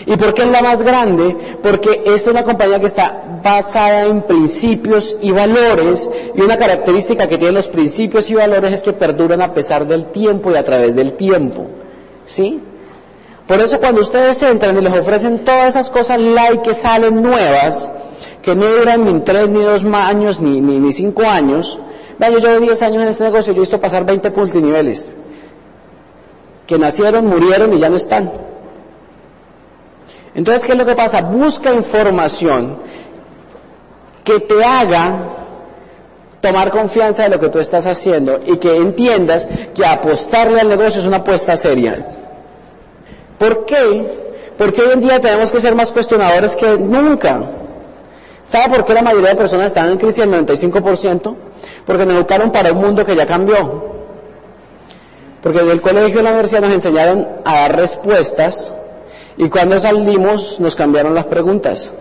¿Y 0.06 0.16
por 0.16 0.34
qué 0.34 0.42
es 0.42 0.48
la 0.50 0.60
más 0.60 0.82
grande? 0.82 1.36
Porque 1.62 2.02
es 2.04 2.26
una 2.26 2.42
compañía 2.42 2.80
que 2.80 2.86
está 2.86 3.40
basada 3.44 4.06
en 4.06 4.22
principios 4.22 5.16
y 5.20 5.30
valores 5.30 6.10
y 6.34 6.40
una 6.40 6.56
característica 6.56 7.28
que 7.28 7.36
tienen 7.36 7.54
los 7.54 7.68
principios 7.68 8.28
y 8.28 8.34
valores 8.34 8.72
es 8.72 8.82
que 8.82 8.92
perduran 8.92 9.40
a 9.40 9.54
pesar 9.54 9.86
del 9.86 10.06
tiempo 10.06 10.50
y 10.50 10.56
a 10.56 10.64
través 10.64 10.96
del 10.96 11.12
tiempo. 11.12 11.66
¿Sí? 12.26 12.60
Por 13.46 13.60
eso 13.60 13.78
cuando 13.78 14.00
ustedes 14.00 14.42
entran 14.42 14.78
y 14.78 14.80
les 14.80 14.92
ofrecen 14.92 15.44
todas 15.44 15.70
esas 15.70 15.90
cosas 15.90 16.18
like 16.18 16.62
que 16.62 16.74
salen 16.74 17.20
nuevas, 17.20 17.92
que 18.40 18.54
no 18.54 18.66
duran 18.66 19.04
ni 19.04 19.20
tres, 19.20 19.48
ni 19.48 19.60
dos 19.60 19.84
años, 19.84 20.40
ni, 20.40 20.60
ni, 20.60 20.92
cinco 20.92 21.24
años, 21.24 21.78
vean, 22.18 22.32
yo 22.32 22.38
llevo 22.38 22.60
10 22.60 22.82
años 22.82 23.02
en 23.02 23.08
este 23.08 23.24
negocio 23.24 23.52
y 23.52 23.56
yo 23.56 23.60
he 23.60 23.64
visto 23.64 23.80
pasar 23.80 24.06
20 24.06 24.30
multiniveles, 24.30 25.16
que 26.66 26.78
nacieron, 26.78 27.26
murieron 27.26 27.72
y 27.74 27.78
ya 27.78 27.90
no 27.90 27.96
están. 27.96 28.32
Entonces, 30.34 30.64
¿qué 30.64 30.72
es 30.72 30.78
lo 30.78 30.86
que 30.86 30.94
pasa? 30.94 31.20
Busca 31.20 31.72
información 31.72 32.78
que 34.24 34.40
te 34.40 34.64
haga 34.64 35.34
tomar 36.40 36.70
confianza 36.70 37.24
de 37.24 37.28
lo 37.28 37.38
que 37.38 37.50
tú 37.50 37.58
estás 37.58 37.86
haciendo 37.86 38.40
y 38.44 38.58
que 38.58 38.74
entiendas 38.74 39.48
que 39.74 39.84
apostarle 39.84 40.60
al 40.60 40.68
negocio 40.68 41.00
es 41.00 41.06
una 41.06 41.18
apuesta 41.18 41.56
seria. 41.56 42.23
¿Por 43.38 43.66
qué? 43.66 44.24
Porque 44.56 44.82
hoy 44.82 44.92
en 44.92 45.00
día 45.00 45.20
tenemos 45.20 45.50
que 45.50 45.60
ser 45.60 45.74
más 45.74 45.90
cuestionadores 45.92 46.56
que 46.56 46.78
nunca. 46.78 47.42
¿Sabe 48.44 48.76
por 48.76 48.84
qué 48.84 48.94
la 48.94 49.02
mayoría 49.02 49.30
de 49.30 49.36
personas 49.36 49.66
están 49.66 49.90
en 49.90 49.98
crisis, 49.98 50.22
el 50.22 50.30
95%? 50.30 51.34
Porque 51.86 52.06
nos 52.06 52.16
educaron 52.16 52.52
para 52.52 52.72
un 52.72 52.78
mundo 52.78 53.04
que 53.04 53.16
ya 53.16 53.26
cambió. 53.26 53.94
Porque 55.42 55.62
del 55.62 55.80
colegio 55.80 56.20
y 56.20 56.22
la 56.22 56.30
universidad 56.30 56.62
nos 56.62 56.70
enseñaron 56.70 57.26
a 57.44 57.54
dar 57.54 57.76
respuestas 57.76 58.74
y 59.36 59.48
cuando 59.48 59.80
salimos 59.80 60.60
nos 60.60 60.76
cambiaron 60.76 61.14
las 61.14 61.26
preguntas. 61.26 61.92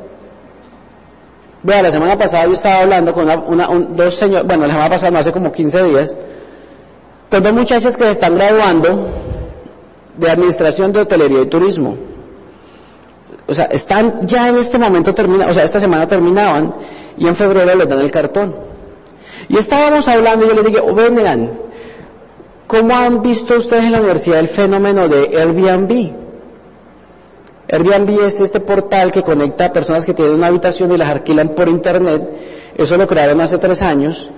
Vea, 1.63 1.81
la 1.81 1.91
semana 1.91 2.17
pasada 2.17 2.45
yo 2.45 2.53
estaba 2.53 2.81
hablando 2.81 3.13
con 3.13 3.29
una, 3.29 3.67
dos 3.67 4.15
señores, 4.15 4.45
bueno, 4.45 4.63
la 4.63 4.73
semana 4.73 4.89
pasada, 4.89 5.11
no 5.11 5.19
hace 5.19 5.31
como 5.31 5.51
15 5.51 5.83
días, 5.83 6.15
con 7.31 7.41
dos 7.41 7.53
muchachas 7.53 7.95
que 7.97 8.03
se 8.03 8.11
están 8.11 8.35
graduando 8.35 9.07
de 10.17 10.30
Administración 10.30 10.91
de 10.91 11.02
Hotelería 11.02 11.41
y 11.41 11.45
Turismo. 11.47 11.97
O 13.47 13.54
sea, 13.54 13.65
están 13.65 14.26
ya 14.26 14.49
en 14.49 14.58
este 14.58 14.78
momento 14.78 15.13
terminados, 15.13 15.52
o 15.52 15.54
sea, 15.54 15.63
esta 15.63 15.80
semana 15.80 16.08
terminaban 16.08 16.73
y 17.17 17.28
en 17.28 17.36
febrero 17.36 17.76
les 17.76 17.89
dan 17.89 17.99
el 17.99 18.12
cartón. 18.12 18.56
Y 19.49 19.58
estábamos 19.58 20.08
hablando 20.08 20.45
y 20.45 20.49
yo 20.49 20.56
les 20.56 20.65
dije, 20.65 20.80
oh, 20.80 20.93
vengan, 20.93 21.52
¿cómo 22.67 22.95
han 22.95 23.21
visto 23.21 23.58
ustedes 23.58 23.84
en 23.86 23.91
la 23.91 23.99
universidad 23.99 24.39
el 24.39 24.47
fenómeno 24.47 25.10
de 25.10 25.38
Airbnb? 25.38 26.13
Airbnb 27.69 28.26
es 28.26 28.39
este 28.39 28.60
portal 28.60 29.12
que 29.12 29.23
conecta 29.23 29.65
a 29.65 29.73
personas 29.73 30.06
que 30.06 30.13
tienen 30.13 30.36
una 30.36 30.47
habitación 30.47 30.91
y 30.93 30.97
las 30.97 31.10
alquilan 31.10 31.49
por 31.49 31.67
internet. 31.67 32.21
Eso 32.78 32.95
lo 32.97 33.08
crearon 33.08 33.41
hace 33.41 33.58
tres 33.58 33.82
años. 33.82 34.30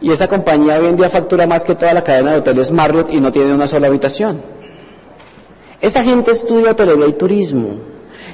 Y 0.00 0.12
esa 0.12 0.28
compañía 0.28 0.78
hoy 0.78 0.86
en 0.86 0.96
día 0.96 1.08
factura 1.08 1.46
más 1.46 1.64
que 1.64 1.74
toda 1.74 1.92
la 1.92 2.04
cadena 2.04 2.32
de 2.32 2.38
hoteles 2.38 2.70
Marriott 2.70 3.10
y 3.10 3.20
no 3.20 3.32
tiene 3.32 3.52
una 3.52 3.66
sola 3.66 3.88
habitación. 3.88 4.42
Esta 5.80 6.02
gente 6.02 6.32
estudia 6.32 6.72
hotelería 6.72 7.06
y 7.06 7.12
turismo. 7.12 7.78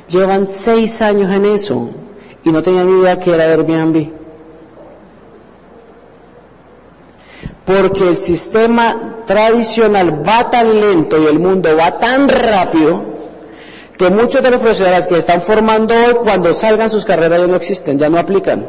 Llevan 0.09 0.47
seis 0.47 1.03
años 1.03 1.35
en 1.35 1.45
eso 1.45 1.91
y 2.43 2.51
no 2.51 2.63
tenían 2.63 2.89
idea 3.01 3.19
que 3.19 3.31
era 3.31 3.45
Airbnb. 3.45 4.11
Porque 7.65 8.09
el 8.09 8.17
sistema 8.17 9.23
tradicional 9.27 10.27
va 10.27 10.51
tan 10.51 10.81
lento 10.81 11.23
y 11.23 11.27
el 11.27 11.39
mundo 11.39 11.75
va 11.77 11.99
tan 11.99 12.29
rápido 12.29 13.15
que 13.97 14.11
muchos 14.11 14.43
de 14.43 14.51
los 14.51 14.61
profesionales 14.61 15.07
que 15.07 15.17
están 15.17 15.41
formando 15.41 15.95
hoy, 15.95 16.15
cuando 16.23 16.53
salgan 16.53 16.91
sus 16.91 17.05
carreras 17.05 17.41
ya 17.41 17.47
no 17.47 17.57
existen, 17.57 17.99
ya 17.99 18.09
no 18.09 18.19
aplican. 18.19 18.67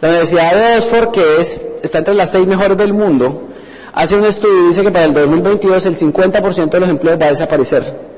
La 0.00 0.08
Universidad 0.08 0.56
de 0.56 0.78
Oxford, 0.78 1.10
que 1.12 1.40
es, 1.40 1.68
está 1.82 1.98
entre 1.98 2.14
las 2.14 2.30
seis 2.30 2.46
mejores 2.46 2.76
del 2.76 2.92
mundo, 2.92 3.51
hace 3.92 4.16
un 4.16 4.24
estudio 4.24 4.64
y 4.64 4.66
dice 4.68 4.82
que 4.82 4.90
para 4.90 5.04
el 5.04 5.14
2022 5.14 5.86
el 5.86 5.96
50% 5.96 6.70
de 6.70 6.80
los 6.80 6.88
empleos 6.88 7.20
va 7.20 7.26
a 7.26 7.30
desaparecer. 7.30 8.12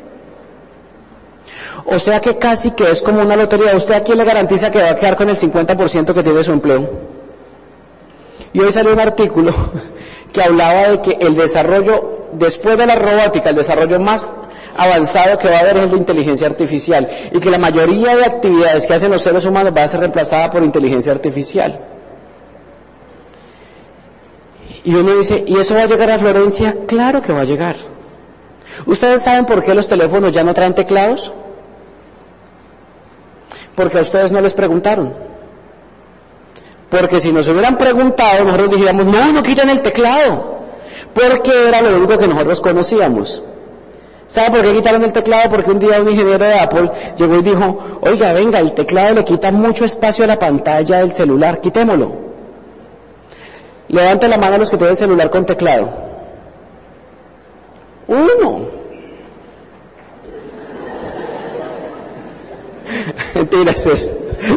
O 1.87 1.99
sea 1.99 2.21
que 2.21 2.39
casi 2.39 2.71
que 2.71 2.91
es 2.91 3.03
como 3.03 3.21
una 3.21 3.37
lotería. 3.37 3.77
¿Usted 3.77 3.95
a 3.95 4.03
quién 4.03 4.19
le 4.19 4.25
garantiza 4.25 4.71
que 4.71 4.81
va 4.81 4.91
a 4.91 4.97
quedar 4.97 5.17
con 5.17 5.29
el 5.29 5.37
50% 5.37 6.15
que 6.15 6.23
tiene 6.23 6.43
su 6.43 6.53
empleo? 6.53 6.89
Y 8.53 8.61
hoy 8.61 8.73
salió 8.73 8.93
un 8.93 9.01
artículo 9.01 9.53
que 10.33 10.43
hablaba 10.43 10.89
de 10.89 11.01
que 11.03 11.19
el 11.21 11.35
desarrollo, 11.35 12.29
después 12.33 12.79
de 12.79 12.87
la 12.87 12.95
robótica, 12.95 13.51
el 13.51 13.57
desarrollo 13.57 14.01
más 14.01 14.33
avanzado 14.77 15.39
que 15.39 15.49
va 15.49 15.59
a 15.59 15.61
haber 15.61 15.77
es 15.77 15.83
el 15.85 15.91
de 15.91 15.97
inteligencia 15.99 16.47
artificial 16.47 17.09
y 17.33 17.39
que 17.39 17.51
la 17.51 17.59
mayoría 17.59 18.17
de 18.17 18.25
actividades 18.25 18.87
que 18.87 18.95
hacen 18.95 19.11
los 19.11 19.23
seres 19.23 19.45
humanos 19.45 19.73
va 19.77 19.85
a 19.85 19.89
ser 19.89 20.01
reemplazada 20.01 20.51
por 20.51 20.63
inteligencia 20.63 21.13
artificial. 21.13 21.94
Y 24.85 24.95
uno 24.95 25.17
dice, 25.17 25.43
¿y 25.47 25.59
eso 25.59 25.75
va 25.75 25.83
a 25.83 25.87
llegar 25.87 26.11
a 26.11 26.19
Florencia? 26.19 26.77
Claro 26.87 27.23
que 27.23 27.33
va 27.33 27.41
a 27.41 27.45
llegar. 27.45 27.75
¿Ustedes 28.85 29.23
saben 29.23 29.47
por 29.47 29.63
qué 29.63 29.75
los 29.75 29.89
teléfonos 29.89 30.33
ya 30.33 30.45
no 30.45 30.53
traen 30.53 30.75
teclados? 30.75 31.33
Porque 33.75 33.99
a 33.99 34.03
ustedes 34.03 34.31
no 34.31 34.43
les 34.43 34.53
preguntaron. 34.53 35.15
Porque 36.91 37.19
si 37.19 37.33
nos 37.33 37.49
hubieran 37.49 37.79
preguntado, 37.79 38.45
nosotros 38.45 38.71
diríamos, 38.71 39.07
no, 39.07 39.33
no 39.33 39.43
quiten 39.43 39.71
el 39.71 39.81
teclado. 39.81 40.59
Porque 41.15 41.69
era 41.69 41.81
lo 41.81 41.97
único 41.97 42.19
que 42.19 42.29
nosotros 42.29 42.61
conocíamos. 42.61 43.43
¿Sabe 44.27 44.51
por 44.51 44.63
qué 44.63 44.73
quitaron 44.75 45.03
el 45.03 45.13
teclado? 45.13 45.49
Porque 45.49 45.71
un 45.71 45.79
día 45.79 46.01
un 46.01 46.11
ingeniero 46.11 46.45
de 46.45 46.59
Apple 46.59 46.91
llegó 47.17 47.37
y 47.37 47.43
dijo, 47.43 47.79
oiga, 48.03 48.33
venga, 48.35 48.59
el 48.61 48.75
teclado 48.75 49.15
le 49.15 49.25
quita 49.25 49.51
mucho 49.51 49.85
espacio 49.87 50.25
a 50.25 50.29
la 50.29 50.39
pantalla 50.39 50.99
del 50.99 51.13
celular, 51.13 51.61
quitémoslo. 51.61 52.34
Levante 53.89 54.29
la 54.29 54.39
mano 54.39 54.59
los 54.59 54.71
que 54.71 54.77
tienen 54.77 54.97
celular 54.97 55.31
con 55.31 55.47
teclado. 55.47 55.93
Uno. 58.07 58.67
Mentiras 63.35 63.87
es. 63.87 64.11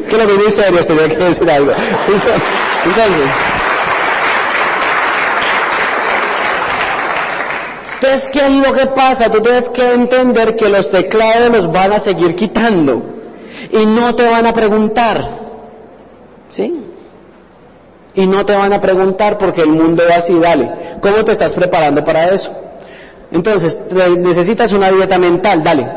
Que 0.09 0.17
lo 0.17 0.25
vi 0.25 0.51
serio, 0.51 0.79
tenía 0.85 1.09
que 1.09 1.15
decir 1.15 1.49
algo. 1.49 1.71
Entonces, 1.71 3.23
entonces, 7.95 8.29
¿qué 8.29 8.45
es 8.45 8.51
lo 8.51 8.73
que 8.73 8.85
pasa? 8.87 9.31
Tú 9.31 9.41
tienes 9.41 9.69
que 9.69 9.93
entender 9.93 10.55
que 10.55 10.69
los 10.69 10.91
teclados 10.91 11.49
los 11.49 11.71
van 11.71 11.93
a 11.93 11.99
seguir 11.99 12.35
quitando 12.35 13.01
y 13.71 13.85
no 13.85 14.13
te 14.13 14.23
van 14.23 14.45
a 14.45 14.53
preguntar. 14.53 15.27
¿Sí? 16.47 16.79
Y 18.17 18.25
no 18.25 18.43
te 18.47 18.55
van 18.55 18.73
a 18.73 18.81
preguntar 18.81 19.37
porque 19.37 19.61
el 19.61 19.69
mundo 19.69 20.01
va 20.09 20.15
así, 20.15 20.33
dale. 20.39 20.71
¿Cómo 21.01 21.23
te 21.23 21.33
estás 21.33 21.53
preparando 21.53 22.03
para 22.03 22.31
eso? 22.31 22.51
Entonces, 23.31 23.79
necesitas 24.17 24.73
una 24.73 24.89
dieta 24.89 25.19
mental, 25.19 25.63
dale. 25.63 25.87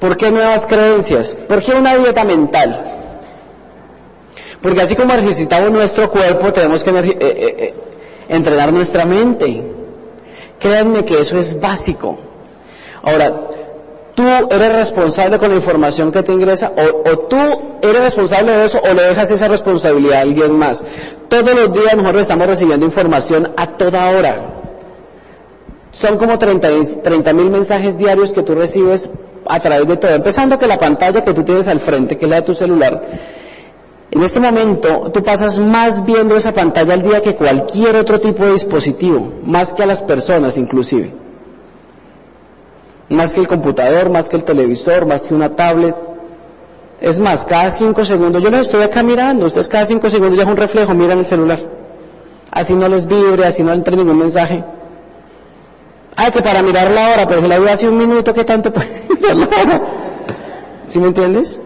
¿Por 0.00 0.16
qué 0.16 0.32
nuevas 0.32 0.66
creencias? 0.66 1.34
¿Por 1.34 1.62
qué 1.62 1.70
una 1.70 1.94
dieta 1.94 2.24
mental? 2.24 2.82
Porque 4.60 4.80
así 4.80 4.96
como 4.96 5.14
ejercitamos 5.14 5.70
nuestro 5.70 6.10
cuerpo, 6.10 6.52
tenemos 6.52 6.82
que 6.82 6.90
eh, 6.90 7.04
eh, 7.04 7.16
eh, 7.20 7.74
entrenar 8.28 8.72
nuestra 8.72 9.04
mente. 9.04 9.62
Créanme 10.58 11.04
que 11.04 11.20
eso 11.20 11.38
es 11.38 11.60
básico. 11.60 12.18
Ahora, 13.04 13.50
tú 14.16 14.24
eres 14.50 14.74
responsable 14.74 15.38
con 15.38 15.50
la 15.50 15.56
información 15.56 16.10
que 16.10 16.22
te 16.22 16.32
ingresa 16.32 16.72
o, 16.74 17.18
tú 17.18 17.36
eres 17.82 18.02
responsable 18.02 18.50
de 18.50 18.64
eso 18.64 18.80
o 18.82 18.94
le 18.94 19.02
dejas 19.02 19.30
esa 19.30 19.46
responsabilidad 19.46 20.18
a 20.18 20.22
alguien 20.22 20.58
más. 20.58 20.82
Todos 21.28 21.54
los 21.54 21.72
días 21.72 21.94
nosotros 21.94 22.22
estamos 22.22 22.46
recibiendo 22.46 22.86
información 22.86 23.52
a 23.56 23.76
toda 23.76 24.10
hora. 24.10 24.54
Son 25.92 26.18
como 26.18 26.38
30 26.38 27.32
mil 27.34 27.50
mensajes 27.50 27.96
diarios 27.98 28.32
que 28.32 28.42
tú 28.42 28.54
recibes 28.54 29.10
a 29.46 29.60
través 29.60 29.86
de 29.86 29.96
todo. 29.98 30.14
Empezando 30.14 30.58
que 30.58 30.66
la 30.66 30.78
pantalla 30.78 31.22
que 31.22 31.34
tú 31.34 31.44
tienes 31.44 31.68
al 31.68 31.78
frente, 31.78 32.16
que 32.16 32.24
es 32.24 32.30
la 32.30 32.36
de 32.36 32.42
tu 32.42 32.54
celular, 32.54 33.02
en 34.10 34.22
este 34.22 34.40
momento 34.40 35.10
tú 35.12 35.22
pasas 35.22 35.58
más 35.58 36.06
viendo 36.06 36.36
esa 36.36 36.52
pantalla 36.52 36.94
al 36.94 37.02
día 37.02 37.20
que 37.20 37.34
cualquier 37.34 37.96
otro 37.96 38.18
tipo 38.18 38.46
de 38.46 38.52
dispositivo, 38.52 39.34
más 39.42 39.74
que 39.74 39.82
a 39.82 39.86
las 39.86 40.02
personas 40.02 40.56
inclusive. 40.56 41.25
Más 43.08 43.34
que 43.34 43.40
el 43.40 43.46
computador, 43.46 44.10
más 44.10 44.28
que 44.28 44.36
el 44.36 44.44
televisor, 44.44 45.06
más 45.06 45.22
que 45.22 45.34
una 45.34 45.54
tablet. 45.54 45.94
Es 47.00 47.20
más, 47.20 47.44
cada 47.44 47.70
cinco 47.70 48.04
segundos, 48.04 48.42
yo 48.42 48.50
los 48.50 48.60
estoy 48.60 48.82
acá 48.82 49.02
mirando, 49.02 49.46
ustedes 49.46 49.68
cada 49.68 49.86
cinco 49.86 50.08
segundos 50.08 50.36
ya 50.36 50.44
es 50.44 50.48
un 50.48 50.56
reflejo, 50.56 50.94
miran 50.94 51.18
el 51.18 51.26
celular. 51.26 51.58
Así 52.50 52.74
no 52.74 52.88
les 52.88 53.06
vibre, 53.06 53.44
así 53.44 53.62
no 53.62 53.72
entre 53.72 53.96
ningún 53.96 54.18
mensaje. 54.18 54.64
Ay, 56.16 56.30
que 56.32 56.40
para 56.40 56.62
mirar 56.62 56.90
la 56.90 57.10
hora, 57.10 57.28
pero 57.28 57.42
si 57.42 57.48
la 57.48 57.58
vida 57.58 57.72
hace 57.74 57.88
un 57.88 57.98
minuto, 57.98 58.32
¿qué 58.32 58.44
tanto 58.44 58.72
puede 58.72 58.88
mirar 59.10 59.36
la 59.36 59.46
hora? 59.46 59.82
¿Sí 60.86 60.98
me 60.98 61.08
entiendes? 61.08 61.60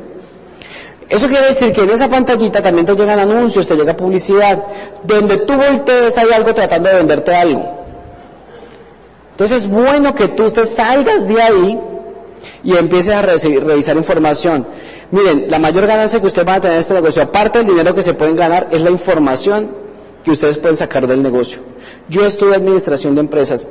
Eso 1.09 1.29
quiere 1.29 1.49
decir 1.49 1.73
que 1.73 1.83
en 1.83 1.91
esa 1.91 2.09
pantallita 2.09 2.63
también 2.63 2.87
te 2.87 2.95
llegan 2.95 3.19
anuncios, 3.19 3.67
te 3.67 3.75
llega 3.75 3.97
publicidad, 3.97 4.63
donde 5.05 5.39
tú 5.39 5.55
voltees 5.55 6.17
hay 6.19 6.31
algo 6.33 6.55
tratando 6.55 6.89
de 6.89 6.95
venderte 6.97 7.35
algo. 7.35 7.80
Entonces 9.41 9.63
es 9.63 9.71
bueno 9.71 10.15
que 10.15 10.29
tú 10.29 10.51
te 10.51 10.67
salgas 10.67 11.27
de 11.27 11.41
ahí 11.41 11.81
y 12.63 12.77
empieces 12.77 13.15
a 13.15 13.23
revisar 13.23 13.97
información. 13.97 14.67
Miren, 15.11 15.51
la 15.51 15.59
mayor 15.59 15.87
ganancia 15.87 16.21
que 16.21 16.27
usted 16.27 16.47
va 16.47 16.57
a 16.57 16.61
tener 16.61 16.75
en 16.75 16.81
este 16.81 16.93
negocio, 16.93 17.23
aparte 17.23 17.61
del 17.61 17.69
dinero 17.69 17.95
que 17.95 18.03
se 18.03 18.13
pueden 18.13 18.37
ganar, 18.37 18.69
es 18.71 18.83
la 18.83 18.91
información 18.91 19.71
que 20.23 20.31
ustedes 20.31 20.59
pueden 20.59 20.77
sacar 20.77 21.07
del 21.07 21.23
negocio. 21.23 21.63
Yo 22.07 22.27
estudio 22.27 22.55
administración 22.55 23.15
de 23.15 23.23
empresas 23.23 23.67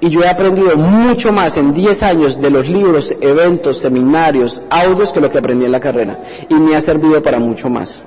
y 0.00 0.08
yo 0.08 0.20
he 0.22 0.28
aprendido 0.28 0.76
mucho 0.76 1.30
más 1.30 1.56
en 1.58 1.72
10 1.72 2.02
años 2.02 2.40
de 2.40 2.50
los 2.50 2.68
libros, 2.68 3.14
eventos, 3.20 3.78
seminarios, 3.78 4.62
audios 4.68 5.12
que 5.12 5.20
lo 5.20 5.30
que 5.30 5.38
aprendí 5.38 5.64
en 5.64 5.70
la 5.70 5.78
carrera. 5.78 6.24
Y 6.48 6.54
me 6.54 6.74
ha 6.74 6.80
servido 6.80 7.22
para 7.22 7.38
mucho 7.38 7.70
más. 7.70 8.04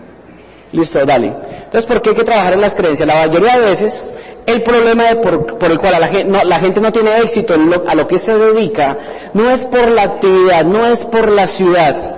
Listo, 0.73 1.05
dale. 1.05 1.27
Entonces, 1.63 1.85
¿por 1.85 2.01
qué 2.01 2.09
hay 2.09 2.15
que 2.17 2.23
trabajar 2.25 2.51
en 2.51 2.59
las 2.59 2.75
creencias? 2.75 3.07
La 3.07 3.27
mayoría 3.27 3.57
de 3.57 3.65
veces, 3.65 4.03
el 4.47 4.63
problema 4.63 5.03
por, 5.21 5.71
el 5.71 5.77
cual 5.77 5.93
la, 5.99 6.59
gente 6.59 6.79
no, 6.79 6.91
tiene 6.93 7.19
éxito 7.19 7.53
a 7.85 7.95
lo 7.95 8.07
que 8.07 8.17
se 8.17 8.33
dedica, 8.33 8.97
no 9.33 9.49
es 9.49 9.65
por 9.65 9.89
la 9.91 10.03
actividad, 10.03 10.63
no 10.63 10.85
es 10.87 11.03
por 11.03 11.29
la 11.29 11.45
ciudad, 11.45 12.15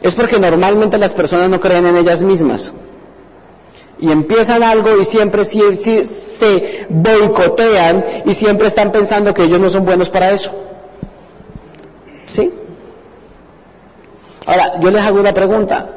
es 0.00 0.14
porque 0.14 0.38
normalmente 0.38 0.96
las 0.98 1.14
personas 1.14 1.50
no 1.50 1.58
creen 1.58 1.84
en 1.86 1.96
ellas 1.96 2.22
mismas 2.22 2.72
y 3.98 4.12
empiezan 4.12 4.62
algo 4.62 4.98
y 4.98 5.04
siempre 5.04 5.44
se 5.44 6.86
boicotean 6.88 8.04
y 8.24 8.34
siempre 8.34 8.68
están 8.68 8.92
pensando 8.92 9.34
que 9.34 9.42
ellos 9.42 9.58
no 9.58 9.68
son 9.68 9.84
buenos 9.84 10.10
para 10.10 10.30
eso. 10.30 10.52
¿Sí? 12.24 12.52
Ahora, 14.46 14.78
yo 14.78 14.92
les 14.92 15.02
hago 15.02 15.18
una 15.18 15.34
pregunta. 15.34 15.90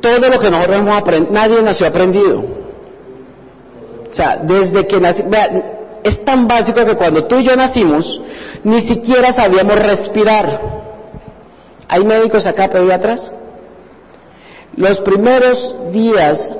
Todo 0.00 0.30
lo 0.30 0.38
que 0.38 0.48
nosotros 0.48 0.76
hemos 0.76 0.96
aprendido, 0.96 1.34
nadie 1.34 1.60
nació 1.62 1.88
aprendido. 1.88 2.65
O 4.16 4.18
sea, 4.18 4.38
desde 4.38 4.86
que 4.86 4.98
nací, 4.98 5.24
es 6.02 6.24
tan 6.24 6.48
básico 6.48 6.82
que 6.86 6.96
cuando 6.96 7.24
tú 7.24 7.40
y 7.40 7.42
yo 7.42 7.54
nacimos, 7.54 8.22
ni 8.64 8.80
siquiera 8.80 9.30
sabíamos 9.30 9.78
respirar. 9.78 10.58
¿Hay 11.86 12.02
médicos 12.02 12.46
acá, 12.46 12.64
atrás? 12.64 13.34
Los 14.74 15.00
primeros 15.00 15.92
días, 15.92 16.56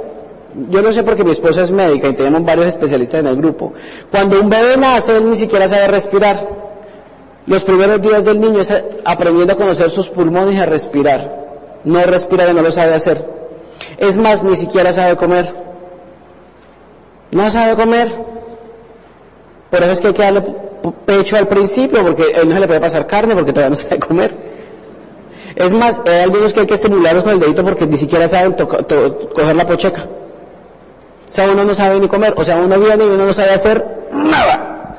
yo 0.69 0.83
no 0.83 0.92
sé 0.92 1.03
porque 1.03 1.25
mi 1.25 1.31
esposa 1.31 1.62
es 1.62 1.71
médica 1.71 2.09
y 2.09 2.14
tenemos 2.14 2.45
varios 2.45 2.66
especialistas 2.66 3.21
en 3.21 3.27
el 3.27 3.37
grupo, 3.37 3.73
cuando 4.11 4.38
un 4.38 4.51
bebé 4.51 4.77
nace 4.77 5.16
él 5.16 5.31
ni 5.31 5.37
siquiera 5.37 5.66
sabe 5.66 5.88
respirar. 5.88 6.47
Los 7.47 7.62
primeros 7.62 8.03
días 8.03 8.27
del 8.27 8.38
niño 8.38 8.61
es 8.61 8.71
aprendiendo 9.03 9.55
a 9.55 9.57
conocer 9.57 9.88
sus 9.88 10.11
pulmones 10.11 10.57
y 10.57 10.59
a 10.59 10.66
respirar. 10.66 11.81
No 11.85 12.03
respirar 12.03 12.51
y 12.51 12.53
no 12.53 12.61
lo 12.61 12.71
sabe 12.71 12.92
hacer. 12.92 13.25
Es 13.97 14.19
más, 14.19 14.45
ni 14.45 14.57
siquiera 14.57 14.92
sabe 14.92 15.16
comer. 15.16 15.65
No 17.37 17.51
sabe 17.51 17.77
comer. 17.77 18.09
Por 19.68 19.83
eso 19.83 19.92
es 19.92 20.01
que 20.01 20.07
hay 20.07 20.14
que 20.14 20.22
darle 20.22 20.42
pecho 21.05 21.37
al 21.37 21.46
principio, 21.46 22.03
porque 22.03 22.31
él 22.35 22.49
no 22.49 22.55
se 22.55 22.61
le 22.61 22.66
puede 22.66 22.81
pasar 22.81 23.07
carne 23.07 23.35
porque 23.35 23.53
todavía 23.53 23.70
no 23.70 23.77
sabe 23.85 23.99
comer. 23.99 24.35
Es 25.55 25.72
más, 25.75 26.01
hay 26.07 26.20
algunos 26.20 26.55
que 26.55 26.61
hay 26.61 26.66
que 26.66 26.72
estimularlos 26.72 27.25
con 27.25 27.35
el 27.35 27.40
dedito 27.40 27.62
porque 27.62 27.87
ni 27.87 27.99
siquiera 27.99 28.27
saben 28.27 28.53
coger 28.53 29.55
la 29.55 29.66
pocheca. 29.66 30.07
O 31.29 31.33
sea, 31.33 31.51
uno 31.51 31.62
no 31.64 31.75
sabe 31.75 32.01
ni 32.01 32.09
comer. 32.09 32.33
O 32.38 32.42
sea, 32.44 32.57
uno 32.57 32.79
viene 32.81 33.05
y 33.05 33.09
uno 33.09 33.27
no 33.27 33.33
sabe 33.35 33.51
hacer 33.51 33.85
nada. 34.12 34.96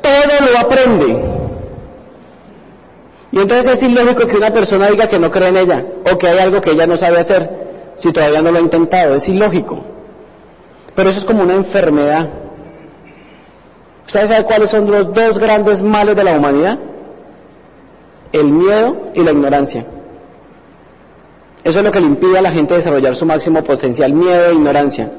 todo 0.00 0.48
lo 0.52 0.58
aprende. 0.58 1.24
Y 3.32 3.38
entonces 3.40 3.66
es 3.66 3.82
ilógico 3.82 4.28
que 4.28 4.36
una 4.36 4.52
persona 4.52 4.88
diga 4.90 5.08
que 5.08 5.18
no 5.18 5.28
cree 5.28 5.48
en 5.48 5.56
ella 5.56 5.84
o 6.08 6.16
que 6.16 6.28
hay 6.28 6.38
algo 6.38 6.60
que 6.60 6.70
ella 6.70 6.86
no 6.86 6.96
sabe 6.96 7.18
hacer 7.18 7.92
si 7.96 8.12
todavía 8.12 8.42
no 8.42 8.52
lo 8.52 8.58
ha 8.58 8.62
intentado. 8.62 9.14
Es 9.14 9.28
ilógico. 9.28 9.97
Pero 10.98 11.10
eso 11.10 11.20
es 11.20 11.26
como 11.26 11.44
una 11.44 11.54
enfermedad. 11.54 12.28
¿Ustedes 14.04 14.30
saben 14.30 14.42
cuáles 14.42 14.68
son 14.68 14.90
los 14.90 15.14
dos 15.14 15.38
grandes 15.38 15.80
males 15.80 16.16
de 16.16 16.24
la 16.24 16.32
humanidad? 16.32 16.76
El 18.32 18.46
miedo 18.46 19.12
y 19.14 19.22
la 19.22 19.30
ignorancia. 19.30 19.86
Eso 21.62 21.78
es 21.78 21.84
lo 21.84 21.92
que 21.92 22.00
le 22.00 22.06
impide 22.06 22.38
a 22.38 22.42
la 22.42 22.50
gente 22.50 22.74
desarrollar 22.74 23.14
su 23.14 23.26
máximo 23.26 23.62
potencial, 23.62 24.12
miedo 24.12 24.50
e 24.50 24.54
ignorancia. 24.54 25.12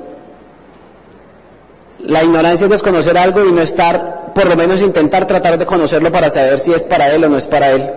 La 1.99 2.25
ignorancia 2.25 2.65
es 2.65 2.71
desconocer 2.71 3.17
algo 3.17 3.45
y 3.45 3.53
no 3.53 3.61
estar, 3.61 4.33
por 4.35 4.47
lo 4.47 4.57
menos 4.57 4.81
intentar 4.81 5.27
tratar 5.27 5.57
de 5.57 5.65
conocerlo 5.65 6.11
para 6.11 6.29
saber 6.29 6.59
si 6.59 6.73
es 6.73 6.83
para 6.83 7.09
él 7.13 7.23
o 7.23 7.29
no 7.29 7.37
es 7.37 7.47
para 7.47 7.69
él. 7.71 7.89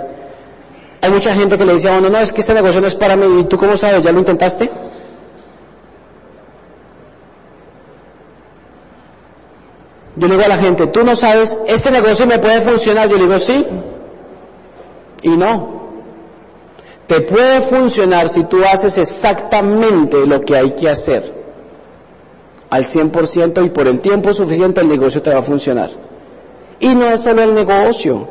Hay 1.00 1.10
mucha 1.10 1.34
gente 1.34 1.58
que 1.58 1.64
le 1.64 1.72
dice 1.72 1.88
a 1.88 1.98
uno, 1.98 2.10
no, 2.10 2.18
es 2.18 2.32
que 2.32 2.42
este 2.42 2.54
negocio 2.54 2.80
no 2.80 2.86
es 2.86 2.94
para 2.94 3.16
mí, 3.16 3.40
¿y 3.40 3.44
tú 3.46 3.58
cómo 3.58 3.76
sabes? 3.76 4.04
¿Ya 4.04 4.12
lo 4.12 4.20
intentaste? 4.20 4.70
Yo 10.16 10.28
le 10.28 10.34
digo 10.34 10.44
a 10.44 10.48
la 10.48 10.58
gente, 10.58 10.86
tú 10.88 11.04
no 11.04 11.14
sabes, 11.14 11.58
este 11.66 11.90
negocio 11.90 12.26
me 12.26 12.38
puede 12.38 12.60
funcionar. 12.60 13.08
Yo 13.08 13.16
le 13.16 13.24
digo, 13.24 13.38
sí 13.38 13.66
y 15.22 15.30
no. 15.30 15.82
Te 17.06 17.20
puede 17.22 17.60
funcionar 17.60 18.28
si 18.28 18.44
tú 18.44 18.62
haces 18.64 18.98
exactamente 18.98 20.26
lo 20.26 20.40
que 20.40 20.56
hay 20.56 20.72
que 20.72 20.88
hacer 20.88 21.42
al 22.70 22.84
100% 22.84 23.66
y 23.66 23.70
por 23.70 23.86
el 23.86 24.00
tiempo 24.00 24.32
suficiente 24.32 24.80
el 24.80 24.88
negocio 24.88 25.22
te 25.22 25.30
va 25.30 25.40
a 25.40 25.42
funcionar. 25.42 25.90
Y 26.80 26.94
no 26.94 27.06
es 27.06 27.20
solo 27.20 27.42
el 27.42 27.54
negocio. 27.54 28.28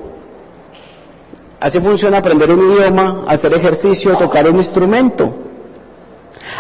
Así 1.60 1.80
funciona 1.80 2.18
aprender 2.18 2.52
un 2.52 2.74
idioma, 2.74 3.24
hacer 3.28 3.54
ejercicio, 3.54 4.16
tocar 4.18 4.50
un 4.50 4.58
instrumento. 4.58 5.32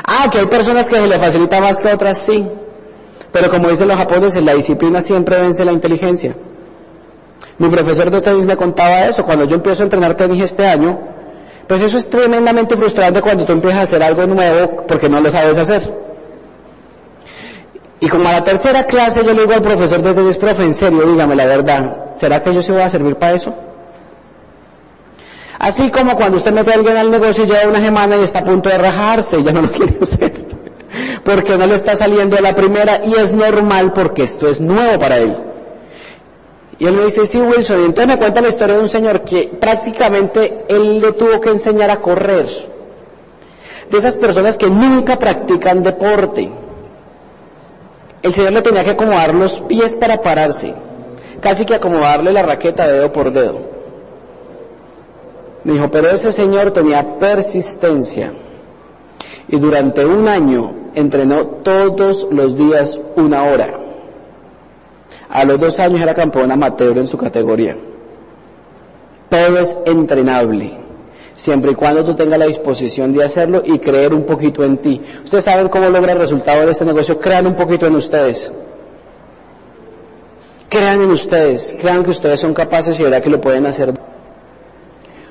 Ah, 0.05 0.29
que 0.29 0.37
hay 0.37 0.45
personas 0.45 0.87
que 0.87 0.95
se 0.95 1.07
le 1.07 1.17
facilita 1.17 1.59
más 1.59 1.79
que 1.79 1.91
otras, 1.91 2.19
sí. 2.19 2.47
Pero 3.31 3.49
como 3.49 3.69
dicen 3.69 3.87
los 3.87 3.97
japoneses, 3.97 4.43
la 4.43 4.53
disciplina 4.53 5.01
siempre 5.01 5.39
vence 5.39 5.63
la 5.63 5.71
inteligencia. 5.71 6.35
Mi 7.57 7.69
profesor 7.69 8.09
de 8.09 8.21
tenis 8.21 8.45
me 8.45 8.57
contaba 8.57 9.01
eso. 9.01 9.23
Cuando 9.23 9.45
yo 9.45 9.55
empiezo 9.55 9.83
a 9.83 9.85
entrenar 9.85 10.15
tenis 10.15 10.43
este 10.43 10.65
año, 10.65 10.99
pues 11.67 11.81
eso 11.81 11.97
es 11.97 12.09
tremendamente 12.09 12.75
frustrante 12.75 13.21
cuando 13.21 13.45
tú 13.45 13.53
empiezas 13.53 13.79
a 13.79 13.83
hacer 13.83 14.03
algo 14.03 14.25
nuevo 14.25 14.85
porque 14.87 15.07
no 15.07 15.21
lo 15.21 15.29
sabes 15.29 15.57
hacer. 15.57 15.81
Y 17.99 18.09
como 18.09 18.27
a 18.27 18.31
la 18.31 18.43
tercera 18.43 18.83
clase 18.85 19.23
yo 19.23 19.33
le 19.33 19.41
digo 19.41 19.53
al 19.53 19.61
profesor 19.61 20.01
de 20.01 20.13
tenis, 20.13 20.37
profe, 20.37 20.63
en 20.63 20.73
serio, 20.73 21.03
dígame 21.03 21.35
la 21.35 21.45
verdad, 21.45 22.07
¿será 22.13 22.41
que 22.41 22.53
yo 22.53 22.63
sí 22.63 22.71
voy 22.71 22.81
a 22.81 22.89
servir 22.89 23.15
para 23.15 23.33
eso? 23.33 23.53
Así 25.59 25.91
como 25.91 26.15
cuando 26.15 26.37
usted 26.37 26.51
mete 26.51 26.71
a 26.71 26.73
alguien 26.73 26.97
al 26.97 27.11
negocio 27.11 27.43
y 27.43 27.47
lleva 27.47 27.69
una 27.69 27.79
semana 27.79 28.17
y 28.17 28.23
está 28.23 28.39
a 28.39 28.43
punto 28.43 28.67
de 28.69 28.79
rajarse 28.79 29.37
y 29.37 29.43
ya 29.43 29.51
no 29.51 29.61
lo 29.61 29.67
quiere 29.71 29.99
hacer, 30.01 30.47
porque 31.23 31.57
no 31.57 31.67
le 31.67 31.75
está 31.75 31.95
saliendo 31.95 32.39
la 32.39 32.55
primera 32.55 33.01
y 33.05 33.13
es 33.13 33.33
normal 33.33 33.93
porque 33.93 34.23
esto 34.23 34.47
es 34.47 34.61
nuevo 34.61 34.99
para 34.99 35.17
él. 35.17 35.35
Y 36.79 36.85
él 36.85 36.95
me 36.95 37.05
dice, 37.05 37.25
sí, 37.25 37.39
Wilson, 37.39 37.81
y 37.81 37.85
entonces 37.85 38.07
me 38.07 38.17
cuenta 38.17 38.41
la 38.41 38.47
historia 38.47 38.75
de 38.75 38.81
un 38.81 38.89
señor 38.89 39.21
que 39.21 39.51
prácticamente 39.59 40.65
él 40.67 40.99
le 40.99 41.11
tuvo 41.11 41.39
que 41.39 41.49
enseñar 41.49 41.91
a 41.91 42.01
correr. 42.01 42.47
De 43.89 43.97
esas 43.97 44.17
personas 44.17 44.57
que 44.57 44.67
nunca 44.67 45.19
practican 45.19 45.83
deporte 45.83 46.49
el 48.21 48.33
Señor 48.33 48.51
le 48.51 48.61
tenía 48.61 48.83
que 48.83 48.91
acomodar 48.91 49.33
los 49.33 49.61
pies 49.61 49.95
para 49.95 50.21
pararse, 50.21 50.73
casi 51.39 51.65
que 51.65 51.75
acomodarle 51.75 52.31
la 52.31 52.43
raqueta 52.43 52.87
dedo 52.87 53.11
por 53.11 53.31
dedo. 53.31 53.59
Me 55.63 55.73
dijo, 55.73 55.89
pero 55.89 56.09
ese 56.09 56.31
Señor 56.31 56.71
tenía 56.71 57.17
persistencia 57.17 58.31
y 59.47 59.57
durante 59.57 60.05
un 60.05 60.27
año 60.27 60.73
entrenó 60.95 61.45
todos 61.63 62.27
los 62.31 62.55
días 62.55 62.99
una 63.15 63.43
hora. 63.43 63.73
A 65.29 65.45
los 65.45 65.59
dos 65.59 65.79
años 65.79 66.01
era 66.01 66.13
campeón 66.13 66.51
amateur 66.51 66.97
en 66.97 67.07
su 67.07 67.17
categoría. 67.17 67.77
Todo 69.29 69.59
es 69.59 69.77
entrenable 69.85 70.81
siempre 71.33 71.71
y 71.71 71.75
cuando 71.75 72.03
tú 72.03 72.15
tengas 72.15 72.39
la 72.39 72.45
disposición 72.45 73.13
de 73.13 73.23
hacerlo 73.23 73.63
y 73.65 73.79
creer 73.79 74.13
un 74.13 74.25
poquito 74.25 74.63
en 74.63 74.77
ti. 74.77 75.01
Ustedes 75.23 75.43
saben 75.43 75.69
cómo 75.69 75.89
logra 75.89 76.13
el 76.13 76.19
resultado 76.19 76.65
de 76.65 76.71
este 76.71 76.85
negocio, 76.85 77.19
crean 77.19 77.47
un 77.47 77.55
poquito 77.55 77.87
en 77.87 77.95
ustedes. 77.95 78.51
Crean 80.69 81.01
en 81.01 81.11
ustedes, 81.11 81.75
crean 81.79 82.03
que 82.03 82.11
ustedes 82.11 82.39
son 82.39 82.53
capaces 82.53 82.99
y 82.99 83.03
verán 83.03 83.21
que 83.21 83.29
lo 83.29 83.41
pueden 83.41 83.65
hacer. 83.65 83.93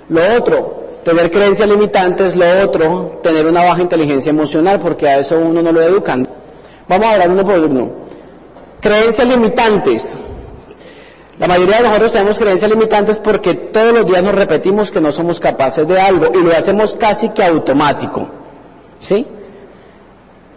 Lo 0.08 0.36
otro, 0.36 0.84
tener 1.04 1.30
creencias 1.30 1.68
limitantes, 1.68 2.36
lo 2.36 2.64
otro, 2.64 3.20
tener 3.22 3.46
una 3.46 3.64
baja 3.64 3.82
inteligencia 3.82 4.30
emocional, 4.30 4.78
porque 4.80 5.08
a 5.08 5.18
eso 5.18 5.38
uno 5.38 5.62
no 5.62 5.72
lo 5.72 5.80
educan. 5.80 6.28
Vamos 6.88 7.06
a 7.06 7.12
hablar 7.12 7.30
uno 7.30 7.44
por 7.44 7.58
uno. 7.58 7.90
Creencias 8.80 9.26
limitantes. 9.26 10.18
La 11.38 11.46
mayoría 11.46 11.78
de 11.78 11.84
nosotros 11.84 12.12
tenemos 12.12 12.38
creencias 12.38 12.70
limitantes 12.70 13.18
porque 13.18 13.54
todos 13.54 13.94
los 13.94 14.06
días 14.06 14.22
nos 14.22 14.34
repetimos 14.34 14.90
que 14.90 15.00
no 15.00 15.10
somos 15.10 15.40
capaces 15.40 15.88
de 15.88 15.98
algo 15.98 16.26
y 16.38 16.42
lo 16.42 16.52
hacemos 16.52 16.94
casi 16.94 17.30
que 17.30 17.42
automático. 17.42 18.28
¿Sí? 18.98 19.26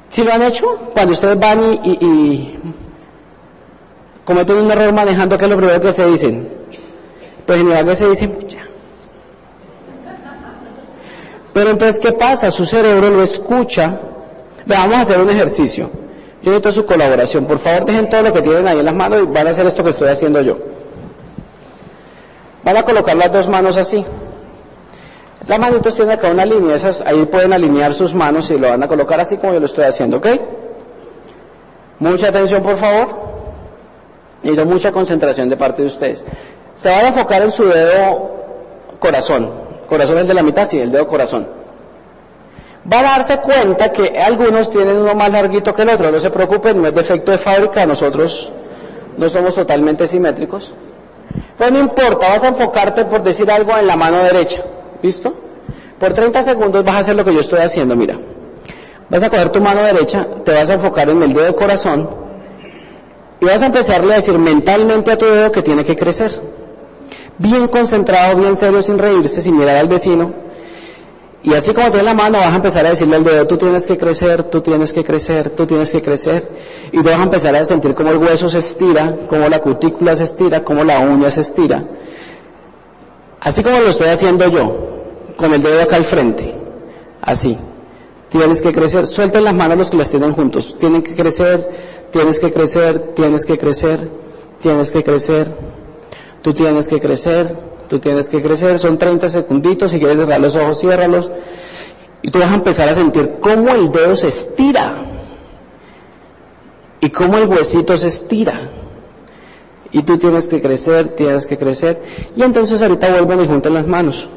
¿Sí 0.10 0.23
lo 0.23 0.34
han 0.34 0.41
hecho? 0.41 0.91
Cuando 0.93 1.13
ustedes 1.13 1.39
van 1.39 1.79
y, 1.84 2.58
cometen 4.25 4.58
un 4.58 4.71
error 4.71 4.93
manejando, 4.93 5.38
¿qué 5.38 5.45
es 5.45 5.51
lo 5.51 5.58
primero 5.58 5.79
que 5.79 5.93
se 5.93 6.06
dicen? 6.06 6.49
Pues 7.45 7.60
en 7.60 7.67
general 7.67 7.95
se 7.95 8.10
dicen, 8.10 8.32
pucha. 8.32 8.72
Pero 11.54 11.70
entonces, 11.70 12.02
¿qué 12.02 12.12
pasa? 12.13 12.50
Su 12.52 12.66
cerebro 12.66 13.10
lo 13.10 13.22
escucha. 13.22 14.00
vamos 14.66 14.98
a 14.98 15.02
hacer 15.02 15.22
un 15.22 15.30
ejercicio. 15.30 15.89
Yo 16.42 16.52
necesito 16.52 16.72
su 16.72 16.86
colaboración. 16.86 17.46
Por 17.46 17.60
favor, 17.60 17.86
dejen 17.86 18.10
todo 18.10 18.24
lo 18.24 18.34
que 18.34 18.42
tienen 18.42 18.68
ahí 18.68 18.80
en 18.80 18.86
las 18.86 18.96
manos 18.96 19.22
y 19.24 19.26
van 19.28 19.48
a 19.48 19.52
hacer 19.52 19.66
esto 19.66 19.84
que 19.84 19.92
estoy 19.92 20.10
haciendo 20.10 20.42
yo. 20.42 20.58
Van 22.63 22.78
a 22.78 22.84
colocar 22.84 23.16
las 23.16 23.32
dos 23.32 23.48
manos 23.48 23.78
así. 23.78 24.04
Las 25.48 25.60
manitos 25.60 25.96
tienen 25.96 26.18
acá 26.18 26.30
una 26.30 26.46
línea, 26.46 26.76
esas, 26.76 27.02
ahí 27.02 27.26
pueden 27.26 27.52
alinear 27.52 27.94
sus 27.94 28.13
manos 28.13 28.50
y 28.52 28.58
lo 28.58 28.70
van 28.70 28.82
a 28.82 28.88
colocar 28.88 29.20
así 29.20 29.36
como 29.38 29.54
yo 29.54 29.60
lo 29.60 29.66
estoy 29.66 29.84
haciendo, 29.84 30.18
¿ok? 30.18 30.28
Mucha 32.00 32.30
atención, 32.30 32.63
por 32.63 32.78
favor. 32.78 33.08
Y 34.44 34.52
mucha 34.52 34.92
concentración 34.92 35.50
de 35.50 35.58
parte 35.58 35.82
de 35.82 35.88
ustedes. 35.88 36.26
Se 36.76 36.89
van 36.89 37.06
a 37.06 37.08
enfocar 37.10 37.42
en 37.42 37.52
su 37.52 37.66
dedo 37.66 38.32
corazón. 39.00 39.72
Corazón 39.88 40.17
es 40.19 40.28
de 40.28 40.34
la 40.34 40.43
mitad, 40.43 40.65
sí, 40.65 40.80
el 40.80 40.91
dedo 40.91 41.08
corazón 41.08 41.48
va 42.91 43.00
a 43.00 43.04
darse 43.04 43.38
cuenta 43.38 43.91
que 43.91 44.13
algunos 44.19 44.69
tienen 44.69 44.98
uno 44.98 45.15
más 45.15 45.32
larguito 45.32 45.74
que 45.74 45.84
el 45.84 45.89
otro. 45.89 46.12
No 46.12 46.19
se 46.19 46.30
preocupen, 46.30 46.82
no 46.82 46.88
es 46.88 46.96
defecto 46.96 47.32
de 47.32 47.38
fábrica, 47.38 47.86
nosotros 47.86 48.52
no 49.17 49.30
somos 49.30 49.56
totalmente 49.56 50.08
simétricos. 50.08 50.74
Pues 51.58 51.72
no 51.72 51.80
importa, 51.80 52.30
vas 52.30 52.43
a 52.43 52.50
enfocarte 52.50 53.06
por 53.06 53.24
decir 53.24 53.50
algo 53.50 53.78
en 53.78 53.88
la 53.88 53.96
mano 53.96 54.22
derecha. 54.24 54.63
¿Listo? 55.02 55.34
Por 56.00 56.13
30 56.13 56.41
segundos 56.41 56.84
vas 56.84 56.96
a 56.96 57.00
hacer 57.00 57.15
lo 57.15 57.24
que 57.24 57.34
yo 57.34 57.39
estoy 57.39 57.60
haciendo, 57.60 57.96
mira. 57.96 58.17
Vas 59.10 59.24
a 59.24 59.30
coger 59.30 59.50
tu 59.50 59.62
mano 59.62 59.84
derecha, 59.84 60.26
te 60.43 60.54
vas 60.54 60.69
a 60.69 60.74
enfocar 60.74 61.10
en 61.10 61.22
el 61.22 61.34
dedo 61.34 61.56
corazón 61.56 62.10
y 63.39 63.46
vas 63.46 63.62
a 63.62 63.65
empezarle 63.67 64.13
a 64.13 64.15
decir 64.17 64.38
mentalmente 64.38 65.12
a 65.12 65.17
tu 65.17 65.26
dedo 65.26 65.52
que 65.52 65.62
tiene 65.62 65.86
que 65.86 65.96
crecer. 65.96 66.32
Bien 67.38 67.67
concentrado, 67.67 68.38
bien 68.39 68.56
serio, 68.56 68.82
sin 68.82 68.98
reírse, 68.98 69.41
sin 69.41 69.58
mirar 69.58 69.78
al 69.78 69.88
vecino 69.88 70.43
y 71.43 71.54
así 71.54 71.74
como 71.74 71.91
tienes 71.91 72.06
la 72.06 72.13
mano, 72.13 72.38
vas 72.38 72.54
a 72.54 72.56
empezar 72.56 72.86
a 72.86 72.91
decirle 72.91 73.17
al 73.17 73.24
dedo, 73.26 73.46
tú 73.46 73.58
tienes 73.58 73.86
que 73.86 73.98
crecer, 73.98 74.43
tú 74.43 74.62
tienes 74.62 74.93
que 74.93 75.04
crecer, 75.04 75.50
tú 75.50 75.67
tienes 75.67 75.91
que 75.91 76.02
crecer. 76.02 76.48
Y 76.93 77.02
tú 77.02 77.04
vas 77.04 77.19
a 77.19 77.24
empezar 77.24 77.54
a 77.54 77.65
sentir 77.65 77.93
cómo 77.93 78.12
el 78.12 78.17
hueso 78.17 78.48
se 78.48 78.60
estira, 78.60 79.17
cómo 79.28 79.50
la 79.50 79.60
cutícula 79.60 80.15
se 80.15 80.24
estira, 80.24 80.63
cómo 80.63 80.86
la 80.86 81.00
uña 81.00 81.30
se 81.30 81.41
estira. 81.41 81.84
Así 83.41 83.62
como 83.62 83.78
lo 83.82 83.89
estoy 83.89 84.08
haciendo 84.08 84.48
yo, 84.48 85.36
con 85.36 85.54
el 85.54 85.62
dedo 85.62 85.82
acá 85.82 85.98
al 85.98 86.06
frente. 86.06 86.56
Así. 87.22 87.58
Tienes 88.30 88.62
que 88.62 88.72
crecer. 88.72 89.06
Suelten 89.06 89.43
las 89.43 89.54
manos 89.54 89.78
los 89.78 89.91
que 89.91 89.98
las 89.98 90.10
tienen 90.10 90.32
juntos. 90.32 90.78
Tienen 90.80 91.04
que 91.04 91.13
crecer, 91.13 92.08
tienes 92.12 92.39
que 92.39 92.54
crecer, 92.54 93.12
tienes 93.15 93.46
que 93.46 93.58
crecer, 93.58 94.10
tienes 94.62 94.91
que 94.93 95.04
crecer. 95.04 95.54
Tú 96.43 96.53
tienes 96.53 96.88
que 96.88 96.99
crecer, 96.99 97.56
Tú 97.93 97.99
tienes 97.99 98.29
que 98.29 98.41
crecer, 98.41 98.79
son 98.79 98.97
30 98.97 99.27
segunditos, 99.29 99.91
si 99.91 99.99
quieres 99.99 100.17
cerrar 100.17 100.39
los 100.39 100.56
ojos, 100.56 100.79
ciérralos. 100.79 101.29
Y 102.21 102.32
tú 102.32 102.39
vas 102.39 102.51
a 102.51 102.56
empezar 102.56 102.89
a 102.89 102.93
sentir 102.93 103.36
cómo 103.39 103.69
el 103.69 103.91
dedo 103.91 104.15
se 104.15 104.29
estira 104.29 104.95
y 107.01 107.10
cómo 107.10 107.38
el 107.38 107.47
huesito 107.47 107.95
se 107.97 108.08
estira. 108.08 108.53
Y 109.91 110.01
tú 110.03 110.17
tienes 110.17 110.47
que 110.47 110.62
crecer, 110.62 111.10
tienes 111.10 111.45
que 111.45 111.58
crecer. 111.58 112.01
Y 112.36 112.41
entonces 112.41 112.82
ahorita 112.82 113.10
vuelven 113.21 113.41
y 113.41 113.47
juntan 113.47 113.73
las 113.73 113.86
manos. 113.86 114.27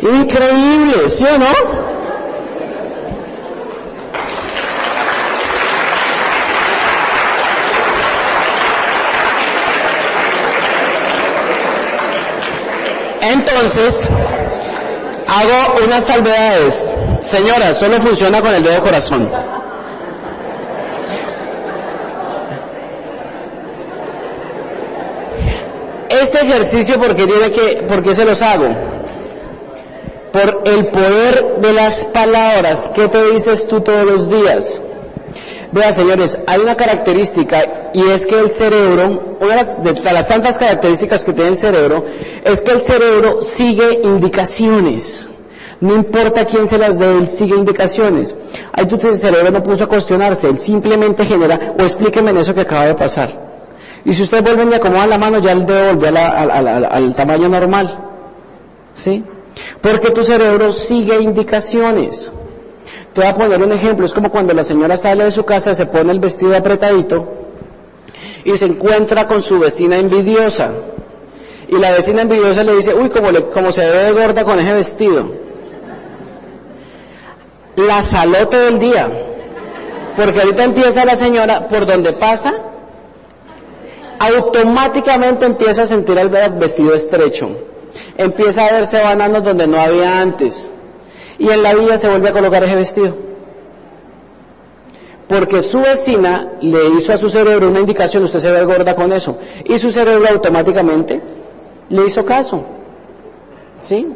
Increíble, 0.00 1.08
¿sí 1.08 1.24
o 1.24 1.38
no? 1.38 1.99
Entonces, 13.32 14.08
hago 15.26 15.84
unas 15.84 16.04
salvedades. 16.04 16.90
Señora, 17.22 17.74
solo 17.74 18.00
funciona 18.00 18.40
con 18.40 18.52
el 18.52 18.62
dedo 18.62 18.80
corazón. 18.82 19.30
Este 26.08 26.38
ejercicio, 26.38 26.98
porque 26.98 27.26
tiene 27.26 27.50
que, 27.52 27.84
porque 27.88 28.14
se 28.14 28.24
los 28.24 28.42
hago? 28.42 28.66
Por 30.32 30.62
el 30.64 30.88
poder 30.88 31.56
de 31.58 31.72
las 31.72 32.04
palabras. 32.06 32.90
¿Qué 32.94 33.06
te 33.08 33.30
dices 33.30 33.68
tú 33.68 33.80
todos 33.80 34.04
los 34.04 34.28
días? 34.28 34.82
Vea, 35.72 35.92
señores, 35.92 36.38
hay 36.46 36.60
una 36.60 36.76
característica 36.76 37.90
y 37.94 38.02
es 38.08 38.26
que 38.26 38.38
el 38.38 38.50
cerebro, 38.50 39.36
una 39.40 39.62
de 39.62 40.12
las, 40.12 40.28
tantas 40.28 40.58
características 40.58 41.24
que 41.24 41.32
tiene 41.32 41.50
el 41.50 41.56
cerebro, 41.56 42.04
es 42.44 42.60
que 42.60 42.72
el 42.72 42.80
cerebro 42.80 43.42
sigue 43.42 44.00
indicaciones. 44.02 45.28
No 45.80 45.94
importa 45.94 46.44
quién 46.44 46.66
se 46.66 46.76
las 46.76 46.98
dé, 46.98 47.06
él 47.06 47.28
sigue 47.28 47.56
indicaciones. 47.56 48.34
Ahí 48.72 48.86
el 48.90 49.16
cerebro 49.16 49.50
no 49.50 49.62
puso 49.62 49.84
a 49.84 49.86
cuestionarse, 49.86 50.48
él 50.48 50.58
simplemente 50.58 51.24
genera, 51.24 51.74
o 51.78 51.82
explíqueme 51.82 52.32
en 52.32 52.38
eso 52.38 52.52
que 52.52 52.62
acaba 52.62 52.86
de 52.86 52.94
pasar. 52.94 53.50
Y 54.04 54.12
si 54.12 54.24
usted 54.24 54.42
vuelve 54.42 54.72
y 54.72 54.74
acomoda 54.74 55.06
la 55.06 55.18
mano, 55.18 55.38
ya 55.38 55.52
el 55.52 55.64
dedo 55.64 55.94
volvió 55.94 56.10
al 56.18 57.14
tamaño 57.14 57.48
normal. 57.48 57.98
¿Sí? 58.92 59.24
Porque 59.80 60.10
tu 60.10 60.22
cerebro 60.22 60.72
sigue 60.72 61.20
indicaciones. 61.20 62.32
Te 63.12 63.22
voy 63.22 63.30
a 63.30 63.34
poner 63.34 63.60
un 63.60 63.72
ejemplo, 63.72 64.06
es 64.06 64.14
como 64.14 64.30
cuando 64.30 64.52
la 64.54 64.62
señora 64.62 64.96
sale 64.96 65.24
de 65.24 65.30
su 65.32 65.44
casa, 65.44 65.74
se 65.74 65.86
pone 65.86 66.12
el 66.12 66.20
vestido 66.20 66.56
apretadito 66.56 67.28
y 68.44 68.56
se 68.56 68.66
encuentra 68.66 69.26
con 69.26 69.42
su 69.42 69.58
vecina 69.58 69.96
envidiosa. 69.96 70.72
Y 71.68 71.76
la 71.76 71.90
vecina 71.90 72.22
envidiosa 72.22 72.62
le 72.62 72.76
dice, 72.76 72.94
uy, 72.94 73.10
como, 73.10 73.28
como 73.50 73.72
se 73.72 73.88
ve 73.88 74.04
de 74.04 74.12
gorda 74.12 74.44
con 74.44 74.58
ese 74.58 74.72
vestido. 74.74 75.32
La 77.76 78.02
saló 78.02 78.48
todo 78.48 78.68
el 78.68 78.78
día. 78.78 79.08
Porque 80.16 80.40
ahorita 80.40 80.64
empieza 80.64 81.04
la 81.04 81.16
señora, 81.16 81.68
por 81.68 81.86
donde 81.86 82.12
pasa, 82.12 82.52
automáticamente 84.18 85.46
empieza 85.46 85.82
a 85.82 85.86
sentir 85.86 86.16
el 86.18 86.28
vestido 86.28 86.94
estrecho. 86.94 87.56
Empieza 88.16 88.66
a 88.66 88.72
verse 88.72 89.00
bananos 89.00 89.42
donde 89.42 89.66
no 89.66 89.80
había 89.80 90.20
antes 90.20 90.70
y 91.40 91.48
en 91.48 91.62
la 91.62 91.74
vida 91.74 91.96
se 91.96 92.08
vuelve 92.08 92.28
a 92.28 92.32
colocar 92.32 92.62
ese 92.62 92.76
vestido. 92.76 93.16
Porque 95.26 95.62
su 95.62 95.80
vecina 95.80 96.52
le 96.60 96.90
hizo 96.90 97.12
a 97.14 97.16
su 97.16 97.30
cerebro 97.30 97.68
una 97.68 97.80
indicación, 97.80 98.22
usted 98.24 98.40
se 98.40 98.52
ve 98.52 98.62
gorda 98.64 98.94
con 98.94 99.10
eso, 99.10 99.38
y 99.64 99.78
su 99.78 99.90
cerebro 99.90 100.28
automáticamente 100.28 101.20
le 101.88 102.06
hizo 102.06 102.26
caso. 102.26 102.62
¿Sí? 103.78 104.06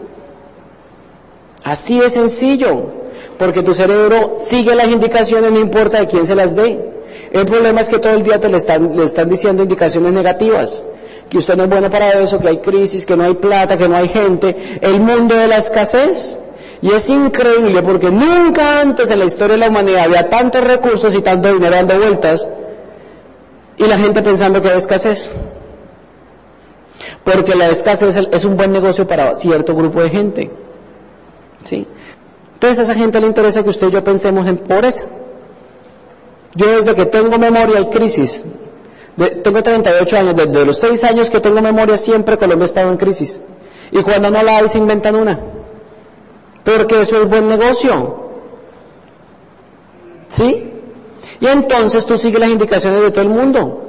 Así 1.64 1.98
es 1.98 2.12
sencillo, 2.12 2.90
porque 3.38 3.62
tu 3.62 3.72
cerebro 3.72 4.36
sigue 4.38 4.74
las 4.74 4.88
indicaciones, 4.88 5.50
no 5.50 5.60
importa 5.60 6.00
de 6.00 6.06
quién 6.08 6.26
se 6.26 6.34
las 6.34 6.54
dé. 6.54 6.78
El 7.32 7.46
problema 7.46 7.80
es 7.80 7.88
que 7.88 7.98
todo 7.98 8.12
el 8.12 8.22
día 8.22 8.38
te 8.38 8.50
le 8.50 8.58
están, 8.58 8.94
le 8.94 9.04
están 9.04 9.30
diciendo 9.30 9.62
indicaciones 9.62 10.12
negativas, 10.12 10.84
que 11.30 11.38
usted 11.38 11.56
no 11.56 11.64
es 11.64 11.70
bueno 11.70 11.90
para 11.90 12.10
eso, 12.20 12.38
que 12.38 12.48
hay 12.48 12.58
crisis, 12.58 13.06
que 13.06 13.16
no 13.16 13.24
hay 13.24 13.34
plata, 13.34 13.78
que 13.78 13.88
no 13.88 13.96
hay 13.96 14.08
gente, 14.08 14.78
el 14.82 15.00
mundo 15.00 15.34
de 15.34 15.48
la 15.48 15.56
escasez. 15.56 16.38
Y 16.84 16.92
es 16.92 17.08
increíble 17.08 17.82
porque 17.82 18.10
nunca 18.10 18.82
antes 18.82 19.10
en 19.10 19.18
la 19.18 19.24
historia 19.24 19.54
de 19.54 19.60
la 19.60 19.70
humanidad 19.70 20.04
había 20.04 20.28
tantos 20.28 20.62
recursos 20.62 21.14
y 21.14 21.22
tanto 21.22 21.50
dinero 21.50 21.74
dando 21.74 21.96
vueltas 21.96 22.46
y 23.78 23.84
la 23.84 23.96
gente 23.96 24.20
pensando 24.20 24.60
que 24.60 24.68
hay 24.68 24.76
escasez. 24.76 25.32
Porque 27.24 27.54
la 27.54 27.68
escasez 27.68 28.18
es 28.30 28.44
un 28.44 28.58
buen 28.58 28.70
negocio 28.70 29.06
para 29.06 29.34
cierto 29.34 29.74
grupo 29.74 30.02
de 30.02 30.10
gente. 30.10 30.50
¿Sí? 31.62 31.86
Entonces 32.52 32.80
a 32.80 32.82
esa 32.82 32.94
gente 32.94 33.18
le 33.18 33.28
interesa 33.28 33.62
que 33.62 33.70
usted 33.70 33.88
y 33.88 33.90
yo 33.90 34.04
pensemos 34.04 34.46
en 34.46 34.58
pobreza. 34.58 35.06
Yo 36.54 36.66
desde 36.66 36.94
que 36.94 37.06
tengo 37.06 37.38
memoria 37.38 37.78
hay 37.78 37.86
crisis. 37.86 38.44
tengo 39.42 39.62
38 39.62 40.18
años, 40.18 40.36
desde 40.36 40.66
los 40.66 40.76
6 40.76 41.02
años 41.04 41.30
que 41.30 41.40
tengo 41.40 41.62
memoria 41.62 41.96
siempre 41.96 42.36
Colombia 42.36 42.64
ha 42.64 42.66
estado 42.66 42.90
en 42.90 42.98
crisis. 42.98 43.40
Y 43.90 44.02
cuando 44.02 44.28
no 44.28 44.42
la 44.42 44.58
hay 44.58 44.68
se 44.68 44.76
inventan 44.76 45.16
una 45.16 45.63
porque 46.64 47.00
eso 47.00 47.22
es 47.22 47.28
buen 47.28 47.48
negocio. 47.48 48.24
¿Sí? 50.28 50.70
Y 51.40 51.46
entonces 51.46 52.06
tú 52.06 52.16
sigues 52.16 52.40
las 52.40 52.50
indicaciones 52.50 53.02
de 53.02 53.10
todo 53.10 53.22
el 53.22 53.28
mundo. 53.28 53.80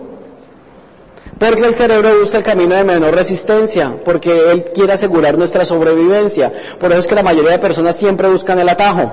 Porque 1.39 1.65
el 1.65 1.73
cerebro 1.73 2.19
busca 2.19 2.38
el 2.38 2.43
camino 2.43 2.75
de 2.75 2.83
menor 2.83 3.13
resistencia, 3.13 3.97
porque 4.05 4.51
él 4.51 4.65
quiere 4.65 4.93
asegurar 4.93 5.38
nuestra 5.38 5.65
sobrevivencia. 5.65 6.51
Por 6.79 6.91
eso 6.91 6.99
es 6.99 7.07
que 7.07 7.15
la 7.15 7.23
mayoría 7.23 7.51
de 7.51 7.59
personas 7.59 7.95
siempre 7.95 8.29
buscan 8.29 8.59
el 8.59 8.69
atajo. 8.69 9.11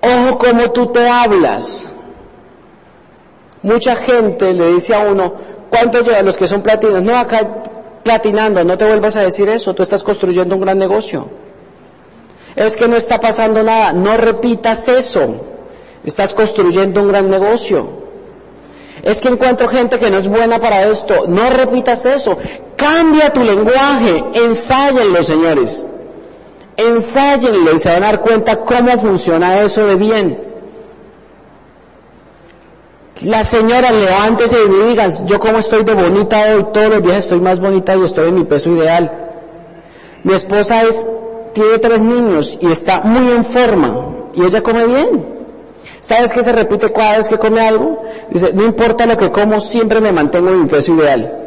Ojo 0.00 0.38
como 0.38 0.70
tú 0.70 0.86
te 0.86 1.06
hablas. 1.06 1.90
Mucha 3.62 3.96
gente 3.96 4.52
le 4.52 4.72
dice 4.72 4.94
a 4.94 5.00
uno, 5.00 5.34
¿cuánto 5.70 6.02
llevan 6.02 6.26
los 6.26 6.36
que 6.36 6.46
son 6.46 6.62
platinos? 6.62 7.02
No, 7.02 7.16
acá 7.16 7.40
platinando, 8.04 8.62
no 8.62 8.78
te 8.78 8.84
vuelvas 8.84 9.16
a 9.16 9.22
decir 9.22 9.48
eso, 9.48 9.74
tú 9.74 9.82
estás 9.82 10.04
construyendo 10.04 10.54
un 10.54 10.60
gran 10.60 10.78
negocio. 10.78 11.28
Es 12.54 12.76
que 12.76 12.86
no 12.86 12.96
está 12.96 13.18
pasando 13.18 13.64
nada, 13.64 13.92
no 13.92 14.16
repitas 14.16 14.86
eso, 14.86 15.40
estás 16.04 16.34
construyendo 16.34 17.02
un 17.02 17.08
gran 17.08 17.28
negocio. 17.28 18.04
Es 19.02 19.20
que 19.20 19.28
encuentro 19.28 19.66
gente 19.66 19.98
que 19.98 20.10
no 20.10 20.18
es 20.18 20.28
buena 20.28 20.60
para 20.60 20.84
esto, 20.84 21.26
no 21.26 21.50
repitas 21.50 22.06
eso, 22.06 22.38
cambia 22.76 23.32
tu 23.32 23.42
lenguaje, 23.42 24.22
ensáyenlo 24.34 25.24
señores, 25.24 25.84
ensáyenlo 26.76 27.74
y 27.74 27.78
se 27.78 27.90
van 27.90 28.04
a 28.04 28.06
dar 28.06 28.20
cuenta 28.20 28.60
cómo 28.60 28.96
funciona 28.98 29.60
eso 29.62 29.86
de 29.86 29.96
bien. 29.96 30.53
La 33.22 33.44
señora 33.44 33.92
levántese 33.92 34.58
y 34.64 34.68
me 34.68 34.90
diga, 34.90 35.06
yo 35.24 35.38
como 35.38 35.58
estoy 35.58 35.84
de 35.84 35.94
bonita 35.94 36.36
hoy, 36.52 36.66
todos 36.72 36.88
los 36.88 37.02
días 37.02 37.18
estoy 37.18 37.40
más 37.40 37.60
bonita 37.60 37.94
y 37.96 38.02
estoy 38.02 38.28
en 38.28 38.34
mi 38.34 38.44
peso 38.44 38.70
ideal. 38.70 39.10
Mi 40.24 40.34
esposa 40.34 40.82
es, 40.82 41.06
tiene 41.52 41.78
tres 41.78 42.00
niños 42.00 42.58
y 42.60 42.70
está 42.70 43.00
muy 43.02 43.30
en 43.30 43.44
forma 43.44 44.08
y 44.34 44.44
ella 44.44 44.62
come 44.62 44.86
bien. 44.86 45.34
¿Sabes 46.00 46.32
qué 46.32 46.42
se 46.42 46.52
repite 46.52 46.92
cada 46.92 47.18
vez 47.18 47.28
que 47.28 47.38
come 47.38 47.60
algo? 47.60 48.02
Dice, 48.30 48.52
no 48.52 48.64
importa 48.64 49.06
lo 49.06 49.16
que 49.16 49.30
como, 49.30 49.60
siempre 49.60 50.00
me 50.00 50.12
mantengo 50.12 50.50
en 50.50 50.62
mi 50.62 50.68
peso 50.68 50.92
ideal. 50.94 51.44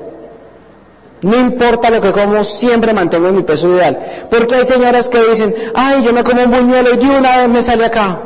No 1.21 1.35
importa 1.35 1.89
lo 1.89 2.01
que 2.01 2.11
como, 2.11 2.43
siempre 2.43 2.93
mantengo 2.93 3.27
en 3.27 3.35
mi 3.35 3.43
peso 3.43 3.67
ideal. 3.69 4.27
Porque 4.29 4.55
hay 4.55 4.65
señoras 4.65 5.09
que 5.09 5.21
dicen, 5.21 5.53
ay, 5.75 6.03
yo 6.03 6.13
me 6.13 6.23
como 6.23 6.43
un 6.43 6.51
buñuelo 6.51 6.91
y 6.93 7.05
una 7.05 7.37
vez 7.37 7.49
me 7.49 7.61
sale 7.61 7.85
acá. 7.85 8.21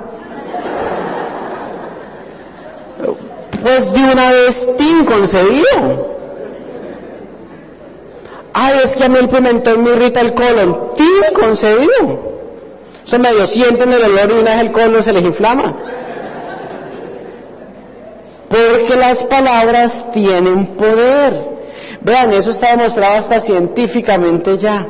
Pues 3.61 3.91
de 3.91 3.99
una 3.99 4.31
vez 4.31 4.69
inconcebido. 4.79 6.11
Ay, 8.53 8.81
es 8.83 8.95
que 8.95 9.03
a 9.05 9.09
mí 9.09 9.17
el 9.19 9.29
pimentón 9.29 9.83
me 9.83 9.91
irrita 9.91 10.21
el 10.21 10.33
colon. 10.33 10.91
Tin 10.95 11.33
concebido. 11.33 12.31
Eso 13.05 13.19
medio 13.19 13.45
sienten 13.45 13.93
el 13.93 14.03
olor 14.03 14.29
y 14.31 14.39
una 14.39 14.55
vez 14.55 14.61
el 14.61 14.71
colon 14.71 15.03
se 15.03 15.13
les 15.13 15.23
inflama. 15.23 15.75
Porque 18.49 18.95
las 18.97 19.23
palabras 19.23 20.11
tienen 20.11 20.75
poder. 20.75 21.51
Vean, 22.01 22.33
eso 22.33 22.49
está 22.49 22.75
demostrado 22.75 23.15
hasta 23.15 23.39
científicamente 23.39 24.57
ya. 24.57 24.87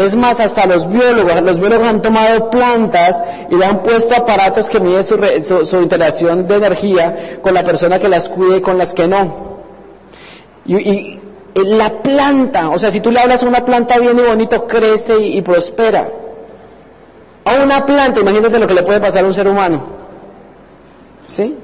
Es 0.00 0.16
más, 0.16 0.40
hasta 0.40 0.64
los 0.66 0.88
biólogos, 0.88 1.42
los 1.42 1.60
biólogos 1.60 1.86
han 1.86 2.00
tomado 2.00 2.48
plantas 2.48 3.22
y 3.50 3.54
le 3.54 3.66
han 3.66 3.82
puesto 3.82 4.14
aparatos 4.16 4.70
que 4.70 4.80
miden 4.80 5.04
su, 5.04 5.76
interacción 5.78 6.46
de 6.46 6.54
energía 6.54 7.38
con 7.42 7.52
la 7.52 7.62
persona 7.62 7.98
que 7.98 8.08
las 8.08 8.30
cuide 8.30 8.56
y 8.56 8.60
con 8.62 8.78
las 8.78 8.94
que 8.94 9.06
no. 9.06 9.60
Y, 10.64 11.18
la 11.54 12.00
planta, 12.00 12.70
o 12.70 12.78
sea, 12.78 12.90
si 12.90 13.00
tú 13.00 13.10
le 13.10 13.20
hablas 13.20 13.42
a 13.42 13.48
una 13.48 13.64
planta 13.64 13.98
bien 13.98 14.18
y 14.18 14.22
bonito, 14.22 14.66
crece 14.66 15.20
y, 15.20 15.36
y 15.36 15.42
prospera. 15.42 16.08
A 17.44 17.62
una 17.62 17.84
planta, 17.84 18.20
imagínate 18.20 18.58
lo 18.58 18.66
que 18.66 18.74
le 18.74 18.82
puede 18.82 19.00
pasar 19.00 19.24
a 19.24 19.26
un 19.26 19.34
ser 19.34 19.48
humano. 19.48 19.84
¿Sí? 21.26 21.56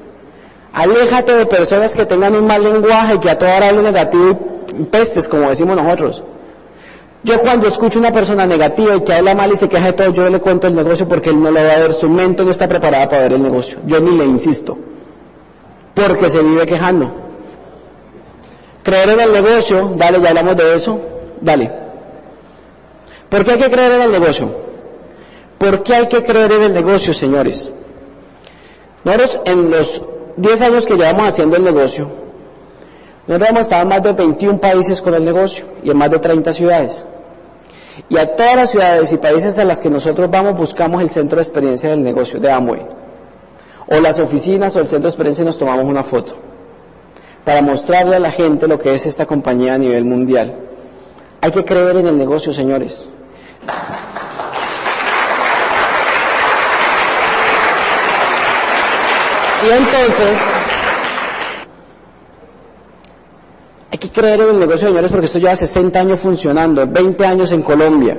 Aléjate 0.74 1.32
de 1.32 1.47
personas 1.47 1.95
que 1.95 2.05
tengan 2.05 2.34
un 2.34 2.47
mal 2.47 2.62
lenguaje, 2.62 3.18
que 3.18 3.30
a 3.30 3.39
toda 3.39 3.57
hora 3.57 3.68
hablen 3.68 3.84
negativo 3.84 4.39
y 4.76 4.82
pestes, 4.84 5.26
como 5.26 5.49
decimos 5.49 5.76
nosotros. 5.76 6.22
Yo 7.26 7.40
cuando 7.40 7.66
escucho 7.66 7.98
una 7.98 8.12
persona 8.12 8.46
negativa 8.46 8.94
y 8.94 9.00
que 9.00 9.12
habla 9.12 9.34
mal 9.34 9.52
y 9.52 9.56
se 9.56 9.68
queja 9.68 9.86
de 9.86 9.94
todo, 9.94 10.12
yo 10.12 10.30
le 10.30 10.38
cuento 10.40 10.68
el 10.68 10.76
negocio 10.76 11.08
porque 11.08 11.30
él 11.30 11.40
no 11.42 11.50
lo 11.50 11.60
va 11.60 11.72
a 11.72 11.78
ver, 11.78 11.92
su 11.92 12.08
mente 12.08 12.44
no 12.44 12.52
está 12.52 12.68
preparada 12.68 13.08
para 13.08 13.22
ver 13.22 13.32
el 13.32 13.42
negocio. 13.42 13.78
Yo 13.84 13.98
ni 13.98 14.16
le 14.16 14.24
insisto, 14.24 14.78
porque 15.92 16.28
se 16.28 16.40
vive 16.40 16.64
quejando. 16.66 17.10
Creer 18.84 19.08
en 19.08 19.20
el 19.20 19.32
negocio, 19.32 19.94
dale, 19.96 20.20
ya 20.22 20.28
hablamos 20.28 20.56
de 20.56 20.74
eso, 20.76 21.00
dale. 21.40 21.72
¿Por 23.28 23.44
qué 23.44 23.50
hay 23.54 23.58
que 23.58 23.70
creer 23.72 23.90
en 23.90 24.02
el 24.02 24.12
negocio? 24.12 24.48
¿Por 25.58 25.82
qué 25.82 25.94
hay 25.96 26.06
que 26.06 26.22
creer 26.22 26.52
en 26.52 26.62
el 26.62 26.74
negocio, 26.74 27.12
señores? 27.12 27.72
Nosotros 29.02 29.40
en 29.46 29.70
los 29.72 30.00
10 30.36 30.62
años 30.62 30.86
que 30.86 30.94
llevamos 30.94 31.26
haciendo 31.26 31.56
el 31.56 31.64
negocio, 31.64 32.08
Nosotros 33.26 33.50
hemos 33.50 33.62
estado 33.62 33.82
en 33.82 33.88
más 33.88 34.02
de 34.04 34.12
21 34.12 34.60
países 34.60 35.02
con 35.02 35.12
el 35.12 35.24
negocio 35.24 35.64
y 35.82 35.90
en 35.90 35.96
más 35.96 36.08
de 36.12 36.20
30 36.20 36.52
ciudades. 36.52 37.04
Y 38.09 38.18
a 38.18 38.36
todas 38.36 38.57
las 38.57 38.70
ciudades 38.70 39.12
y 39.12 39.16
países 39.16 39.59
a 39.59 39.64
las 39.64 39.80
que 39.80 39.90
nosotros 39.90 40.30
vamos 40.30 40.57
buscamos 40.57 41.01
el 41.03 41.11
centro 41.11 41.36
de 41.36 41.42
experiencia 41.42 41.90
del 41.90 42.03
negocio 42.03 42.38
de 42.38 42.51
Amway. 42.51 42.86
O 43.88 44.01
las 44.01 44.18
oficinas 44.18 44.76
o 44.76 44.80
el 44.80 44.86
centro 44.86 45.03
de 45.05 45.09
experiencia 45.09 45.42
y 45.42 45.47
nos 45.47 45.59
tomamos 45.59 45.84
una 45.86 46.03
foto 46.03 46.34
para 47.47 47.62
mostrarle 47.62 48.16
a 48.16 48.18
la 48.18 48.32
gente 48.32 48.66
lo 48.66 48.76
que 48.76 48.92
es 48.92 49.07
esta 49.07 49.24
compañía 49.24 49.74
a 49.74 49.78
nivel 49.78 50.05
mundial. 50.05 50.57
Hay 51.40 51.53
que 51.53 51.64
creer 51.64 51.97
en 51.97 52.09
el 52.09 52.18
negocio, 52.18 52.53
señores. 52.53 53.09
Y 59.64 59.70
entonces, 59.70 60.55
hay 63.97 63.99
que 63.99 64.11
creer 64.11 64.42
en 64.42 64.51
el 64.51 64.59
negocio, 64.61 64.88
señores, 64.88 65.11
porque 65.11 65.24
esto 65.24 65.38
lleva 65.38 65.57
60 65.57 65.99
años 65.99 66.20
funcionando, 66.20 66.86
20 66.86 67.24
años 67.24 67.51
en 67.53 67.62
Colombia. 67.62 68.18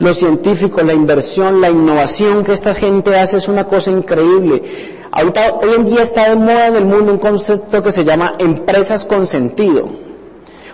Los 0.00 0.16
científicos, 0.16 0.82
la 0.82 0.92
inversión, 0.92 1.60
la 1.60 1.70
innovación 1.70 2.42
que 2.42 2.50
esta 2.50 2.74
gente 2.74 3.16
hace 3.16 3.36
es 3.36 3.46
una 3.46 3.68
cosa 3.68 3.92
increíble. 3.92 5.06
Ahorita, 5.12 5.54
hoy 5.62 5.70
en 5.76 5.84
día 5.84 6.02
está 6.02 6.30
de 6.30 6.34
moda 6.34 6.66
en 6.66 6.74
el 6.74 6.84
mundo 6.84 7.12
un 7.12 7.18
concepto 7.20 7.80
que 7.80 7.92
se 7.92 8.02
llama 8.02 8.34
empresas 8.40 9.04
con 9.04 9.24
sentido. 9.24 9.88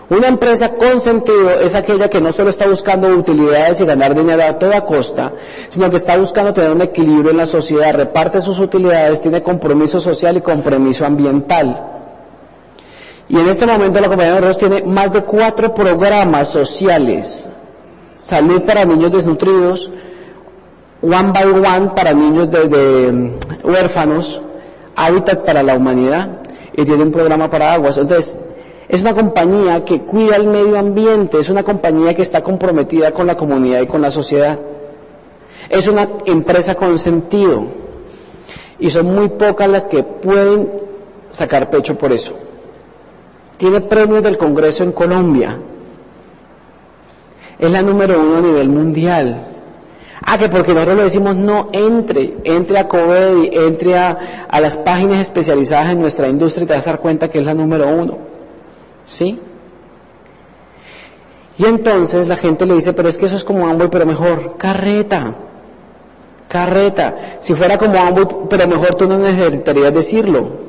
Una 0.08 0.28
empresa 0.28 0.70
con 0.70 1.00
sentido 1.00 1.50
es 1.50 1.74
aquella 1.74 2.08
que 2.08 2.22
no 2.22 2.32
solo 2.32 2.48
está 2.48 2.66
buscando 2.66 3.08
utilidades 3.08 3.82
y 3.82 3.84
ganar 3.84 4.14
dinero 4.14 4.42
a 4.42 4.58
toda 4.58 4.86
costa, 4.86 5.34
sino 5.68 5.90
que 5.90 5.96
está 5.96 6.16
buscando 6.16 6.54
tener 6.54 6.72
un 6.72 6.80
equilibrio 6.80 7.30
en 7.30 7.36
la 7.36 7.46
sociedad, 7.46 7.94
reparte 7.94 8.40
sus 8.40 8.58
utilidades, 8.58 9.20
tiene 9.20 9.42
compromiso 9.42 10.00
social 10.00 10.38
y 10.38 10.40
compromiso 10.40 11.04
ambiental. 11.04 12.03
Y 13.28 13.38
en 13.38 13.48
este 13.48 13.64
momento 13.64 14.00
la 14.00 14.08
compañía 14.08 14.32
de 14.32 14.38
arroz 14.38 14.58
tiene 14.58 14.82
más 14.82 15.12
de 15.12 15.22
cuatro 15.22 15.72
programas 15.72 16.48
sociales. 16.48 17.48
Salud 18.14 18.62
para 18.62 18.84
niños 18.84 19.12
desnutridos, 19.12 19.90
One 21.02 21.32
by 21.32 21.44
One 21.46 21.90
para 21.94 22.12
niños 22.12 22.50
de, 22.50 23.12
mm, 23.12 23.66
huérfanos, 23.66 24.40
Hábitat 24.96 25.44
para 25.44 25.62
la 25.62 25.74
humanidad 25.74 26.38
y 26.72 26.84
tiene 26.84 27.02
un 27.02 27.10
programa 27.10 27.50
para 27.50 27.72
aguas. 27.72 27.98
Entonces, 27.98 28.36
es 28.88 29.00
una 29.00 29.14
compañía 29.14 29.84
que 29.84 30.02
cuida 30.02 30.36
el 30.36 30.46
medio 30.46 30.78
ambiente, 30.78 31.38
es 31.38 31.48
una 31.48 31.64
compañía 31.64 32.14
que 32.14 32.22
está 32.22 32.42
comprometida 32.42 33.12
con 33.12 33.26
la 33.26 33.34
comunidad 33.34 33.80
y 33.80 33.86
con 33.86 34.02
la 34.02 34.10
sociedad. 34.10 34.60
Es 35.68 35.88
una 35.88 36.08
empresa 36.26 36.74
con 36.74 36.98
sentido 36.98 37.64
y 38.78 38.90
son 38.90 39.06
muy 39.06 39.30
pocas 39.30 39.68
las 39.68 39.88
que 39.88 40.02
pueden 40.02 40.70
sacar 41.28 41.70
pecho 41.70 41.96
por 41.96 42.12
eso. 42.12 42.34
Tiene 43.64 43.80
premios 43.80 44.22
del 44.22 44.36
Congreso 44.36 44.84
en 44.84 44.92
Colombia. 44.92 45.58
Es 47.58 47.70
la 47.70 47.80
número 47.80 48.20
uno 48.20 48.36
a 48.36 48.40
nivel 48.42 48.68
mundial. 48.68 49.42
Ah, 50.20 50.36
que 50.36 50.50
porque 50.50 50.74
nosotros 50.74 50.98
le 50.98 51.04
decimos 51.04 51.34
no, 51.34 51.70
entre, 51.72 52.34
entre 52.44 52.78
a 52.78 52.86
COVEDI, 52.86 53.52
entre 53.54 53.96
a, 53.96 54.46
a 54.50 54.60
las 54.60 54.76
páginas 54.76 55.18
especializadas 55.20 55.92
en 55.92 55.98
nuestra 55.98 56.28
industria 56.28 56.64
y 56.64 56.66
te 56.66 56.74
vas 56.74 56.86
a 56.86 56.90
dar 56.90 57.00
cuenta 57.00 57.30
que 57.30 57.38
es 57.38 57.46
la 57.46 57.54
número 57.54 57.88
uno. 57.88 58.18
¿Sí? 59.06 59.40
Y 61.56 61.64
entonces 61.64 62.28
la 62.28 62.36
gente 62.36 62.66
le 62.66 62.74
dice, 62.74 62.92
pero 62.92 63.08
es 63.08 63.16
que 63.16 63.24
eso 63.24 63.36
es 63.36 63.44
como 63.44 63.66
Amway, 63.66 63.88
pero 63.88 64.04
mejor, 64.04 64.58
carreta, 64.58 65.36
carreta. 66.48 67.38
Si 67.40 67.54
fuera 67.54 67.78
como 67.78 67.98
Amway, 67.98 68.26
pero 68.50 68.68
mejor 68.68 68.94
tú 68.96 69.08
no 69.08 69.16
necesitarías 69.16 69.94
decirlo. 69.94 70.63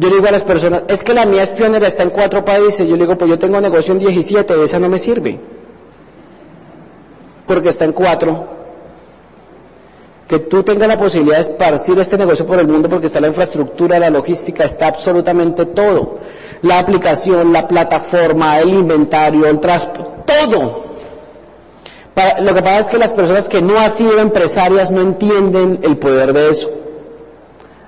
Yo 0.00 0.08
le 0.08 0.14
digo 0.14 0.28
a 0.28 0.30
las 0.30 0.44
personas, 0.44 0.84
es 0.88 1.04
que 1.04 1.12
la 1.12 1.26
mía 1.26 1.42
es 1.42 1.52
pionera, 1.52 1.86
está 1.86 2.02
en 2.02 2.08
cuatro 2.08 2.42
países. 2.42 2.88
Yo 2.88 2.96
le 2.96 3.02
digo, 3.02 3.18
pues 3.18 3.28
yo 3.28 3.38
tengo 3.38 3.60
negocio 3.60 3.92
en 3.92 3.98
17, 3.98 4.62
esa 4.62 4.78
no 4.78 4.88
me 4.88 4.98
sirve. 4.98 5.38
Porque 7.46 7.68
está 7.68 7.84
en 7.84 7.92
cuatro 7.92 8.60
que 10.26 10.38
tú 10.38 10.62
tengas 10.62 10.88
la 10.88 10.98
posibilidad 10.98 11.36
de 11.36 11.42
esparcir 11.42 11.98
este 11.98 12.16
negocio 12.16 12.46
por 12.46 12.58
el 12.60 12.66
mundo 12.66 12.88
porque 12.88 13.08
está 13.08 13.20
la 13.20 13.26
infraestructura, 13.26 13.98
la 13.98 14.08
logística, 14.08 14.64
está 14.64 14.86
absolutamente 14.86 15.66
todo. 15.66 16.20
La 16.62 16.78
aplicación, 16.78 17.52
la 17.52 17.68
plataforma, 17.68 18.58
el 18.60 18.70
inventario, 18.70 19.44
el 19.44 19.60
transporte, 19.60 20.22
todo. 20.24 20.84
lo 22.38 22.54
que 22.54 22.62
pasa 22.62 22.78
es 22.78 22.86
que 22.86 22.98
las 22.98 23.12
personas 23.12 23.48
que 23.48 23.60
no 23.60 23.78
han 23.78 23.90
sido 23.90 24.18
empresarias 24.18 24.90
no 24.90 25.02
entienden 25.02 25.80
el 25.82 25.98
poder 25.98 26.32
de 26.32 26.48
eso. 26.48 26.70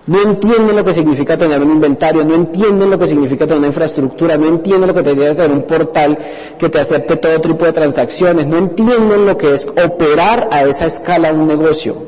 No 0.05 0.21
entienden 0.21 0.75
lo 0.75 0.85
que 0.85 0.93
significa 0.93 1.37
tener 1.37 1.63
un 1.63 1.71
inventario, 1.71 2.25
no 2.25 2.35
entienden 2.35 2.91
lo 2.91 2.99
que 2.99 3.07
significa 3.07 3.47
tener 3.47 3.59
una 3.59 3.69
infraestructura, 3.69 4.37
no 4.37 4.49
entienden 4.49 4.89
lo 4.89 4.95
que 4.95 5.05
que 5.05 5.15
tener 5.15 5.51
un 5.51 5.63
portal 5.63 6.19
que 6.59 6.69
te 6.69 6.81
acepte 6.81 7.17
todo 7.17 7.41
tipo 7.41 7.65
de 7.65 7.73
transacciones, 7.73 8.47
no 8.47 8.59
entienden 8.59 9.27
lo 9.27 9.37
que 9.37 9.55
es 9.55 9.67
operar 9.67 10.49
a 10.51 10.65
esa 10.65 10.87
escala 10.87 11.33
un 11.33 11.47
negocio. 11.47 12.03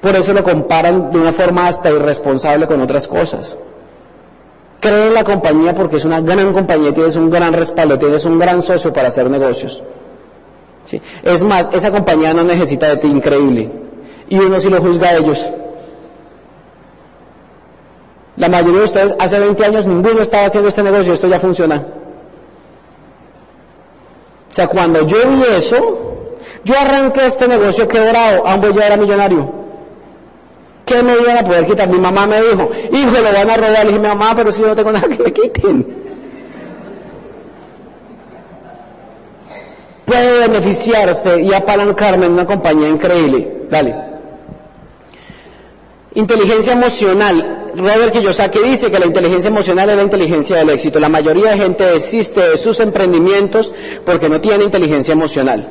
Por 0.00 0.16
eso 0.16 0.32
lo 0.32 0.42
comparan 0.42 1.12
de 1.12 1.18
una 1.18 1.32
forma 1.32 1.68
hasta 1.68 1.90
irresponsable 1.90 2.66
con 2.66 2.80
otras 2.80 3.06
cosas. 3.06 3.56
Cree 4.80 5.06
en 5.06 5.14
la 5.14 5.22
compañía 5.22 5.74
porque 5.74 5.96
es 5.96 6.04
una 6.04 6.20
gran 6.20 6.52
compañía, 6.52 6.92
tienes 6.92 7.14
un 7.14 7.30
gran 7.30 7.52
respaldo, 7.52 7.98
tienes 8.00 8.24
un 8.24 8.38
gran 8.38 8.62
socio 8.62 8.92
para 8.92 9.08
hacer 9.08 9.30
negocios. 9.30 9.80
¿Sí? 10.84 11.00
Es 11.22 11.44
más, 11.44 11.70
esa 11.72 11.92
compañía 11.92 12.34
no 12.34 12.42
necesita 12.42 12.88
de 12.88 12.96
ti, 12.96 13.06
increíble. 13.06 13.70
Y 14.28 14.38
uno 14.38 14.58
sí 14.58 14.68
lo 14.70 14.80
juzga 14.80 15.10
a 15.10 15.16
ellos. 15.18 15.48
La 18.36 18.48
mayoría 18.48 18.80
de 18.80 18.84
ustedes 18.84 19.16
hace 19.18 19.38
20 19.38 19.64
años 19.64 19.86
ninguno 19.86 20.20
estaba 20.20 20.44
haciendo 20.44 20.68
este 20.68 20.82
negocio, 20.82 21.14
esto 21.14 21.26
ya 21.26 21.38
funciona. 21.38 21.86
O 24.50 24.54
sea, 24.54 24.68
cuando 24.68 25.06
yo 25.06 25.28
vi 25.30 25.42
eso, 25.54 26.38
yo 26.64 26.74
arranqué 26.78 27.24
este 27.24 27.48
negocio 27.48 27.88
quebrado, 27.88 28.46
ambos 28.46 28.74
ya 28.74 28.86
era 28.86 28.96
millonario. 28.96 29.66
¿Qué 30.84 31.02
me 31.02 31.18
iban 31.18 31.38
a 31.38 31.44
poder 31.44 31.66
quitar? 31.66 31.88
Mi 31.88 31.98
mamá 31.98 32.26
me 32.26 32.40
dijo, 32.40 32.70
hijo, 32.92 33.10
lo 33.10 33.32
van 33.32 33.50
a 33.50 33.56
robar. 33.56 33.84
Le 33.84 33.86
dije, 33.86 33.98
mi 33.98 34.06
mamá, 34.08 34.34
pero 34.36 34.52
si 34.52 34.60
yo 34.60 34.68
no 34.68 34.76
tengo 34.76 34.92
nada 34.92 35.08
que 35.08 35.22
me 35.22 35.32
quiten. 35.32 36.06
Puede 40.04 40.46
beneficiarse 40.46 41.40
y 41.42 41.52
apalancarme 41.52 42.26
en 42.26 42.32
una 42.32 42.46
compañía 42.46 42.88
increíble. 42.88 43.66
Dale. 43.68 43.96
Inteligencia 46.14 46.74
emocional. 46.74 47.65
Robert 47.76 48.12
Kiyosaki 48.12 48.58
dice 48.60 48.90
que 48.90 48.98
la 48.98 49.06
inteligencia 49.06 49.48
emocional 49.48 49.90
es 49.90 49.96
la 49.96 50.02
inteligencia 50.02 50.56
del 50.56 50.70
éxito. 50.70 50.98
La 50.98 51.10
mayoría 51.10 51.50
de 51.50 51.58
gente 51.58 51.84
desiste 51.84 52.40
de 52.40 52.56
sus 52.56 52.80
emprendimientos 52.80 53.74
porque 54.04 54.30
no 54.30 54.40
tiene 54.40 54.64
inteligencia 54.64 55.12
emocional. 55.12 55.70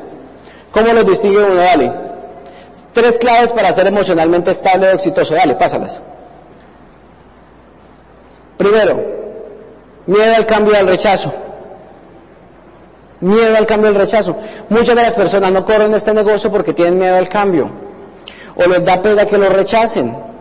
¿Cómo 0.71 0.93
los 0.93 1.05
distingue 1.05 1.43
uno? 1.43 1.55
Dale. 1.55 1.91
Tres 2.93 3.17
claves 3.17 3.51
para 3.51 3.71
ser 3.71 3.87
emocionalmente 3.87 4.51
estable 4.51 4.87
o 4.87 4.91
exitoso. 4.91 5.33
Dale, 5.33 5.55
pásalas. 5.55 6.01
Primero, 8.57 9.03
miedo 10.05 10.35
al 10.35 10.45
cambio 10.45 10.73
y 10.73 10.77
al 10.77 10.87
rechazo. 10.87 11.33
Miedo 13.19 13.57
al 13.57 13.65
cambio 13.65 13.89
y 13.89 13.95
al 13.95 13.99
rechazo. 13.99 14.37
Muchas 14.69 14.95
de 14.95 15.01
las 15.01 15.15
personas 15.15 15.51
no 15.51 15.65
corren 15.65 15.93
este 15.95 16.13
negocio 16.13 16.51
porque 16.51 16.73
tienen 16.73 16.99
miedo 16.99 17.17
al 17.17 17.29
cambio. 17.29 17.71
O 18.55 18.67
les 18.69 18.85
da 18.85 19.01
pena 19.01 19.25
que 19.25 19.37
lo 19.39 19.49
rechacen. 19.49 20.34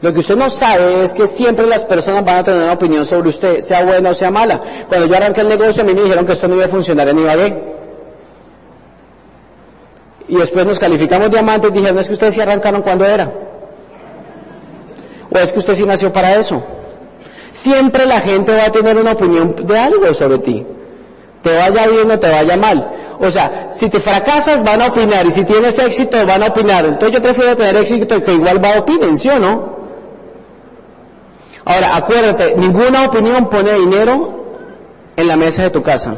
Lo 0.00 0.12
que 0.12 0.20
usted 0.20 0.36
no 0.36 0.48
sabe 0.50 1.02
es 1.04 1.14
que 1.14 1.26
siempre 1.26 1.66
las 1.66 1.84
personas 1.84 2.24
van 2.24 2.36
a 2.36 2.44
tener 2.44 2.62
una 2.62 2.72
opinión 2.72 3.04
sobre 3.04 3.28
usted, 3.28 3.60
sea 3.60 3.82
buena 3.84 4.10
o 4.10 4.14
sea 4.14 4.30
mala. 4.30 4.60
Cuando 4.88 5.06
yo 5.06 5.16
arranqué 5.16 5.40
el 5.40 5.48
negocio 5.48 5.82
a 5.82 5.86
mí 5.86 5.94
me 5.94 6.02
dijeron 6.02 6.24
que 6.26 6.32
esto 6.32 6.48
no 6.48 6.54
iba 6.54 6.66
a 6.66 6.68
funcionar 6.68 7.08
en 7.08 7.18
Ibagué 7.18 7.78
y 10.28 10.36
después 10.36 10.66
nos 10.66 10.78
calificamos 10.78 11.30
diamantes, 11.30 11.72
dijeron, 11.72 11.94
¿no 11.96 12.00
es 12.02 12.06
que 12.06 12.12
ustedes 12.12 12.34
sí 12.34 12.40
arrancaron 12.40 12.82
cuando 12.82 13.06
era? 13.06 13.32
¿O 15.30 15.38
es 15.38 15.52
que 15.52 15.58
usted 15.58 15.72
sí 15.72 15.84
nació 15.84 16.12
para 16.12 16.36
eso? 16.36 16.62
Siempre 17.50 18.04
la 18.04 18.20
gente 18.20 18.52
va 18.52 18.66
a 18.66 18.70
tener 18.70 18.96
una 18.98 19.12
opinión 19.12 19.56
de 19.56 19.78
algo 19.78 20.12
sobre 20.12 20.38
ti. 20.38 20.66
Te 21.42 21.56
vaya 21.56 21.86
bien 21.86 22.10
o 22.10 22.18
te 22.18 22.30
vaya 22.30 22.56
mal. 22.58 22.92
O 23.20 23.30
sea, 23.30 23.68
si 23.70 23.88
te 23.88 24.00
fracasas 24.00 24.62
van 24.62 24.82
a 24.82 24.88
opinar 24.88 25.26
y 25.26 25.30
si 25.30 25.44
tienes 25.44 25.78
éxito 25.78 26.24
van 26.26 26.42
a 26.42 26.48
opinar. 26.48 26.84
Entonces 26.84 27.12
yo 27.12 27.22
prefiero 27.22 27.56
tener 27.56 27.76
éxito 27.76 28.22
que 28.22 28.32
igual 28.32 28.62
va 28.62 28.74
a 28.74 28.78
opinar, 28.80 29.16
¿sí 29.16 29.30
o 29.30 29.38
no? 29.38 29.77
Ahora, 31.68 31.96
acuérdate, 31.96 32.54
ninguna 32.56 33.04
opinión 33.04 33.50
pone 33.50 33.74
dinero 33.74 34.42
en 35.14 35.28
la 35.28 35.36
mesa 35.36 35.64
de 35.64 35.70
tu 35.70 35.82
casa. 35.82 36.16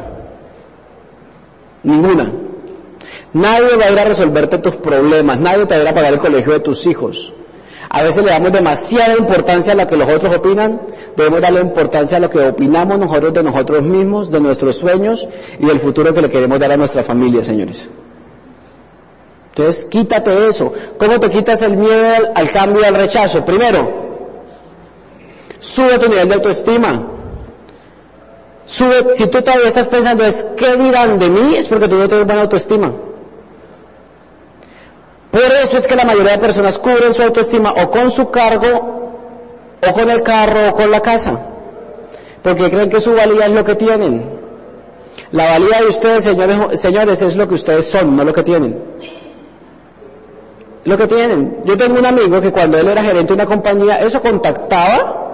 Ninguna. 1.82 2.30
Nadie 3.32 3.74
va 3.76 3.86
a 3.86 3.90
ir 3.90 3.98
a 3.98 4.04
resolverte 4.04 4.58
tus 4.58 4.76
problemas, 4.76 5.40
nadie 5.40 5.66
te 5.66 5.74
va 5.74 5.80
a 5.80 5.82
ir 5.82 5.88
a 5.88 5.94
pagar 5.94 6.12
el 6.12 6.20
colegio 6.20 6.52
de 6.52 6.60
tus 6.60 6.86
hijos. 6.86 7.32
A 7.88 8.04
veces 8.04 8.24
le 8.24 8.30
damos 8.30 8.52
demasiada 8.52 9.16
importancia 9.18 9.72
a 9.72 9.76
lo 9.76 9.88
que 9.88 9.96
los 9.96 10.08
otros 10.08 10.36
opinan, 10.36 10.82
debemos 11.16 11.40
darle 11.40 11.62
importancia 11.62 12.18
a 12.18 12.20
lo 12.20 12.30
que 12.30 12.38
opinamos 12.38 13.00
nosotros 13.00 13.32
de 13.32 13.42
nosotros 13.42 13.82
mismos, 13.82 14.30
de 14.30 14.40
nuestros 14.40 14.76
sueños 14.76 15.26
y 15.58 15.66
del 15.66 15.80
futuro 15.80 16.14
que 16.14 16.22
le 16.22 16.30
queremos 16.30 16.60
dar 16.60 16.70
a 16.70 16.76
nuestra 16.76 17.02
familia, 17.02 17.42
señores. 17.42 17.90
Entonces, 19.48 19.84
quítate 19.86 20.46
eso. 20.46 20.72
¿Cómo 20.96 21.18
te 21.18 21.28
quitas 21.28 21.60
el 21.62 21.76
miedo 21.76 22.30
al, 22.36 22.52
cambio 22.52 22.82
y 22.82 22.84
al 22.84 22.94
rechazo? 22.94 23.44
Primero, 23.44 23.99
sube 25.60 25.98
tu 25.98 26.08
nivel 26.08 26.28
de 26.28 26.34
autoestima. 26.34 27.06
Sube, 28.64 29.14
si 29.14 29.26
tú 29.28 29.42
todavía 29.42 29.68
estás 29.68 29.88
pensando 29.88 30.24
es 30.24 30.46
qué 30.56 30.76
dirán 30.76 31.18
de 31.18 31.30
mí, 31.30 31.56
es 31.56 31.68
porque 31.68 31.88
tú 31.88 31.96
no 31.96 32.08
tienes 32.08 32.26
buena 32.26 32.42
autoestima. 32.42 32.92
Por 35.30 35.42
eso 35.42 35.76
es 35.76 35.86
que 35.86 35.94
la 35.94 36.04
mayoría 36.04 36.32
de 36.32 36.38
personas 36.38 36.78
cubren 36.78 37.12
su 37.12 37.22
autoestima 37.22 37.72
o 37.72 37.90
con 37.90 38.10
su 38.10 38.30
cargo, 38.30 39.12
o 39.86 39.92
con 39.92 40.10
el 40.10 40.22
carro, 40.22 40.70
o 40.70 40.74
con 40.74 40.90
la 40.90 41.00
casa. 41.00 41.46
Porque 42.42 42.70
creen 42.70 42.90
que 42.90 43.00
su 43.00 43.12
valía 43.12 43.46
es 43.46 43.52
lo 43.52 43.64
que 43.64 43.74
tienen. 43.76 44.40
La 45.30 45.44
valía 45.44 45.80
de 45.80 45.86
ustedes, 45.86 46.24
señores, 46.24 46.80
señores, 46.80 47.22
es 47.22 47.36
lo 47.36 47.46
que 47.46 47.54
ustedes 47.54 47.86
son, 47.86 48.16
no 48.16 48.24
lo 48.24 48.32
que 48.32 48.42
tienen. 48.42 48.82
Lo 50.84 50.96
que 50.96 51.06
tienen. 51.06 51.58
Yo 51.64 51.76
tengo 51.76 51.98
un 51.98 52.06
amigo 52.06 52.40
que 52.40 52.50
cuando 52.50 52.78
él 52.78 52.88
era 52.88 53.02
gerente 53.02 53.28
de 53.28 53.34
una 53.34 53.46
compañía, 53.46 53.96
eso 53.96 54.20
contactaba 54.20 55.29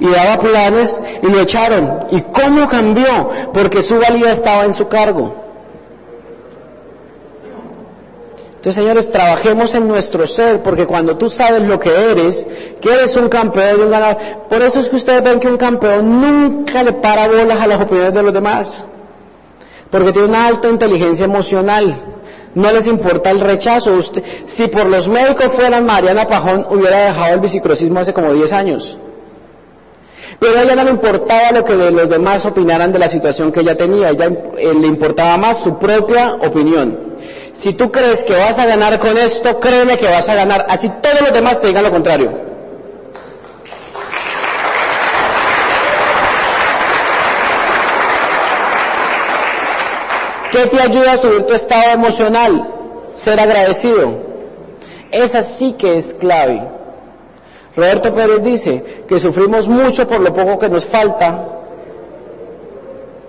y 0.00 0.08
daba 0.08 0.38
planes 0.38 1.00
y 1.22 1.26
lo 1.26 1.40
echaron. 1.40 2.06
¿Y 2.10 2.20
cómo 2.22 2.68
cambió? 2.68 3.30
Porque 3.52 3.82
su 3.82 3.98
valía 3.98 4.32
estaba 4.32 4.64
en 4.64 4.72
su 4.72 4.88
cargo. 4.88 5.46
Entonces, 8.66 8.82
señores, 8.82 9.10
trabajemos 9.12 9.76
en 9.76 9.86
nuestro 9.86 10.26
ser, 10.26 10.60
porque 10.60 10.86
cuando 10.86 11.16
tú 11.16 11.28
sabes 11.30 11.62
lo 11.62 11.78
que 11.78 12.10
eres, 12.10 12.48
que 12.80 12.88
eres 12.90 13.14
un 13.14 13.28
campeón 13.28 13.80
un 13.80 13.90
ganador, 13.92 14.18
por 14.48 14.60
eso 14.60 14.80
es 14.80 14.88
que 14.88 14.96
ustedes 14.96 15.22
ven 15.22 15.38
que 15.38 15.46
un 15.46 15.56
campeón 15.56 16.20
nunca 16.20 16.82
le 16.82 16.90
para 16.94 17.28
bolas 17.28 17.60
a 17.60 17.66
las 17.68 17.80
opiniones 17.80 18.12
de 18.12 18.22
los 18.24 18.32
demás, 18.32 18.84
porque 19.88 20.10
tiene 20.10 20.26
una 20.26 20.48
alta 20.48 20.68
inteligencia 20.68 21.26
emocional. 21.26 22.16
No 22.56 22.72
les 22.72 22.88
importa 22.88 23.30
el 23.30 23.38
rechazo. 23.38 23.92
Usted, 23.92 24.24
si 24.46 24.66
por 24.66 24.86
los 24.86 25.06
médicos 25.06 25.52
fueran 25.52 25.86
Mariana 25.86 26.26
Pajón, 26.26 26.66
hubiera 26.68 27.04
dejado 27.04 27.34
el 27.34 27.40
bicicrosismo 27.40 28.00
hace 28.00 28.12
como 28.12 28.32
10 28.32 28.52
años. 28.52 28.98
Pero 30.38 30.58
a 30.58 30.62
ella 30.62 30.76
no 30.76 30.84
le 30.84 30.90
importaba 30.90 31.52
lo 31.52 31.64
que 31.64 31.74
los 31.74 32.08
demás 32.08 32.44
opinaran 32.44 32.92
de 32.92 32.98
la 32.98 33.08
situación 33.08 33.52
que 33.52 33.60
ella 33.60 33.76
tenía, 33.76 34.08
a 34.08 34.10
ella 34.10 34.26
eh, 34.58 34.74
le 34.74 34.86
importaba 34.86 35.36
más 35.38 35.62
su 35.62 35.78
propia 35.78 36.34
opinión. 36.34 37.16
Si 37.54 37.72
tú 37.72 37.90
crees 37.90 38.22
que 38.22 38.34
vas 38.34 38.58
a 38.58 38.66
ganar 38.66 38.98
con 38.98 39.16
esto, 39.16 39.58
créeme 39.58 39.96
que 39.96 40.06
vas 40.06 40.28
a 40.28 40.34
ganar, 40.34 40.66
así 40.68 40.90
todos 41.00 41.22
los 41.22 41.32
demás 41.32 41.60
te 41.60 41.68
digan 41.68 41.84
lo 41.84 41.90
contrario. 41.90 42.46
¿Qué 50.52 50.66
te 50.66 50.80
ayuda 50.80 51.12
a 51.12 51.16
subir 51.16 51.42
tu 51.44 51.54
estado 51.54 51.92
emocional? 51.92 52.74
Ser 53.14 53.40
agradecido. 53.40 54.26
Esa 55.10 55.42
sí 55.42 55.74
que 55.78 55.96
es 55.96 56.14
clave. 56.14 56.62
Roberto 57.76 58.14
Pérez 58.14 58.42
dice 58.42 59.04
que 59.06 59.20
sufrimos 59.20 59.68
mucho 59.68 60.08
por 60.08 60.20
lo 60.20 60.32
poco 60.32 60.58
que 60.58 60.68
nos 60.68 60.86
falta. 60.86 61.46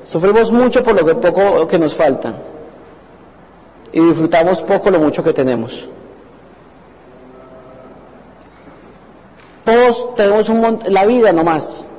Sufrimos 0.01 0.51
mucho 0.51 0.81
por 0.83 0.95
lo 0.95 1.19
poco 1.19 1.67
que 1.67 1.77
nos 1.77 1.93
falta. 1.93 2.39
Y 3.91 3.99
disfrutamos 3.99 4.61
poco 4.61 4.89
lo 4.89 4.99
mucho 4.99 5.21
que 5.21 5.33
tenemos. 5.33 5.89
Todos 9.65 10.15
tenemos 10.15 10.47
un 10.47 10.79
la 10.85 11.05
vida 11.05 11.33
nomás. 11.33 11.89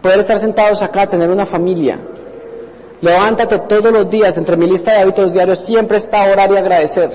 Poder 0.00 0.20
estar 0.20 0.38
sentados 0.38 0.82
acá, 0.84 1.08
tener 1.08 1.28
una 1.28 1.44
familia. 1.44 1.98
Levántate 3.00 3.58
todos 3.60 3.92
los 3.92 4.08
días, 4.08 4.36
entre 4.36 4.56
mi 4.56 4.68
lista 4.68 4.92
de 4.92 4.98
hábitos 4.98 5.32
diarios 5.32 5.58
siempre 5.58 5.96
está 5.96 6.30
orar 6.30 6.52
y 6.52 6.56
agradecer. 6.56 7.10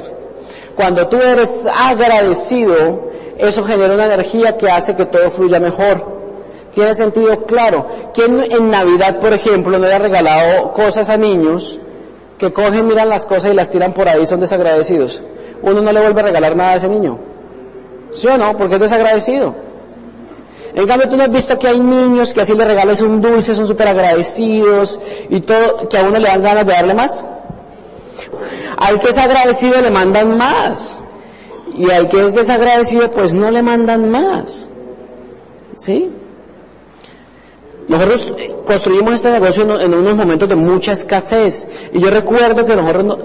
Cuando 0.75 1.07
tú 1.07 1.17
eres 1.17 1.65
agradecido, 1.65 3.10
eso 3.37 3.63
genera 3.63 3.93
una 3.93 4.05
energía 4.05 4.57
que 4.57 4.69
hace 4.69 4.95
que 4.95 5.05
todo 5.05 5.29
fluya 5.31 5.59
mejor. 5.59 6.21
¿Tiene 6.73 6.93
sentido? 6.93 7.45
Claro. 7.45 7.85
¿Quién 8.13 8.43
en 8.49 8.69
Navidad, 8.69 9.19
por 9.19 9.33
ejemplo, 9.33 9.77
no 9.77 9.85
le 9.85 9.93
ha 9.93 9.99
regalado 9.99 10.71
cosas 10.73 11.09
a 11.09 11.17
niños 11.17 11.79
que 12.37 12.53
cogen, 12.53 12.87
miran 12.87 13.09
las 13.09 13.25
cosas 13.25 13.51
y 13.51 13.55
las 13.55 13.69
tiran 13.69 13.93
por 13.93 14.07
ahí 14.07 14.25
son 14.25 14.39
desagradecidos? 14.39 15.21
Uno 15.61 15.81
no 15.81 15.91
le 15.91 16.01
vuelve 16.01 16.21
a 16.21 16.23
regalar 16.23 16.55
nada 16.55 16.73
a 16.73 16.75
ese 16.75 16.87
niño. 16.87 17.19
¿Sí 18.11 18.27
o 18.27 18.37
no? 18.37 18.55
Porque 18.57 18.75
es 18.75 18.81
desagradecido. 18.81 19.55
En 20.73 20.87
cambio, 20.87 21.09
tú 21.09 21.17
no 21.17 21.23
has 21.23 21.31
visto 21.31 21.59
que 21.59 21.67
hay 21.67 21.79
niños 21.79 22.33
que 22.33 22.41
así 22.41 22.53
le 22.53 22.63
regales 22.63 23.01
un 23.01 23.21
dulce, 23.21 23.53
son 23.53 23.67
súper 23.67 23.89
agradecidos 23.89 24.99
y 25.29 25.41
todo, 25.41 25.89
que 25.89 25.97
a 25.97 26.03
uno 26.03 26.17
le 26.17 26.29
dan 26.29 26.41
ganas 26.41 26.65
de 26.65 26.71
darle 26.71 26.93
más. 26.93 27.25
Al 28.77 28.99
que 28.99 29.09
es 29.09 29.17
agradecido 29.17 29.81
le 29.81 29.91
mandan 29.91 30.37
más. 30.37 31.03
Y 31.77 31.89
al 31.89 32.09
que 32.09 32.23
es 32.23 32.33
desagradecido, 32.33 33.11
pues 33.11 33.33
no 33.33 33.49
le 33.51 33.61
mandan 33.61 34.09
más. 34.09 34.67
¿Sí? 35.75 36.11
Nosotros 37.87 38.33
construimos 38.65 39.15
este 39.15 39.31
negocio 39.31 39.79
en 39.79 39.93
unos 39.93 40.15
momentos 40.15 40.47
de 40.47 40.55
mucha 40.55 40.93
escasez. 40.93 41.67
Y 41.93 41.99
yo 41.99 42.09
recuerdo 42.09 42.65
que 42.65 42.75
nosotros 42.75 43.17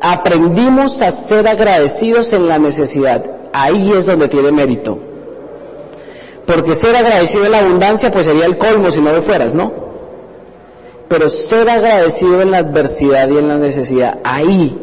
aprendimos 0.00 1.02
a 1.02 1.10
ser 1.10 1.48
agradecidos 1.48 2.32
en 2.32 2.48
la 2.48 2.58
necesidad. 2.58 3.24
Ahí 3.52 3.92
es 3.92 4.06
donde 4.06 4.28
tiene 4.28 4.52
mérito. 4.52 4.98
Porque 6.46 6.74
ser 6.74 6.94
agradecido 6.94 7.46
en 7.46 7.52
la 7.52 7.58
abundancia, 7.58 8.12
pues 8.12 8.26
sería 8.26 8.46
el 8.46 8.56
colmo 8.56 8.90
si 8.90 9.00
no 9.00 9.10
lo 9.10 9.20
fueras, 9.20 9.54
¿no? 9.54 9.72
Pero 11.08 11.28
ser 11.28 11.68
agradecido 11.68 12.40
en 12.40 12.52
la 12.52 12.58
adversidad 12.58 13.28
y 13.28 13.38
en 13.38 13.48
la 13.48 13.56
necesidad, 13.56 14.18
ahí. 14.22 14.78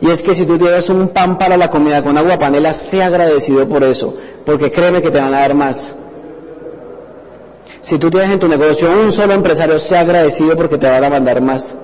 Y 0.00 0.10
es 0.10 0.22
que 0.22 0.32
si 0.32 0.46
tú 0.46 0.56
tienes 0.56 0.88
un 0.88 1.08
pan 1.08 1.36
para 1.36 1.56
la 1.56 1.68
comida 1.68 2.02
con 2.02 2.16
agua 2.16 2.38
panela, 2.38 2.72
sé 2.72 3.02
agradecido 3.02 3.68
por 3.68 3.84
eso, 3.84 4.14
porque 4.46 4.70
créeme 4.70 5.02
que 5.02 5.10
te 5.10 5.20
van 5.20 5.34
a 5.34 5.40
dar 5.40 5.54
más. 5.54 5.94
Si 7.80 7.98
tú 7.98 8.10
tienes 8.10 8.30
en 8.30 8.38
tu 8.38 8.48
negocio 8.48 8.90
un 8.90 9.12
solo 9.12 9.34
empresario, 9.34 9.78
sé 9.78 9.96
agradecido 9.96 10.56
porque 10.56 10.78
te 10.78 10.88
van 10.88 11.04
a 11.04 11.10
mandar 11.10 11.40
más. 11.42 11.78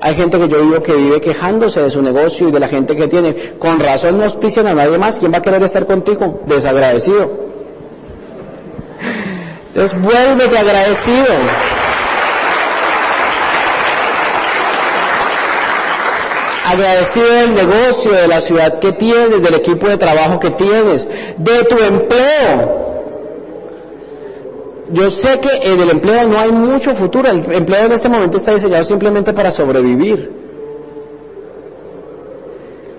Hay 0.00 0.14
gente 0.14 0.38
que 0.38 0.48
yo 0.48 0.62
digo 0.62 0.82
que 0.82 0.94
vive 0.94 1.20
quejándose 1.20 1.82
de 1.82 1.90
su 1.90 2.02
negocio 2.02 2.48
y 2.48 2.52
de 2.52 2.60
la 2.60 2.68
gente 2.68 2.94
que 2.94 3.08
tiene. 3.08 3.54
Con 3.58 3.80
razón 3.80 4.16
no 4.16 4.24
auspician 4.24 4.66
a 4.66 4.74
nadie 4.74 4.96
más. 4.96 5.18
¿Quién 5.18 5.32
va 5.32 5.38
a 5.38 5.42
querer 5.42 5.62
estar 5.62 5.86
contigo? 5.86 6.42
Desagradecido. 6.46 7.30
Entonces 9.68 10.00
vuélvete 10.00 10.56
agradecido. 10.56 11.26
Agradecido 16.70 17.26
del 17.26 17.54
negocio, 17.54 18.12
de 18.12 18.28
la 18.28 18.42
ciudad 18.42 18.78
que 18.78 18.92
tienes, 18.92 19.42
del 19.42 19.54
equipo 19.54 19.88
de 19.88 19.96
trabajo 19.96 20.38
que 20.38 20.50
tienes, 20.50 21.08
de 21.38 21.64
tu 21.64 21.78
empleo. 21.78 22.88
Yo 24.90 25.08
sé 25.08 25.40
que 25.40 25.72
en 25.72 25.80
el 25.80 25.88
empleo 25.88 26.28
no 26.28 26.38
hay 26.38 26.52
mucho 26.52 26.94
futuro, 26.94 27.30
el 27.30 27.50
empleo 27.54 27.86
en 27.86 27.92
este 27.92 28.10
momento 28.10 28.36
está 28.36 28.52
diseñado 28.52 28.84
simplemente 28.84 29.32
para 29.32 29.50
sobrevivir. 29.50 30.30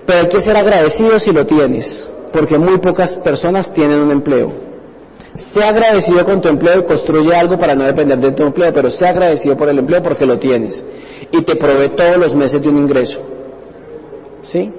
Pero 0.04 0.18
hay 0.18 0.28
que 0.28 0.40
ser 0.40 0.56
agradecido 0.56 1.20
si 1.20 1.30
lo 1.30 1.46
tienes, 1.46 2.10
porque 2.32 2.58
muy 2.58 2.78
pocas 2.78 3.18
personas 3.18 3.72
tienen 3.72 3.98
un 3.98 4.10
empleo. 4.10 4.52
Sea 5.36 5.68
agradecido 5.68 6.24
con 6.24 6.40
tu 6.40 6.48
empleo 6.48 6.80
y 6.80 6.84
construye 6.86 7.32
algo 7.36 7.56
para 7.56 7.76
no 7.76 7.86
depender 7.86 8.18
de 8.18 8.32
tu 8.32 8.42
empleo, 8.42 8.72
pero 8.74 8.90
sea 8.90 9.10
agradecido 9.10 9.56
por 9.56 9.68
el 9.68 9.78
empleo 9.78 10.02
porque 10.02 10.26
lo 10.26 10.40
tienes 10.40 10.84
y 11.30 11.42
te 11.42 11.54
provee 11.54 11.90
todos 11.90 12.16
los 12.16 12.34
meses 12.34 12.60
de 12.60 12.68
un 12.68 12.78
ingreso. 12.78 13.20
¿Sí? 14.42 14.72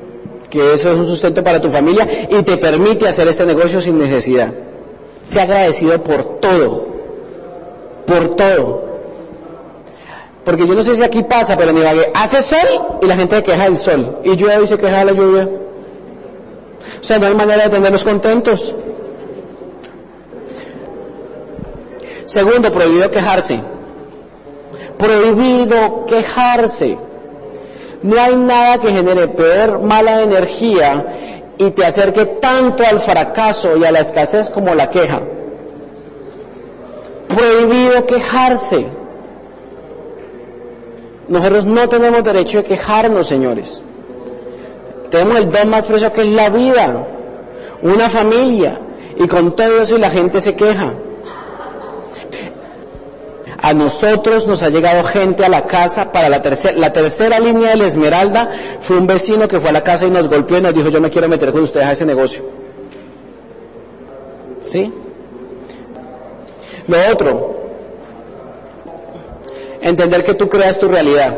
Que 0.50 0.74
eso 0.74 0.92
es 0.92 0.98
un 0.98 1.06
sustento 1.06 1.44
para 1.44 1.60
tu 1.60 1.70
familia 1.70 2.08
y 2.30 2.44
te 2.44 2.58
permite 2.58 3.08
hacer 3.08 3.28
este 3.28 3.46
negocio 3.46 3.80
sin 3.80 3.98
necesidad. 3.98 4.54
Sea 5.24 5.44
agradecido 5.44 6.04
por 6.04 6.40
todo, 6.40 6.86
por 8.06 8.36
todo. 8.36 8.92
Porque 10.44 10.68
yo 10.68 10.74
no 10.74 10.82
sé 10.82 10.96
si 10.96 11.04
aquí 11.04 11.24
pasa, 11.24 11.56
pero 11.56 11.72
mi 11.74 11.82
Ibagué 11.82 12.12
hace 12.14 12.42
sol 12.42 13.00
y 13.02 13.06
la 13.06 13.16
gente 13.16 13.38
se 13.38 13.44
queja 13.44 13.64
del 13.66 13.78
sol. 13.78 14.20
Y 14.24 14.36
llueve 14.36 14.64
y 14.64 14.68
se 14.68 14.78
queja 14.78 15.00
de 15.00 15.06
la 15.06 15.12
lluvia. 15.12 15.50
O 17.00 17.04
sea, 17.04 17.20
no 17.20 17.28
hay 17.28 17.36
manera 17.36 17.64
de 17.66 17.70
tenerlos 17.70 18.04
contentos. 18.04 18.74
Segundo, 22.24 22.72
prohibido 22.72 23.12
quejarse. 23.12 23.60
Prohibido 24.98 26.06
quejarse. 26.08 26.98
No 28.04 28.20
hay 28.20 28.36
nada 28.36 28.80
que 28.80 28.90
genere 28.90 29.28
peor 29.28 29.82
mala 29.82 30.22
energía 30.22 31.54
y 31.58 31.72
te 31.72 31.86
acerque 31.86 32.26
tanto 32.26 32.84
al 32.84 33.00
fracaso 33.00 33.78
y 33.78 33.86
a 33.86 33.92
la 33.92 34.00
escasez 34.00 34.50
como 34.50 34.74
la 34.74 34.90
queja. 34.90 35.22
Prohibido 37.28 38.06
quejarse. 38.06 38.86
Nosotros 41.28 41.66
no 41.66 41.88
tenemos 41.88 42.24
derecho 42.24 42.60
a 42.60 42.64
quejarnos, 42.64 43.28
señores. 43.28 43.82
Tenemos 45.12 45.38
el 45.38 45.52
don 45.52 45.70
más 45.70 45.86
precioso 45.86 46.14
que 46.14 46.22
es 46.22 46.28
la 46.28 46.50
vida, 46.50 47.08
una 47.84 48.10
familia, 48.10 48.80
y 49.18 49.28
con 49.28 49.56
todo 49.56 49.82
eso 49.82 49.98
y 49.98 50.00
la 50.00 50.10
gente 50.10 50.40
se 50.40 50.56
queja. 50.56 50.94
A 53.62 53.74
nosotros 53.74 54.48
nos 54.48 54.64
ha 54.64 54.70
llegado 54.70 55.04
gente 55.04 55.46
a 55.46 55.50
la 55.50 55.68
casa 55.68 56.12
para 56.12 56.30
la 56.30 56.42
tercera, 56.42 56.76
la 56.76 56.92
tercera 56.92 57.40
línea 57.40 57.70
de 57.70 57.76
la 57.76 57.86
Esmeralda 57.86 58.50
fue 58.80 58.98
un 58.98 59.06
vecino 59.06 59.48
que 59.48 59.60
fue 59.60 59.70
a 59.70 59.74
la 59.74 59.84
casa 59.84 60.08
y 60.08 60.10
nos 60.10 60.28
golpeó 60.28 60.58
y 60.58 60.62
nos 60.62 60.74
dijo 60.74 60.90
yo 60.90 61.00
me 61.00 61.12
quiero 61.12 61.28
meter 61.28 61.52
con 61.52 61.62
ustedes 61.62 61.86
a 61.86 61.92
ese 61.92 62.06
negocio. 62.06 62.44
¿Sí? 64.62 64.92
Lo 66.88 66.98
otro, 67.12 67.56
entender 69.82 70.24
que 70.24 70.34
tú 70.34 70.50
creas 70.50 70.80
tu 70.80 70.88
realidad. 70.88 71.38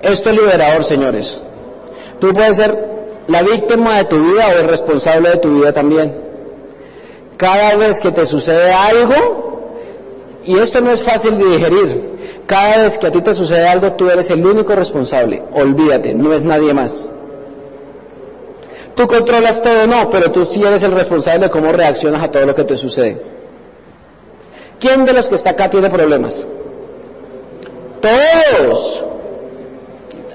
Esto 0.00 0.30
es 0.30 0.36
liberador, 0.36 0.82
señores. 0.82 1.40
Tú 2.20 2.32
puedes 2.32 2.56
ser 2.56 2.92
la 3.28 3.42
víctima 3.42 3.98
de 3.98 4.04
tu 4.04 4.18
vida 4.18 4.48
o 4.48 4.60
el 4.60 4.68
responsable 4.68 5.30
de 5.30 5.36
tu 5.36 5.54
vida 5.54 5.72
también. 5.72 6.14
Cada 7.36 7.76
vez 7.76 8.00
que 8.00 8.10
te 8.12 8.26
sucede 8.26 8.72
algo, 8.72 9.41
y 10.44 10.58
esto 10.58 10.80
no 10.80 10.90
es 10.90 11.02
fácil 11.02 11.38
de 11.38 11.44
digerir, 11.44 12.12
cada 12.46 12.82
vez 12.82 12.98
que 12.98 13.06
a 13.06 13.10
ti 13.10 13.20
te 13.20 13.32
sucede 13.32 13.66
algo, 13.66 13.92
tú 13.92 14.10
eres 14.10 14.30
el 14.30 14.44
único 14.44 14.74
responsable. 14.74 15.42
Olvídate, 15.52 16.14
no 16.14 16.32
es 16.32 16.42
nadie 16.42 16.74
más. 16.74 17.08
Tú 18.94 19.06
controlas 19.06 19.62
todo, 19.62 19.86
no, 19.86 20.10
pero 20.10 20.30
tú 20.30 20.44
sí 20.44 20.62
eres 20.62 20.82
el 20.82 20.92
responsable 20.92 21.46
de 21.46 21.50
cómo 21.50 21.72
reaccionas 21.72 22.22
a 22.22 22.30
todo 22.30 22.44
lo 22.44 22.54
que 22.54 22.64
te 22.64 22.76
sucede. 22.76 23.22
¿Quién 24.78 25.04
de 25.04 25.12
los 25.12 25.28
que 25.28 25.36
está 25.36 25.50
acá 25.50 25.70
tiene 25.70 25.88
problemas? 25.88 26.46
Todos. 28.00 29.04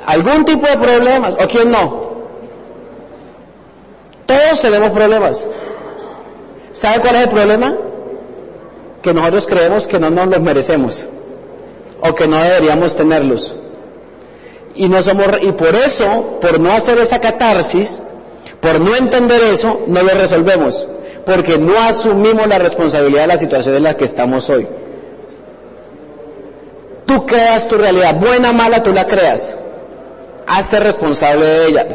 ¿Algún 0.05 0.45
tipo 0.45 0.65
de 0.65 0.77
problemas? 0.77 1.35
¿O 1.35 1.47
quién 1.47 1.69
no? 1.69 2.07
Todos 4.25 4.61
tenemos 4.61 4.91
problemas. 4.91 5.47
¿Sabe 6.71 7.01
cuál 7.01 7.15
es 7.15 7.23
el 7.23 7.29
problema? 7.29 7.75
Que 9.07 9.13
nosotros 9.13 9.47
creemos 9.47 9.87
que 9.87 10.01
no 10.01 10.09
nos 10.09 10.27
los 10.27 10.41
merecemos 10.41 11.07
o 12.01 12.13
que 12.13 12.27
no 12.27 12.43
deberíamos 12.43 12.93
tenerlos. 12.93 13.55
Y 14.75 14.89
no 14.89 15.01
somos 15.01 15.27
y 15.43 15.53
por 15.53 15.73
eso, 15.75 16.39
por 16.41 16.59
no 16.59 16.73
hacer 16.73 16.97
esa 16.97 17.21
catarsis, 17.21 18.03
por 18.59 18.81
no 18.81 18.93
entender 18.97 19.41
eso, 19.43 19.79
no 19.87 20.03
lo 20.03 20.09
resolvemos, 20.09 20.85
porque 21.25 21.57
no 21.57 21.79
asumimos 21.79 22.47
la 22.47 22.59
responsabilidad 22.59 23.21
de 23.21 23.27
la 23.27 23.37
situación 23.37 23.77
en 23.77 23.83
la 23.83 23.95
que 23.95 24.03
estamos 24.03 24.49
hoy. 24.49 24.67
Tú 27.05 27.25
creas 27.25 27.65
tu 27.69 27.77
realidad, 27.77 28.19
buena 28.19 28.51
mala, 28.51 28.83
tú 28.83 28.91
la 28.91 29.07
creas. 29.07 29.57
Hazte 30.45 30.81
responsable 30.81 31.45
de 31.45 31.67
ella. 31.67 31.87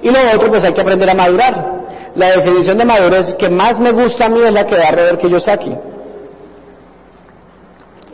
Y 0.00 0.10
lo 0.10 0.18
otro, 0.32 0.48
pues 0.48 0.62
hay 0.62 0.72
que 0.72 0.82
aprender 0.82 1.10
a 1.10 1.14
madurar. 1.14 1.75
La 2.16 2.30
definición 2.30 2.78
de 2.78 2.86
madurez 2.86 3.34
que 3.34 3.50
más 3.50 3.78
me 3.78 3.92
gusta 3.92 4.24
a 4.24 4.28
mí 4.30 4.40
es 4.40 4.52
la 4.52 4.66
que 4.66 4.74
da 4.74 4.90
Robert 4.90 5.20
Kiyosaki. 5.20 5.76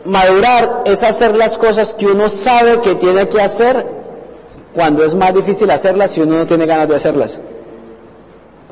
Madurar 0.03 0.83
es 0.85 1.01
hacer 1.03 1.33
las 1.35 1.57
cosas 1.57 1.93
que 1.93 2.07
uno 2.07 2.27
sabe 2.27 2.81
que 2.81 2.95
tiene 2.95 3.29
que 3.29 3.41
hacer 3.41 3.85
cuando 4.73 5.05
es 5.05 5.15
más 5.15 5.33
difícil 5.33 5.71
hacerlas 5.71 6.11
si 6.11 6.21
uno 6.21 6.37
no 6.37 6.45
tiene 6.45 6.65
ganas 6.65 6.89
de 6.89 6.95
hacerlas. 6.95 7.39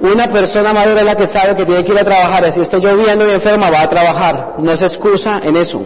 Una 0.02 0.30
persona 0.34 0.74
madura 0.74 1.00
es 1.00 1.06
la 1.06 1.16
que 1.16 1.28
sabe 1.28 1.56
que 1.56 1.66
tiene 1.66 1.84
que 1.86 1.94
ir 1.94 2.00
a 2.00 2.04
trabajar, 2.04 2.44
así 2.44 2.60
esté 2.60 2.80
lloviendo 2.80 3.26
y 3.26 3.32
enferma, 3.32 3.70
va 3.70 3.84
a 3.84 3.90
trabajar, 3.90 4.56
no 4.58 4.76
se 4.76 4.86
excusa 4.86 5.40
en 5.44 5.56
eso. 5.56 5.82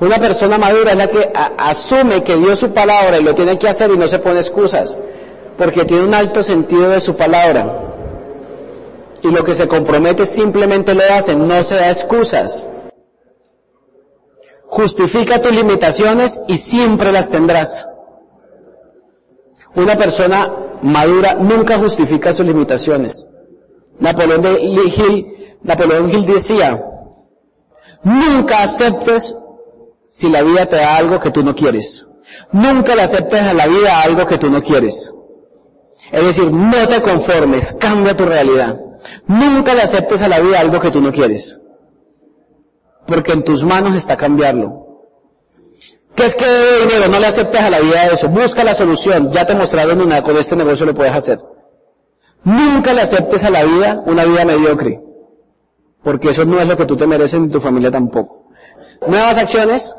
Una 0.00 0.18
persona 0.18 0.58
madura 0.58 0.90
es 0.90 0.96
la 0.96 1.06
que 1.06 1.32
asume 1.56 2.22
que 2.22 2.36
dio 2.36 2.54
su 2.54 2.72
palabra 2.74 3.18
y 3.18 3.22
lo 3.22 3.34
tiene 3.34 3.58
que 3.58 3.68
hacer 3.68 3.90
y 3.90 3.96
no 3.96 4.08
se 4.08 4.18
pone 4.18 4.40
excusas, 4.40 4.98
porque 5.56 5.84
tiene 5.84 6.02
un 6.02 6.14
alto 6.14 6.42
sentido 6.42 6.90
de 6.90 7.00
su 7.00 7.16
palabra. 7.16 7.90
Y 9.22 9.30
lo 9.30 9.44
que 9.44 9.54
se 9.54 9.68
compromete 9.68 10.24
simplemente 10.24 10.94
lo 10.94 11.02
hace, 11.12 11.34
no 11.34 11.62
se 11.62 11.74
da 11.74 11.88
excusas. 11.88 12.66
Justifica 14.66 15.42
tus 15.42 15.52
limitaciones 15.52 16.40
y 16.48 16.56
siempre 16.56 17.12
las 17.12 17.30
tendrás. 17.30 17.88
Una 19.74 19.96
persona 19.96 20.78
madura 20.82 21.34
nunca 21.34 21.78
justifica 21.78 22.32
sus 22.32 22.46
limitaciones. 22.46 23.28
Napoleón, 23.98 24.42
de 24.42 24.50
Hill, 24.62 25.58
Napoleón 25.62 26.08
Hill 26.08 26.26
decía, 26.26 26.82
nunca 28.02 28.62
aceptes 28.62 29.34
si 30.06 30.28
la 30.28 30.42
vida 30.42 30.66
te 30.66 30.76
da 30.76 30.96
algo 30.96 31.20
que 31.20 31.30
tú 31.30 31.44
no 31.44 31.54
quieres. 31.54 32.08
Nunca 32.52 32.94
le 32.94 33.02
aceptes 33.02 33.40
a 33.42 33.52
la 33.52 33.66
vida 33.66 34.02
algo 34.02 34.26
que 34.26 34.38
tú 34.38 34.50
no 34.50 34.62
quieres. 34.62 35.12
Es 36.10 36.24
decir, 36.24 36.50
no 36.50 36.88
te 36.88 37.02
conformes, 37.02 37.74
cambia 37.74 38.16
tu 38.16 38.24
realidad. 38.24 38.80
Nunca 39.26 39.74
le 39.74 39.82
aceptes 39.82 40.22
a 40.22 40.28
la 40.28 40.40
vida 40.40 40.60
algo 40.60 40.80
que 40.80 40.90
tú 40.90 41.00
no 41.00 41.12
quieres. 41.12 41.60
Porque 43.06 43.32
en 43.32 43.44
tus 43.44 43.64
manos 43.64 43.96
está 43.96 44.16
cambiarlo. 44.16 44.90
¿Qué 46.14 46.26
es 46.26 46.34
que 46.34 46.44
dinero? 46.82 47.08
No 47.10 47.18
le 47.18 47.26
aceptes 47.26 47.60
a 47.60 47.70
la 47.70 47.80
vida 47.80 48.06
eso. 48.06 48.28
Busca 48.28 48.64
la 48.64 48.74
solución. 48.74 49.30
Ya 49.30 49.46
te 49.46 49.54
mostraron 49.54 50.00
una, 50.00 50.22
con 50.22 50.36
este 50.36 50.56
negocio 50.56 50.86
lo 50.86 50.94
puedes 50.94 51.14
hacer. 51.14 51.40
Nunca 52.44 52.92
le 52.92 53.02
aceptes 53.02 53.44
a 53.44 53.50
la 53.50 53.64
vida 53.64 54.02
una 54.06 54.24
vida 54.24 54.44
mediocre. 54.44 55.00
Porque 56.02 56.30
eso 56.30 56.44
no 56.44 56.60
es 56.60 56.66
lo 56.66 56.76
que 56.76 56.86
tú 56.86 56.96
te 56.96 57.06
mereces 57.06 57.40
ni 57.40 57.48
tu 57.48 57.60
familia 57.60 57.90
tampoco. 57.90 58.50
Nuevas 59.06 59.38
acciones. 59.38 59.94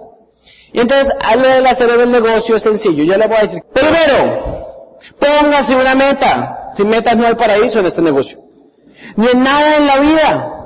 Y 0.73 0.79
entonces, 0.79 1.15
algo 1.27 1.47
del 1.47 1.65
hacer 1.65 1.91
del 1.91 2.11
negocio 2.11 2.55
es 2.55 2.61
sencillo. 2.61 3.03
Yo 3.03 3.17
le 3.17 3.27
voy 3.27 3.37
a 3.37 3.41
decir, 3.41 3.63
primero, 3.73 4.97
póngase 5.19 5.75
una 5.75 5.95
meta. 5.95 6.65
Sin 6.73 6.89
metas 6.89 7.17
no 7.17 7.27
hay 7.27 7.35
paraíso 7.35 7.79
en 7.79 7.85
este 7.85 8.01
negocio. 8.01 8.50
Ni 9.15 9.27
en 9.27 9.41
nada 9.41 9.77
en 9.77 9.87
la 9.87 9.97
vida. 9.97 10.61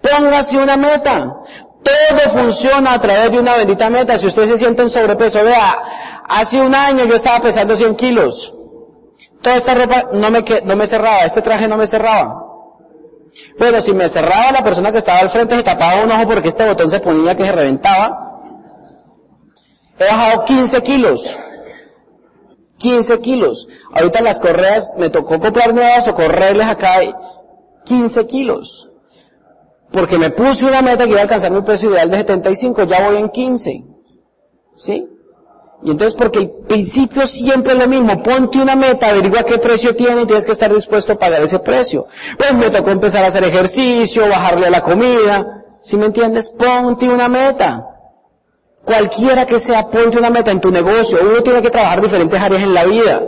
Póngase 0.00 0.58
una 0.58 0.76
meta. 0.76 1.42
Todo 1.82 2.30
funciona 2.30 2.94
a 2.94 3.00
través 3.00 3.30
de 3.30 3.38
una 3.38 3.56
bendita 3.56 3.90
meta. 3.90 4.18
Si 4.18 4.26
usted 4.26 4.46
se 4.46 4.56
siente 4.56 4.82
en 4.82 4.90
sobrepeso, 4.90 5.42
vea, 5.42 5.82
hace 6.28 6.60
un 6.60 6.74
año 6.74 7.04
yo 7.04 7.14
estaba 7.14 7.40
pesando 7.40 7.76
100 7.76 7.94
kilos. 7.96 8.54
Toda 9.42 9.56
esta 9.56 9.74
ropa 9.74 10.08
no 10.12 10.30
me, 10.30 10.44
no 10.64 10.76
me 10.76 10.86
cerraba, 10.86 11.24
este 11.24 11.42
traje 11.42 11.68
no 11.68 11.76
me 11.76 11.86
cerraba. 11.86 12.44
Bueno, 13.58 13.80
si 13.80 13.92
me 13.92 14.08
cerraba 14.08 14.52
la 14.52 14.62
persona 14.62 14.92
que 14.92 14.98
estaba 14.98 15.18
al 15.18 15.28
frente, 15.28 15.56
se 15.56 15.62
tapaba 15.62 16.02
un 16.02 16.10
ojo 16.10 16.26
porque 16.26 16.48
este 16.48 16.66
botón 16.66 16.88
se 16.88 17.00
ponía 17.00 17.36
que 17.36 17.44
se 17.44 17.52
reventaba. 17.52 18.40
He 19.98 20.04
bajado 20.04 20.44
15 20.44 20.82
kilos. 20.82 21.36
15 22.78 23.20
kilos. 23.20 23.68
Ahorita 23.92 24.22
las 24.22 24.40
correas, 24.40 24.94
me 24.98 25.10
tocó 25.10 25.38
comprar 25.38 25.74
nuevas 25.74 26.08
o 26.08 26.14
correrles 26.14 26.66
acá 26.66 27.00
15 27.84 28.26
kilos 28.26 28.88
porque 29.94 30.18
me 30.18 30.30
puse 30.30 30.66
una 30.66 30.82
meta 30.82 31.04
que 31.04 31.10
iba 31.10 31.20
a 31.20 31.22
alcanzar 31.22 31.52
mi 31.52 31.62
peso 31.62 31.88
ideal 31.88 32.10
de 32.10 32.16
75, 32.16 32.82
ya 32.82 33.08
voy 33.08 33.16
en 33.16 33.28
15. 33.28 33.84
¿Sí? 34.74 35.08
Y 35.84 35.90
entonces 35.90 36.14
porque 36.14 36.40
el 36.40 36.50
principio 36.50 37.26
siempre 37.28 37.74
es 37.74 37.78
lo 37.78 37.86
mismo, 37.86 38.20
ponte 38.22 38.58
una 38.58 38.74
meta, 38.74 39.08
averigua 39.08 39.44
qué 39.44 39.58
precio 39.58 39.94
tiene 39.94 40.22
y 40.22 40.26
tienes 40.26 40.46
que 40.46 40.52
estar 40.52 40.72
dispuesto 40.74 41.12
a 41.12 41.18
pagar 41.18 41.42
ese 41.42 41.60
precio. 41.60 42.06
Pues 42.36 42.54
me 42.54 42.70
tocó 42.70 42.90
empezar 42.90 43.22
a 43.22 43.28
hacer 43.28 43.44
ejercicio, 43.44 44.28
bajarle 44.28 44.68
la 44.68 44.80
comida, 44.80 45.64
¿sí 45.80 45.96
me 45.96 46.06
entiendes? 46.06 46.48
Ponte 46.50 47.08
una 47.08 47.28
meta. 47.28 47.93
Cualquiera 48.84 49.46
que 49.46 49.58
sea, 49.58 49.88
ponte 49.88 50.18
una 50.18 50.30
meta 50.30 50.50
en 50.50 50.60
tu 50.60 50.70
negocio. 50.70 51.18
Uno 51.22 51.42
tiene 51.42 51.62
que 51.62 51.70
trabajar 51.70 52.02
diferentes 52.02 52.40
áreas 52.40 52.62
en 52.62 52.74
la 52.74 52.84
vida. 52.84 53.22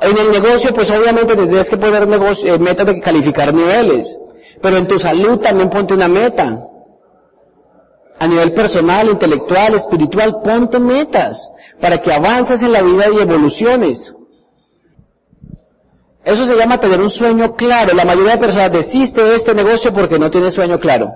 En 0.00 0.16
el 0.16 0.30
negocio, 0.30 0.72
pues 0.72 0.90
obviamente 0.90 1.36
tienes 1.36 1.68
que 1.68 1.76
poner 1.76 2.08
negocio, 2.08 2.54
eh, 2.54 2.58
metas 2.58 2.86
de 2.86 3.00
calificar 3.00 3.52
niveles. 3.52 4.18
Pero 4.60 4.76
en 4.76 4.86
tu 4.86 4.98
salud 4.98 5.38
también 5.38 5.68
ponte 5.68 5.94
una 5.94 6.08
meta. 6.08 6.66
A 8.18 8.26
nivel 8.26 8.54
personal, 8.54 9.08
intelectual, 9.08 9.74
espiritual, 9.74 10.40
ponte 10.42 10.80
metas 10.80 11.52
para 11.80 11.98
que 11.98 12.12
avances 12.12 12.62
en 12.62 12.72
la 12.72 12.80
vida 12.82 13.06
y 13.10 13.18
evoluciones. 13.18 14.16
Eso 16.24 16.46
se 16.46 16.56
llama 16.56 16.78
tener 16.78 17.00
un 17.00 17.10
sueño 17.10 17.56
claro. 17.56 17.94
La 17.94 18.04
mayoría 18.04 18.32
de 18.32 18.38
personas 18.38 18.72
desiste 18.72 19.22
de 19.22 19.34
este 19.34 19.54
negocio 19.54 19.92
porque 19.92 20.18
no 20.18 20.30
tiene 20.30 20.50
sueño 20.50 20.78
claro. 20.78 21.12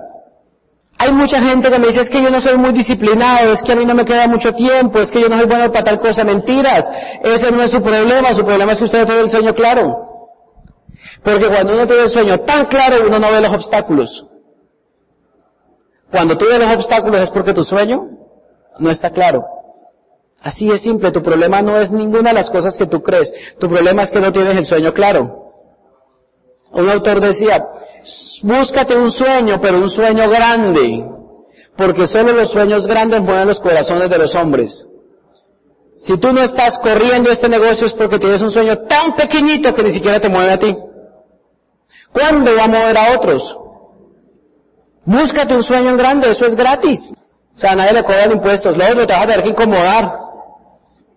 Hay 0.99 1.11
mucha 1.11 1.41
gente 1.41 1.69
que 1.69 1.77
me 1.77 1.87
dice, 1.87 2.01
es 2.01 2.09
que 2.09 2.21
yo 2.21 2.29
no 2.31 2.41
soy 2.41 2.57
muy 2.57 2.71
disciplinado, 2.71 3.51
es 3.51 3.61
que 3.61 3.71
a 3.73 3.75
mí 3.75 3.85
no 3.85 3.93
me 3.93 4.03
queda 4.03 4.27
mucho 4.27 4.53
tiempo, 4.53 4.99
es 4.99 5.11
que 5.11 5.21
yo 5.21 5.29
no 5.29 5.37
soy 5.37 5.45
bueno 5.45 5.71
para 5.71 5.83
tal 5.83 5.99
cosa. 5.99 6.23
Mentiras. 6.23 6.89
Ese 7.23 7.51
no 7.51 7.61
es 7.61 7.71
su 7.71 7.81
problema, 7.81 8.33
su 8.33 8.43
problema 8.43 8.71
es 8.71 8.79
que 8.79 8.85
usted 8.85 8.99
no 8.99 9.05
tiene 9.05 9.21
el 9.21 9.29
sueño 9.29 9.53
claro. 9.53 10.07
Porque 11.23 11.47
cuando 11.47 11.73
uno 11.73 11.85
tiene 11.85 12.03
el 12.03 12.09
sueño 12.09 12.39
tan 12.39 12.65
claro, 12.65 13.05
uno 13.05 13.19
no 13.19 13.31
ve 13.31 13.41
los 13.41 13.53
obstáculos. 13.53 14.25
Cuando 16.09 16.37
tú 16.37 16.45
ves 16.45 16.59
los 16.59 16.71
obstáculos 16.71 17.21
es 17.21 17.29
porque 17.29 17.53
tu 17.53 17.63
sueño 17.63 18.09
no 18.79 18.89
está 18.89 19.11
claro. 19.11 19.45
Así 20.41 20.69
es 20.69 20.81
simple, 20.81 21.11
tu 21.11 21.21
problema 21.21 21.61
no 21.61 21.77
es 21.77 21.91
ninguna 21.91 22.29
de 22.29 22.35
las 22.35 22.51
cosas 22.51 22.77
que 22.77 22.85
tú 22.85 23.01
crees, 23.01 23.33
tu 23.59 23.67
problema 23.67 24.03
es 24.03 24.11
que 24.11 24.19
no 24.19 24.31
tienes 24.31 24.55
el 24.55 24.65
sueño 24.65 24.93
claro. 24.93 25.53
Un 26.71 26.89
autor 26.89 27.19
decía, 27.19 27.69
búscate 28.43 28.95
un 28.95 29.11
sueño, 29.11 29.59
pero 29.61 29.77
un 29.77 29.89
sueño 29.89 30.29
grande, 30.29 31.05
porque 31.75 32.07
solo 32.07 32.33
los 32.33 32.49
sueños 32.49 32.87
grandes 32.87 33.21
mueven 33.21 33.47
los 33.47 33.59
corazones 33.59 34.09
de 34.09 34.17
los 34.17 34.35
hombres. 34.35 34.87
Si 35.95 36.17
tú 36.17 36.31
no 36.31 36.41
estás 36.41 36.77
corriendo 36.77 37.31
este 37.31 37.49
negocio 37.49 37.87
es 37.87 37.93
porque 37.93 38.19
tienes 38.19 38.41
un 38.43 38.51
sueño 38.51 38.77
tan 38.79 39.15
pequeñito 39.15 39.73
que 39.73 39.83
ni 39.83 39.91
siquiera 39.91 40.19
te 40.19 40.29
mueve 40.29 40.51
a 40.51 40.59
ti. 40.59 40.77
¿Cuándo 42.13 42.55
va 42.55 42.65
a 42.65 42.67
mover 42.67 42.97
a 42.97 43.15
otros? 43.15 43.59
Búscate 45.05 45.55
un 45.55 45.63
sueño 45.63 45.97
grande, 45.97 46.29
eso 46.29 46.45
es 46.45 46.55
gratis. 46.55 47.15
O 47.55 47.59
sea, 47.59 47.75
nadie 47.75 47.93
le 47.93 48.03
cobra 48.03 48.31
impuestos, 48.31 48.77
luego 48.77 49.07
te 49.07 49.13
vas 49.13 49.23
a 49.23 49.27
tener 49.27 49.43
que 49.43 49.49
incomodar. 49.49 50.19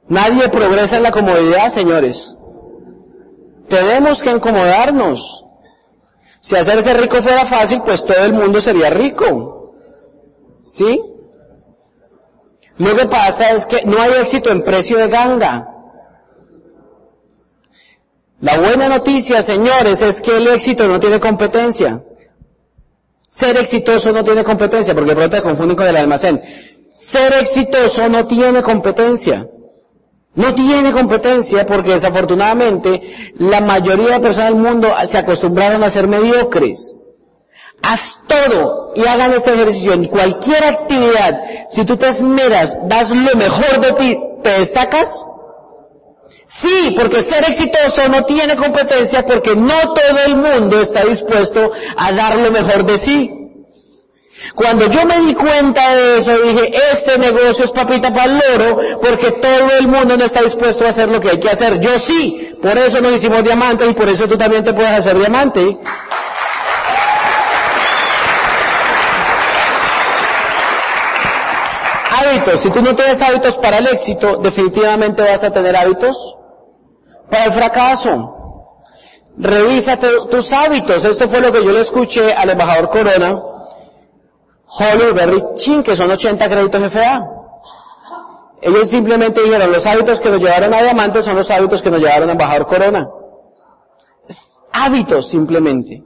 Nadie 0.08 0.48
progresa 0.48 0.96
en 0.96 1.02
la 1.02 1.10
comodidad, 1.10 1.68
señores. 1.68 2.34
Tenemos 3.68 4.22
que 4.22 4.30
incomodarnos. 4.30 5.44
Si 6.40 6.56
hacerse 6.56 6.94
rico 6.94 7.20
fuera 7.20 7.44
fácil, 7.44 7.82
pues 7.82 8.04
todo 8.04 8.24
el 8.24 8.32
mundo 8.32 8.60
sería 8.60 8.90
rico. 8.90 9.74
¿Sí? 10.62 11.00
Lo 12.78 12.96
que 12.96 13.06
pasa 13.06 13.50
es 13.50 13.66
que 13.66 13.84
no 13.84 14.00
hay 14.00 14.12
éxito 14.20 14.50
en 14.50 14.62
precio 14.62 14.96
de 14.98 15.08
ganga. 15.08 15.68
La 18.40 18.58
buena 18.58 18.88
noticia, 18.88 19.42
señores, 19.42 20.00
es 20.00 20.22
que 20.22 20.38
el 20.38 20.48
éxito 20.48 20.88
no 20.88 20.98
tiene 20.98 21.20
competencia. 21.20 22.02
Ser 23.28 23.58
exitoso 23.58 24.10
no 24.12 24.24
tiene 24.24 24.42
competencia, 24.44 24.94
porque 24.94 25.10
de 25.10 25.16
pronto 25.16 25.36
te 25.36 25.42
confunden 25.42 25.76
con 25.76 25.86
el 25.86 25.96
almacén. 25.96 26.42
Ser 26.90 27.34
exitoso 27.34 28.08
no 28.08 28.26
tiene 28.26 28.62
competencia. 28.62 29.46
No 30.34 30.54
tiene 30.54 30.92
competencia 30.92 31.66
porque 31.66 31.90
desafortunadamente 31.90 33.32
la 33.38 33.60
mayoría 33.60 34.14
de 34.14 34.20
personas 34.20 34.50
del 34.50 34.60
mundo 34.60 34.88
se 35.04 35.18
acostumbraron 35.18 35.82
a 35.82 35.90
ser 35.90 36.06
mediocres. 36.06 36.96
Haz 37.82 38.18
todo 38.28 38.92
y 38.94 39.06
hagan 39.06 39.32
este 39.32 39.54
ejercicio 39.54 39.92
en 39.92 40.04
cualquier 40.04 40.62
actividad. 40.64 41.40
Si 41.68 41.84
tú 41.84 41.96
te 41.96 42.08
esmeras, 42.08 42.76
das 42.88 43.10
lo 43.10 43.36
mejor 43.36 43.80
de 43.80 43.92
ti, 43.92 44.18
¿te 44.42 44.50
destacas? 44.50 45.26
Sí, 46.46 46.96
porque 46.98 47.22
ser 47.22 47.44
exitoso 47.44 48.08
no 48.08 48.24
tiene 48.24 48.56
competencia 48.56 49.24
porque 49.24 49.56
no 49.56 49.94
todo 49.94 50.18
el 50.26 50.36
mundo 50.36 50.80
está 50.80 51.04
dispuesto 51.04 51.70
a 51.96 52.12
dar 52.12 52.38
lo 52.38 52.50
mejor 52.50 52.84
de 52.84 52.98
sí. 52.98 53.39
Cuando 54.54 54.88
yo 54.88 55.04
me 55.06 55.18
di 55.20 55.34
cuenta 55.34 55.94
de 55.94 56.18
eso, 56.18 56.36
dije, 56.38 56.72
este 56.92 57.18
negocio 57.18 57.64
es 57.64 57.70
papita 57.70 58.12
para 58.12 58.24
el 58.24 58.38
loro, 58.38 58.98
porque 59.00 59.32
todo 59.32 59.70
el 59.78 59.86
mundo 59.86 60.16
no 60.16 60.24
está 60.24 60.42
dispuesto 60.42 60.84
a 60.84 60.88
hacer 60.88 61.08
lo 61.08 61.20
que 61.20 61.30
hay 61.30 61.40
que 61.40 61.50
hacer. 61.50 61.78
Yo 61.80 61.98
sí, 61.98 62.54
por 62.60 62.76
eso 62.76 63.00
nos 63.00 63.12
hicimos 63.12 63.44
diamantes 63.44 63.88
y 63.88 63.92
por 63.92 64.08
eso 64.08 64.26
tú 64.26 64.36
también 64.36 64.64
te 64.64 64.72
puedes 64.72 64.92
hacer 64.92 65.18
diamante. 65.18 65.78
Hábitos. 72.18 72.60
Si 72.60 72.70
tú 72.70 72.82
no 72.82 72.94
tienes 72.94 73.20
hábitos 73.20 73.56
para 73.58 73.78
el 73.78 73.86
éxito, 73.88 74.38
definitivamente 74.38 75.22
vas 75.22 75.44
a 75.44 75.52
tener 75.52 75.76
hábitos 75.76 76.36
para 77.30 77.44
el 77.44 77.52
fracaso. 77.52 78.36
Revisa 79.36 79.96
tus 79.98 80.52
hábitos. 80.52 81.04
Esto 81.04 81.28
fue 81.28 81.40
lo 81.40 81.52
que 81.52 81.62
yo 81.64 81.72
le 81.72 81.80
escuché 81.80 82.32
al 82.34 82.50
embajador 82.50 82.88
Corona 82.88 83.49
Holly 84.72 85.12
Berry 85.12 85.42
Chin, 85.56 85.82
que 85.82 85.96
son 85.96 86.10
80 86.10 86.48
créditos 86.48 86.92
FA. 86.92 87.28
Ellos 88.62 88.88
simplemente 88.88 89.42
dijeron, 89.42 89.72
los 89.72 89.86
hábitos 89.86 90.20
que 90.20 90.30
nos 90.30 90.42
llevaron 90.42 90.72
a 90.74 90.82
diamantes 90.82 91.24
son 91.24 91.34
los 91.34 91.50
hábitos 91.50 91.82
que 91.82 91.90
nos 91.90 92.00
llevaron 92.00 92.28
a 92.28 92.32
embajador 92.32 92.66
corona. 92.66 93.10
hábitos 94.72 95.28
simplemente. 95.28 96.04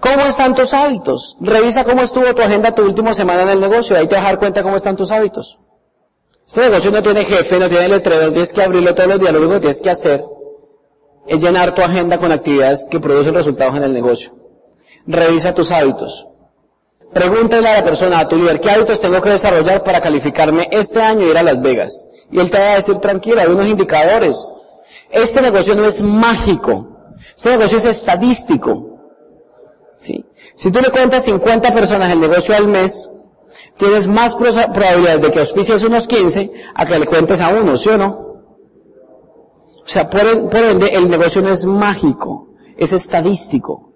¿Cómo 0.00 0.22
están 0.22 0.54
tus 0.54 0.72
hábitos? 0.74 1.36
Revisa 1.40 1.84
cómo 1.84 2.02
estuvo 2.02 2.34
tu 2.34 2.42
agenda 2.42 2.72
tu 2.72 2.82
última 2.82 3.14
semana 3.14 3.42
en 3.42 3.50
el 3.50 3.60
negocio, 3.60 3.96
ahí 3.96 4.08
te 4.08 4.14
vas 4.14 4.24
a 4.24 4.28
dar 4.28 4.38
cuenta 4.38 4.62
cómo 4.62 4.76
están 4.76 4.96
tus 4.96 5.12
hábitos. 5.12 5.58
Este 6.46 6.60
negocio 6.62 6.90
no 6.90 7.02
tiene 7.02 7.24
jefe, 7.24 7.58
no 7.58 7.68
tiene 7.68 7.88
letrero, 7.88 8.30
tienes 8.30 8.52
que 8.52 8.62
abrirlo 8.62 8.94
todos 8.94 9.10
los 9.10 9.20
días, 9.20 9.32
lo 9.32 9.38
único 9.38 9.54
que 9.54 9.60
tienes 9.60 9.80
que 9.80 9.90
hacer 9.90 10.24
es 11.26 11.42
llenar 11.42 11.74
tu 11.74 11.82
agenda 11.82 12.18
con 12.18 12.32
actividades 12.32 12.84
que 12.90 12.98
producen 12.98 13.34
resultados 13.34 13.76
en 13.76 13.84
el 13.84 13.92
negocio. 13.92 14.32
Revisa 15.06 15.54
tus 15.54 15.70
hábitos. 15.70 16.26
Pregúntale 17.12 17.68
a 17.68 17.78
la 17.78 17.84
persona, 17.84 18.20
a 18.20 18.28
tu 18.28 18.36
líder, 18.36 18.60
¿qué 18.60 18.70
hábitos 18.70 19.00
tengo 19.00 19.20
que 19.20 19.30
desarrollar 19.30 19.84
para 19.84 20.00
calificarme 20.00 20.68
este 20.72 21.00
año 21.00 21.26
y 21.26 21.30
ir 21.30 21.36
a 21.36 21.42
Las 21.42 21.60
Vegas? 21.60 22.06
Y 22.30 22.40
él 22.40 22.50
te 22.50 22.58
va 22.58 22.72
a 22.72 22.74
decir, 22.76 22.96
tranquilo, 22.98 23.40
hay 23.40 23.48
unos 23.48 23.66
indicadores. 23.66 24.48
Este 25.10 25.42
negocio 25.42 25.74
no 25.74 25.84
es 25.84 26.00
mágico. 26.00 26.88
Este 27.36 27.50
negocio 27.50 27.76
es 27.76 27.84
estadístico. 27.84 28.98
¿Sí? 29.96 30.24
Si 30.54 30.70
tú 30.70 30.80
le 30.80 30.90
cuentas 30.90 31.24
50 31.24 31.74
personas 31.74 32.10
el 32.10 32.20
negocio 32.20 32.56
al 32.56 32.66
mes, 32.68 33.10
tienes 33.76 34.06
más 34.06 34.34
probabilidades 34.34 35.20
de 35.20 35.30
que 35.30 35.40
auspicies 35.40 35.84
unos 35.84 36.06
15 36.06 36.50
a 36.74 36.86
que 36.86 36.98
le 36.98 37.06
cuentes 37.06 37.42
a 37.42 37.48
uno, 37.48 37.76
¿sí 37.76 37.90
o 37.90 37.98
no? 37.98 38.32
O 39.84 39.88
sea, 39.88 40.08
por, 40.08 40.48
por 40.48 40.60
ende, 40.60 40.94
el 40.94 41.10
negocio 41.10 41.42
no 41.42 41.50
es 41.50 41.66
mágico, 41.66 42.48
es 42.78 42.94
estadístico. 42.94 43.91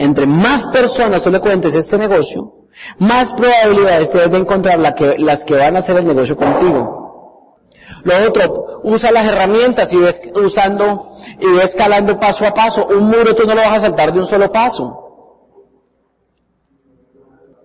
Entre 0.00 0.26
más 0.26 0.64
personas 0.66 1.24
tú 1.24 1.30
le 1.30 1.40
cuentes 1.40 1.74
este 1.74 1.98
negocio, 1.98 2.54
más 2.98 3.32
probabilidades 3.32 4.12
tienes 4.12 4.30
de 4.30 4.36
encontrar 4.38 4.78
las 4.78 5.44
que 5.44 5.56
van 5.56 5.74
a 5.74 5.80
hacer 5.80 5.96
el 5.96 6.06
negocio 6.06 6.36
contigo. 6.36 7.58
Lo 8.04 8.28
otro, 8.28 8.80
usa 8.84 9.10
las 9.10 9.26
herramientas 9.26 9.92
y 9.92 9.96
ves 9.96 10.22
usando 10.36 11.10
y 11.40 11.52
ves 11.52 11.70
escalando 11.70 12.16
paso 12.20 12.46
a 12.46 12.54
paso. 12.54 12.86
Un 12.86 13.08
muro 13.08 13.34
tú 13.34 13.44
no 13.44 13.56
lo 13.56 13.60
vas 13.60 13.78
a 13.78 13.80
saltar 13.80 14.12
de 14.12 14.20
un 14.20 14.26
solo 14.26 14.52
paso. 14.52 15.04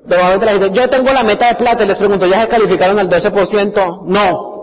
Normalmente 0.03 0.45
la 0.47 0.51
gente, 0.53 0.71
yo 0.71 0.89
tengo 0.89 1.11
la 1.11 1.23
meta 1.23 1.49
de 1.49 1.55
plata 1.55 1.83
y 1.83 1.87
les 1.87 1.97
pregunto, 1.97 2.25
¿ya 2.25 2.41
se 2.41 2.47
calificaron 2.47 2.97
al 2.97 3.09
12%? 3.09 4.05
No. 4.05 4.53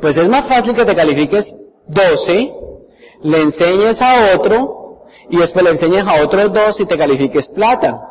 Pues 0.00 0.16
es 0.16 0.28
más 0.30 0.46
fácil 0.46 0.74
que 0.74 0.86
te 0.86 0.96
califiques 0.96 1.54
12, 1.86 2.54
le 3.24 3.40
enseñes 3.42 4.00
a 4.00 4.34
otro 4.34 4.79
y 5.30 5.36
después 5.38 5.64
le 5.64 5.70
enseñes 5.70 6.06
a 6.06 6.22
otros 6.22 6.52
dos 6.52 6.80
y 6.80 6.86
te 6.86 6.98
califiques 6.98 7.52
plata. 7.52 8.06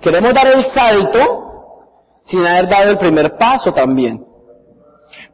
Queremos 0.00 0.32
dar 0.32 0.46
el 0.46 0.62
salto 0.62 1.44
sin 2.22 2.46
haber 2.46 2.68
dado 2.68 2.90
el 2.90 2.98
primer 2.98 3.36
paso 3.36 3.72
también. 3.72 4.24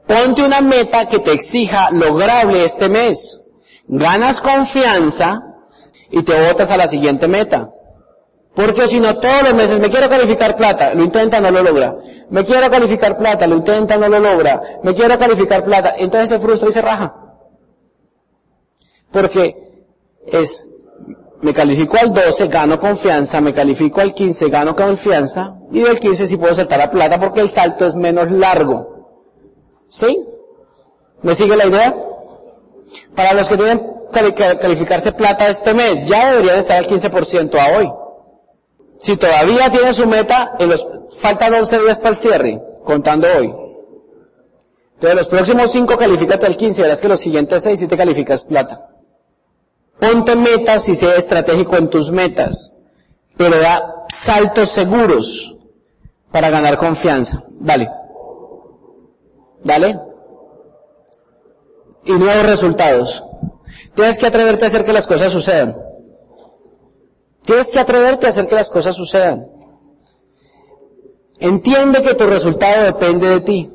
Ponte 0.07 0.43
una 0.43 0.61
meta 0.61 1.07
que 1.07 1.19
te 1.19 1.33
exija 1.33 1.91
lograble 1.91 2.65
este 2.65 2.89
mes. 2.89 3.43
Ganas 3.87 4.41
confianza 4.41 5.43
y 6.11 6.23
te 6.23 6.49
botas 6.49 6.71
a 6.71 6.77
la 6.77 6.87
siguiente 6.87 7.29
meta. 7.29 7.73
Porque 8.55 8.89
si 8.89 8.99
no, 8.99 9.19
todos 9.19 9.43
los 9.45 9.55
meses 9.55 9.79
me 9.79 9.91
quiero 9.91 10.09
calificar 10.09 10.57
plata, 10.57 10.93
lo 10.95 11.05
intenta, 11.05 11.41
no 11.41 11.51
lo 11.51 11.63
logra. 11.63 11.97
Me 12.31 12.45
quiero 12.45 12.69
calificar 12.71 13.17
plata, 13.17 13.47
lo 13.47 13.57
intenta, 13.57 13.97
no 13.97 14.09
lo 14.09 14.19
logra. 14.19 14.61
Me 14.83 14.95
quiero 14.95 15.19
calificar 15.19 15.65
plata, 15.65 15.95
entonces 15.97 16.31
se 16.31 16.41
frustra 16.41 16.69
y 16.69 16.73
se 16.73 16.83
raja. 16.83 17.15
Porque 19.13 19.70
es, 20.33 20.67
me 21.41 21.53
califico 21.53 21.97
al 22.01 22.13
12, 22.13 22.49
gano 22.49 22.79
confianza, 22.79 23.41
me 23.41 23.53
califico 23.53 24.01
al 24.01 24.15
15, 24.15 24.49
gano 24.49 24.77
confianza, 24.77 25.57
y 25.73 25.81
del 25.81 25.99
15 25.99 26.27
sí 26.27 26.37
puedo 26.37 26.55
saltar 26.55 26.81
a 26.81 26.91
plata 26.91 27.19
porque 27.19 27.41
el 27.41 27.51
salto 27.51 27.87
es 27.87 27.95
menos 27.95 28.31
largo. 28.31 29.01
¿Sí? 29.89 30.25
¿Me 31.23 31.35
sigue 31.35 31.57
la 31.57 31.67
idea? 31.67 31.95
Para 33.15 33.35
los 33.35 33.49
que 33.49 33.57
que 33.57 34.35
calificarse 34.35 35.13
plata 35.13 35.49
este 35.49 35.75
mes, 35.75 36.09
ya 36.09 36.31
deberían 36.31 36.59
estar 36.59 36.77
al 36.77 36.87
15% 36.87 37.59
a 37.59 37.79
hoy. 37.79 37.93
Si 38.99 39.17
todavía 39.17 39.71
tienen 39.71 39.95
su 39.95 40.07
meta, 40.07 40.57
en 40.59 40.69
los, 40.69 40.87
faltan 41.19 41.55
11 41.55 41.79
días 41.81 41.99
para 41.99 42.11
el 42.11 42.17
cierre, 42.17 42.63
contando 42.85 43.29
hoy. 43.37 43.55
Entonces 44.95 45.17
los 45.17 45.29
próximos 45.29 45.71
5 45.73 45.97
califícate 45.97 46.45
al 46.45 46.57
15, 46.57 46.83
verás 46.83 47.01
que 47.01 47.09
los 47.09 47.21
siguientes 47.21 47.63
6 47.63 47.79
sí 47.79 47.87
te 47.87 47.97
calificas 47.97 48.45
plata. 48.45 48.91
Ponte 50.01 50.35
metas 50.35 50.89
y 50.89 50.95
sé 50.95 51.17
estratégico 51.17 51.77
en 51.77 51.91
tus 51.91 52.11
metas, 52.11 52.75
pero 53.37 53.61
da 53.61 54.07
saltos 54.09 54.71
seguros 54.71 55.57
para 56.33 56.51
ganar 56.51 56.79
confianza. 56.79 57.45
Dale. 57.51 57.91
Dale. 59.63 60.01
Y 62.05 62.13
nuevos 62.13 62.47
resultados. 62.47 63.25
Tienes 63.95 64.19
que 64.19 64.27
atreverte 64.27 64.65
a 64.65 64.69
hacer 64.69 64.85
que 64.85 64.93
las 64.93 65.07
cosas 65.07 65.33
sucedan. 65.33 65.77
Tienes 67.45 67.71
que 67.71 67.79
atreverte 67.79 68.27
a 68.27 68.29
hacer 68.31 68.49
que 68.49 68.55
las 68.55 68.71
cosas 68.71 68.95
sucedan. 68.95 69.49
Entiende 71.39 72.03
que 72.03 72.15
tu 72.15 72.27
resultado 72.27 72.85
depende 72.85 73.29
de 73.29 73.41
ti. 73.41 73.73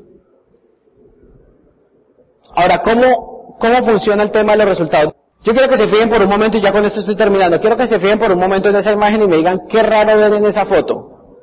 Ahora, 2.56 2.82
¿cómo, 2.82 3.58
cómo 3.60 3.84
funciona 3.84 4.24
el 4.24 4.32
tema 4.32 4.54
de 4.54 4.60
los 4.60 4.68
resultados? 4.70 5.15
Yo 5.46 5.54
quiero 5.54 5.70
que 5.70 5.78
se 5.78 5.88
fijen 5.88 6.10
por 6.10 6.20
un 6.24 6.28
momento 6.28 6.58
y 6.58 6.62
ya 6.62 6.72
con 6.72 6.84
esto 6.86 7.02
estoy 7.02 7.16
terminando. 7.16 7.60
Quiero 7.60 7.78
que 7.78 7.86
se 7.86 8.00
fijen 8.00 8.18
por 8.18 8.32
un 8.32 8.40
momento 8.40 8.70
en 8.70 8.78
esa 8.78 8.92
imagen 8.92 9.22
y 9.22 9.28
me 9.28 9.38
digan 9.38 9.68
qué 9.70 9.84
raro 9.84 10.18
ven 10.18 10.34
en 10.34 10.46
esa 10.48 10.66
foto. 10.66 11.38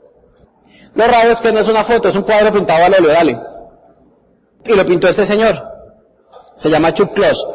Lo 0.94 1.07
raro 1.07 1.30
es 1.30 1.40
que 1.40 1.53
no 1.53 1.61
es 1.61 1.68
una 1.68 1.84
foto, 1.84 2.09
es 2.09 2.16
un 2.16 2.24
cuadro 2.24 2.53
pintado 2.53 2.84
al 2.84 2.94
óleo, 2.94 3.12
dale. 3.12 3.40
Y 4.64 4.72
lo 4.74 4.84
pintó 4.84 5.07
este 5.07 5.24
señor. 5.24 5.55
Se 6.57 6.68
llama 6.68 6.92
Chuck 6.92 7.12
Kloss. 7.12 7.46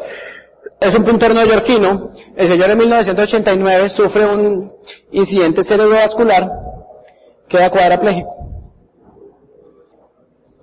Es 0.80 0.94
un 0.94 1.04
pintor 1.04 1.34
neoyorquino. 1.34 2.12
El 2.34 2.48
señor 2.48 2.70
en 2.70 2.78
1989 2.78 3.88
sufre 3.90 4.24
un 4.24 4.72
incidente 5.12 5.62
cerebrovascular, 5.62 6.50
queda 7.46 7.70
cuadrapléjico. 7.70 8.34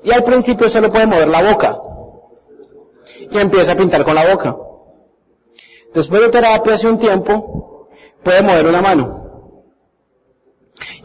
Y 0.04 0.12
al 0.12 0.24
principio 0.24 0.68
solo 0.68 0.92
puede 0.92 1.06
mover 1.06 1.28
la 1.28 1.44
boca. 1.44 1.78
Y 3.30 3.38
empieza 3.38 3.74
a 3.74 3.76
pintar 3.76 4.04
con 4.04 4.16
la 4.16 4.26
boca. 4.32 4.58
Después 5.96 6.24
de 6.24 6.30
terapia 6.30 6.74
hace 6.74 6.88
un 6.88 7.00
tiempo, 7.00 7.88
puede 8.22 8.42
mover 8.44 8.68
una 8.68 8.82
mano. 8.82 9.26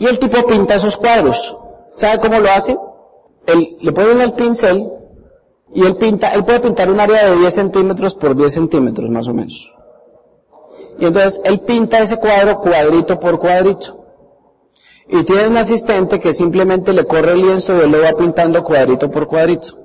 Y 0.01 0.07
el 0.07 0.19
tipo 0.19 0.45
pinta 0.47 0.75
esos 0.75 0.97
cuadros. 0.97 1.57
¿Sabe 1.93 2.19
cómo 2.19 2.41
lo 2.41 2.51
hace? 2.51 2.77
Él, 3.47 3.77
le 3.81 3.93
pone 3.93 4.23
el 4.25 4.33
pincel 4.33 4.91
y 5.73 5.85
él 5.87 5.97
pinta, 5.97 6.35
él 6.35 6.45
puede 6.45 6.61
pintar 6.61 6.91
un 6.91 6.99
área 6.99 7.31
de 7.31 7.37
10 7.37 7.55
centímetros 7.55 8.17
por 8.17 8.35
10 8.35 8.53
centímetros 8.53 9.09
más 9.11 9.29
o 9.29 9.35
menos. 9.35 9.73
Y 10.99 11.07
entonces 11.07 11.41
él 11.45 11.61
pinta 11.61 12.01
ese 12.01 12.17
cuadro 12.17 12.59
cuadrito 12.61 13.21
por 13.21 13.39
cuadrito. 13.39 14.05
Y 15.07 15.23
tiene 15.23 15.47
un 15.47 15.57
asistente 15.57 16.19
que 16.19 16.33
simplemente 16.33 16.93
le 16.93 17.07
corre 17.07 17.33
el 17.33 17.43
lienzo 17.43 17.77
y 17.77 17.81
él 17.81 17.93
lo 17.93 18.03
va 18.03 18.13
pintando 18.13 18.65
cuadrito 18.65 19.09
por 19.09 19.29
cuadrito. 19.29 19.79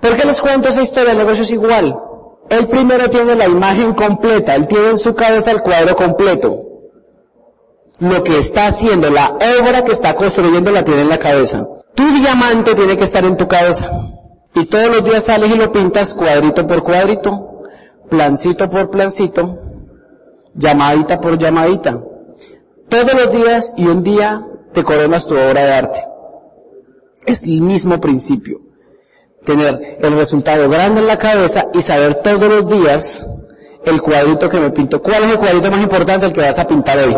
¿Por 0.00 0.14
qué 0.16 0.26
les 0.26 0.42
cuento 0.42 0.68
esa 0.68 0.82
historia? 0.82 1.12
El 1.12 1.18
negocio 1.18 1.42
es 1.42 1.50
igual. 1.50 1.98
Él 2.50 2.68
primero 2.68 3.08
tiene 3.10 3.34
la 3.34 3.46
imagen 3.46 3.94
completa, 3.94 4.54
él 4.54 4.66
tiene 4.66 4.90
en 4.90 4.98
su 4.98 5.14
cabeza 5.14 5.50
el 5.50 5.62
cuadro 5.62 5.96
completo. 5.96 6.62
Lo 7.98 8.22
que 8.22 8.38
está 8.38 8.66
haciendo, 8.66 9.10
la 9.10 9.38
obra 9.60 9.84
que 9.84 9.92
está 9.92 10.14
construyendo 10.14 10.70
la 10.70 10.84
tiene 10.84 11.02
en 11.02 11.08
la 11.08 11.18
cabeza. 11.18 11.66
Tu 11.94 12.02
diamante 12.02 12.74
tiene 12.74 12.96
que 12.96 13.04
estar 13.04 13.24
en 13.24 13.36
tu 13.36 13.46
cabeza. 13.46 13.90
Y 14.54 14.66
todos 14.66 14.88
los 14.88 15.04
días 15.04 15.24
sales 15.24 15.54
y 15.54 15.58
lo 15.58 15.72
pintas 15.72 16.14
cuadrito 16.14 16.66
por 16.66 16.82
cuadrito, 16.82 17.62
plancito 18.08 18.68
por 18.68 18.90
plancito, 18.90 19.60
llamadita 20.54 21.20
por 21.20 21.38
llamadita. 21.38 22.02
Todos 22.88 23.14
los 23.14 23.32
días 23.32 23.74
y 23.76 23.86
un 23.86 24.02
día 24.02 24.46
te 24.72 24.84
coronas 24.84 25.26
tu 25.26 25.34
obra 25.34 25.64
de 25.64 25.72
arte. 25.72 26.04
Es 27.26 27.44
el 27.44 27.60
mismo 27.62 28.00
principio. 28.00 28.60
Tener 29.44 29.98
el 30.00 30.16
resultado 30.16 30.68
grande 30.68 31.00
en 31.00 31.06
la 31.06 31.18
cabeza 31.18 31.66
y 31.74 31.82
saber 31.82 32.22
todos 32.22 32.42
los 32.42 32.66
días 32.68 33.26
el 33.84 34.00
cuadrito 34.00 34.48
que 34.48 34.58
me 34.58 34.70
pinto. 34.70 35.02
¿Cuál 35.02 35.24
es 35.24 35.30
el 35.32 35.38
cuadrito 35.38 35.70
más 35.70 35.80
importante 35.80 36.26
el 36.26 36.32
que 36.32 36.40
vas 36.40 36.58
a 36.58 36.66
pintar 36.66 36.98
hoy? 36.98 37.16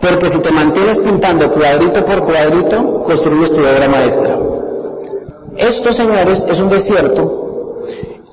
Porque 0.00 0.28
si 0.28 0.38
te 0.38 0.50
mantienes 0.50 1.00
pintando 1.00 1.52
cuadrito 1.52 2.04
por 2.04 2.24
cuadrito, 2.24 3.02
construyes 3.04 3.52
tu 3.52 3.60
obra 3.60 3.88
maestra. 3.88 4.38
Esto, 5.56 5.92
señores, 5.92 6.46
es 6.48 6.60
un 6.60 6.68
desierto. 6.68 7.78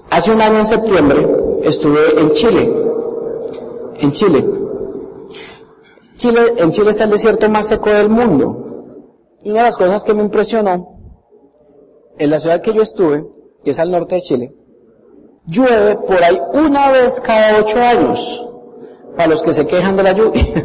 Hace 0.09 0.31
un 0.31 0.41
año 0.41 0.59
en 0.59 0.65
septiembre 0.65 1.27
estuve 1.63 2.19
en 2.19 2.31
Chile. 2.31 2.73
En 3.97 4.11
Chile. 4.11 4.45
Chile, 6.17 6.41
en 6.57 6.71
Chile 6.71 6.89
está 6.89 7.05
el 7.05 7.11
desierto 7.11 7.49
más 7.49 7.67
seco 7.67 7.89
del 7.89 8.09
mundo. 8.09 8.95
Y 9.41 9.51
una 9.51 9.61
de 9.61 9.65
las 9.67 9.77
cosas 9.77 10.03
que 10.03 10.13
me 10.13 10.21
impresionó, 10.21 10.92
en 12.17 12.29
la 12.29 12.39
ciudad 12.39 12.61
que 12.61 12.73
yo 12.73 12.81
estuve, 12.81 13.25
que 13.63 13.71
es 13.71 13.79
al 13.79 13.91
norte 13.91 14.15
de 14.15 14.21
Chile, 14.21 14.53
llueve 15.45 15.95
por 15.95 16.23
ahí 16.23 16.39
una 16.53 16.91
vez 16.91 17.19
cada 17.21 17.59
ocho 17.59 17.79
años, 17.79 18.45
para 19.15 19.29
los 19.29 19.43
que 19.43 19.53
se 19.53 19.67
quejan 19.67 19.95
de 19.95 20.03
la 20.03 20.11
lluvia. 20.13 20.43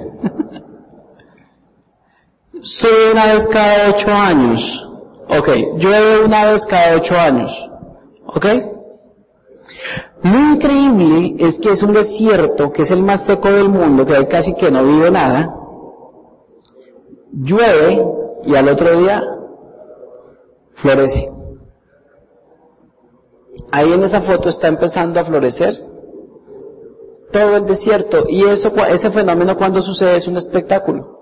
Sube 2.61 3.13
una 3.13 3.27
vez 3.27 3.47
cada 3.47 3.91
ocho 3.91 4.11
años. 4.11 4.85
Ok, 5.29 5.49
llueve 5.77 6.25
una 6.25 6.51
vez 6.51 6.67
cada 6.67 6.97
ocho 6.97 7.17
años. 7.17 7.71
¿Ok? 8.27 8.47
Lo 10.23 10.39
increíble 10.39 11.37
es 11.39 11.61
que 11.61 11.71
es 11.71 11.83
un 11.83 11.93
desierto, 11.93 12.73
que 12.73 12.83
es 12.83 12.91
el 12.91 13.03
más 13.03 13.25
seco 13.25 13.51
del 13.51 13.69
mundo, 13.69 14.05
que 14.05 14.17
hay 14.17 14.27
casi 14.27 14.55
que 14.55 14.71
no 14.71 14.83
vive 14.83 15.11
nada. 15.11 15.55
Llueve 17.33 18.05
y 18.45 18.57
al 18.57 18.69
otro 18.69 18.99
día 18.99 19.23
florece. 20.73 21.38
Ahí 23.71 23.93
en 23.93 24.03
esa 24.03 24.21
foto 24.21 24.49
está 24.49 24.69
empezando 24.69 25.21
a 25.21 25.25
florecer 25.25 25.77
todo 27.33 27.57
el 27.57 27.67
desierto 27.67 28.25
y 28.29 28.45
eso, 28.45 28.73
ese 28.89 29.11
fenómeno 29.11 29.57
cuando 29.57 29.83
sucede 29.83 30.17
es 30.17 30.29
un 30.29 30.37
espectáculo. 30.37 31.19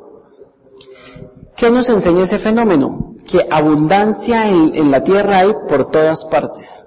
¿Qué 1.57 1.71
nos 1.71 1.89
enseña 1.89 2.23
ese 2.23 2.39
fenómeno? 2.39 3.15
Que 3.27 3.47
abundancia 3.51 4.49
en, 4.49 4.91
la 4.91 5.03
tierra 5.03 5.39
hay 5.39 5.53
por 5.69 5.91
todas 5.91 6.25
partes. 6.27 6.87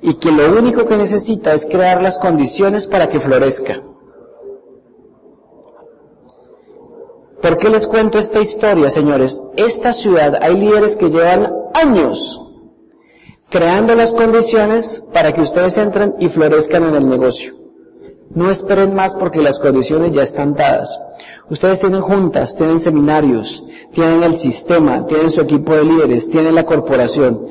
Y 0.00 0.14
que 0.14 0.30
lo 0.30 0.58
único 0.58 0.86
que 0.86 0.96
necesita 0.96 1.52
es 1.52 1.66
crear 1.66 2.00
las 2.00 2.18
condiciones 2.18 2.86
para 2.86 3.08
que 3.08 3.20
florezca. 3.20 3.82
¿Por 7.42 7.58
qué 7.58 7.68
les 7.68 7.86
cuento 7.86 8.18
esta 8.18 8.40
historia, 8.40 8.88
señores? 8.88 9.42
Esta 9.56 9.92
ciudad 9.92 10.38
hay 10.40 10.56
líderes 10.56 10.96
que 10.96 11.10
llevan 11.10 11.52
años 11.74 12.47
creando 13.50 13.94
las 13.94 14.12
condiciones 14.12 15.02
para 15.12 15.32
que 15.32 15.40
ustedes 15.40 15.78
entren 15.78 16.14
y 16.18 16.28
florezcan 16.28 16.84
en 16.84 16.94
el 16.94 17.08
negocio. 17.08 17.54
No 18.34 18.50
esperen 18.50 18.94
más 18.94 19.14
porque 19.14 19.40
las 19.40 19.58
condiciones 19.58 20.12
ya 20.12 20.22
están 20.22 20.54
dadas. 20.54 20.98
Ustedes 21.48 21.80
tienen 21.80 22.02
juntas, 22.02 22.56
tienen 22.56 22.78
seminarios, 22.78 23.64
tienen 23.92 24.22
el 24.22 24.36
sistema, 24.36 25.06
tienen 25.06 25.30
su 25.30 25.40
equipo 25.40 25.74
de 25.74 25.84
líderes, 25.84 26.28
tienen 26.28 26.54
la 26.54 26.66
corporación. 26.66 27.46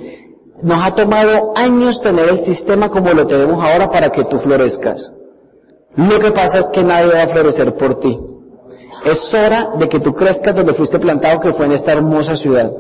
Nos 0.62 0.86
ha 0.86 0.94
tomado 0.94 1.54
años 1.56 2.02
tener 2.02 2.30
el 2.30 2.40
sistema 2.40 2.90
como 2.90 3.14
lo 3.14 3.26
tenemos 3.26 3.64
ahora 3.64 3.90
para 3.90 4.12
que 4.12 4.24
tú 4.24 4.38
florezcas. 4.38 5.14
Lo 5.96 6.20
que 6.20 6.32
pasa 6.32 6.60
es 6.60 6.70
que 6.70 6.84
nadie 6.84 7.12
va 7.12 7.24
a 7.24 7.28
florecer 7.28 7.76
por 7.76 8.00
ti. 8.00 8.20
Es 9.06 9.34
hora 9.34 9.72
de 9.78 9.88
que 9.90 10.00
tú 10.00 10.14
crezcas 10.14 10.56
donde 10.56 10.74
fuiste 10.74 11.00
plantado, 11.00 11.40
que 11.40 11.54
fue 11.54 11.66
en 11.66 11.74
esta 11.74 11.94
hermosa 11.94 12.36
ciudad. 12.36 12.72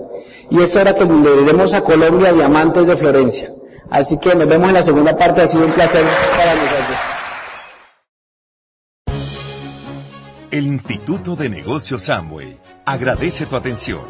Y 0.49 0.61
es 0.61 0.75
hora 0.75 0.93
que 0.93 1.05
le 1.05 1.75
a 1.75 1.81
Colombia 1.81 2.33
diamantes 2.33 2.87
de 2.87 2.95
Florencia. 2.95 3.49
Así 3.89 4.19
que 4.19 4.35
nos 4.35 4.47
vemos 4.47 4.67
en 4.69 4.75
la 4.75 4.81
segunda 4.81 5.15
parte. 5.15 5.41
Ha 5.41 5.47
sido 5.47 5.65
un 5.65 5.71
placer 5.71 6.03
para 6.37 6.55
nosotros. 6.55 6.97
El 10.49 10.67
Instituto 10.67 11.35
de 11.35 11.49
Negocios 11.49 12.03
Samway 12.03 12.57
agradece 12.85 13.45
tu 13.45 13.55
atención. 13.55 14.01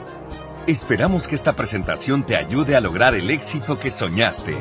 Esperamos 0.67 1.27
que 1.27 1.35
esta 1.35 1.53
presentación 1.53 2.25
te 2.25 2.35
ayude 2.35 2.75
a 2.75 2.81
lograr 2.81 3.15
el 3.15 3.29
éxito 3.31 3.79
que 3.79 3.89
soñaste. 3.89 4.55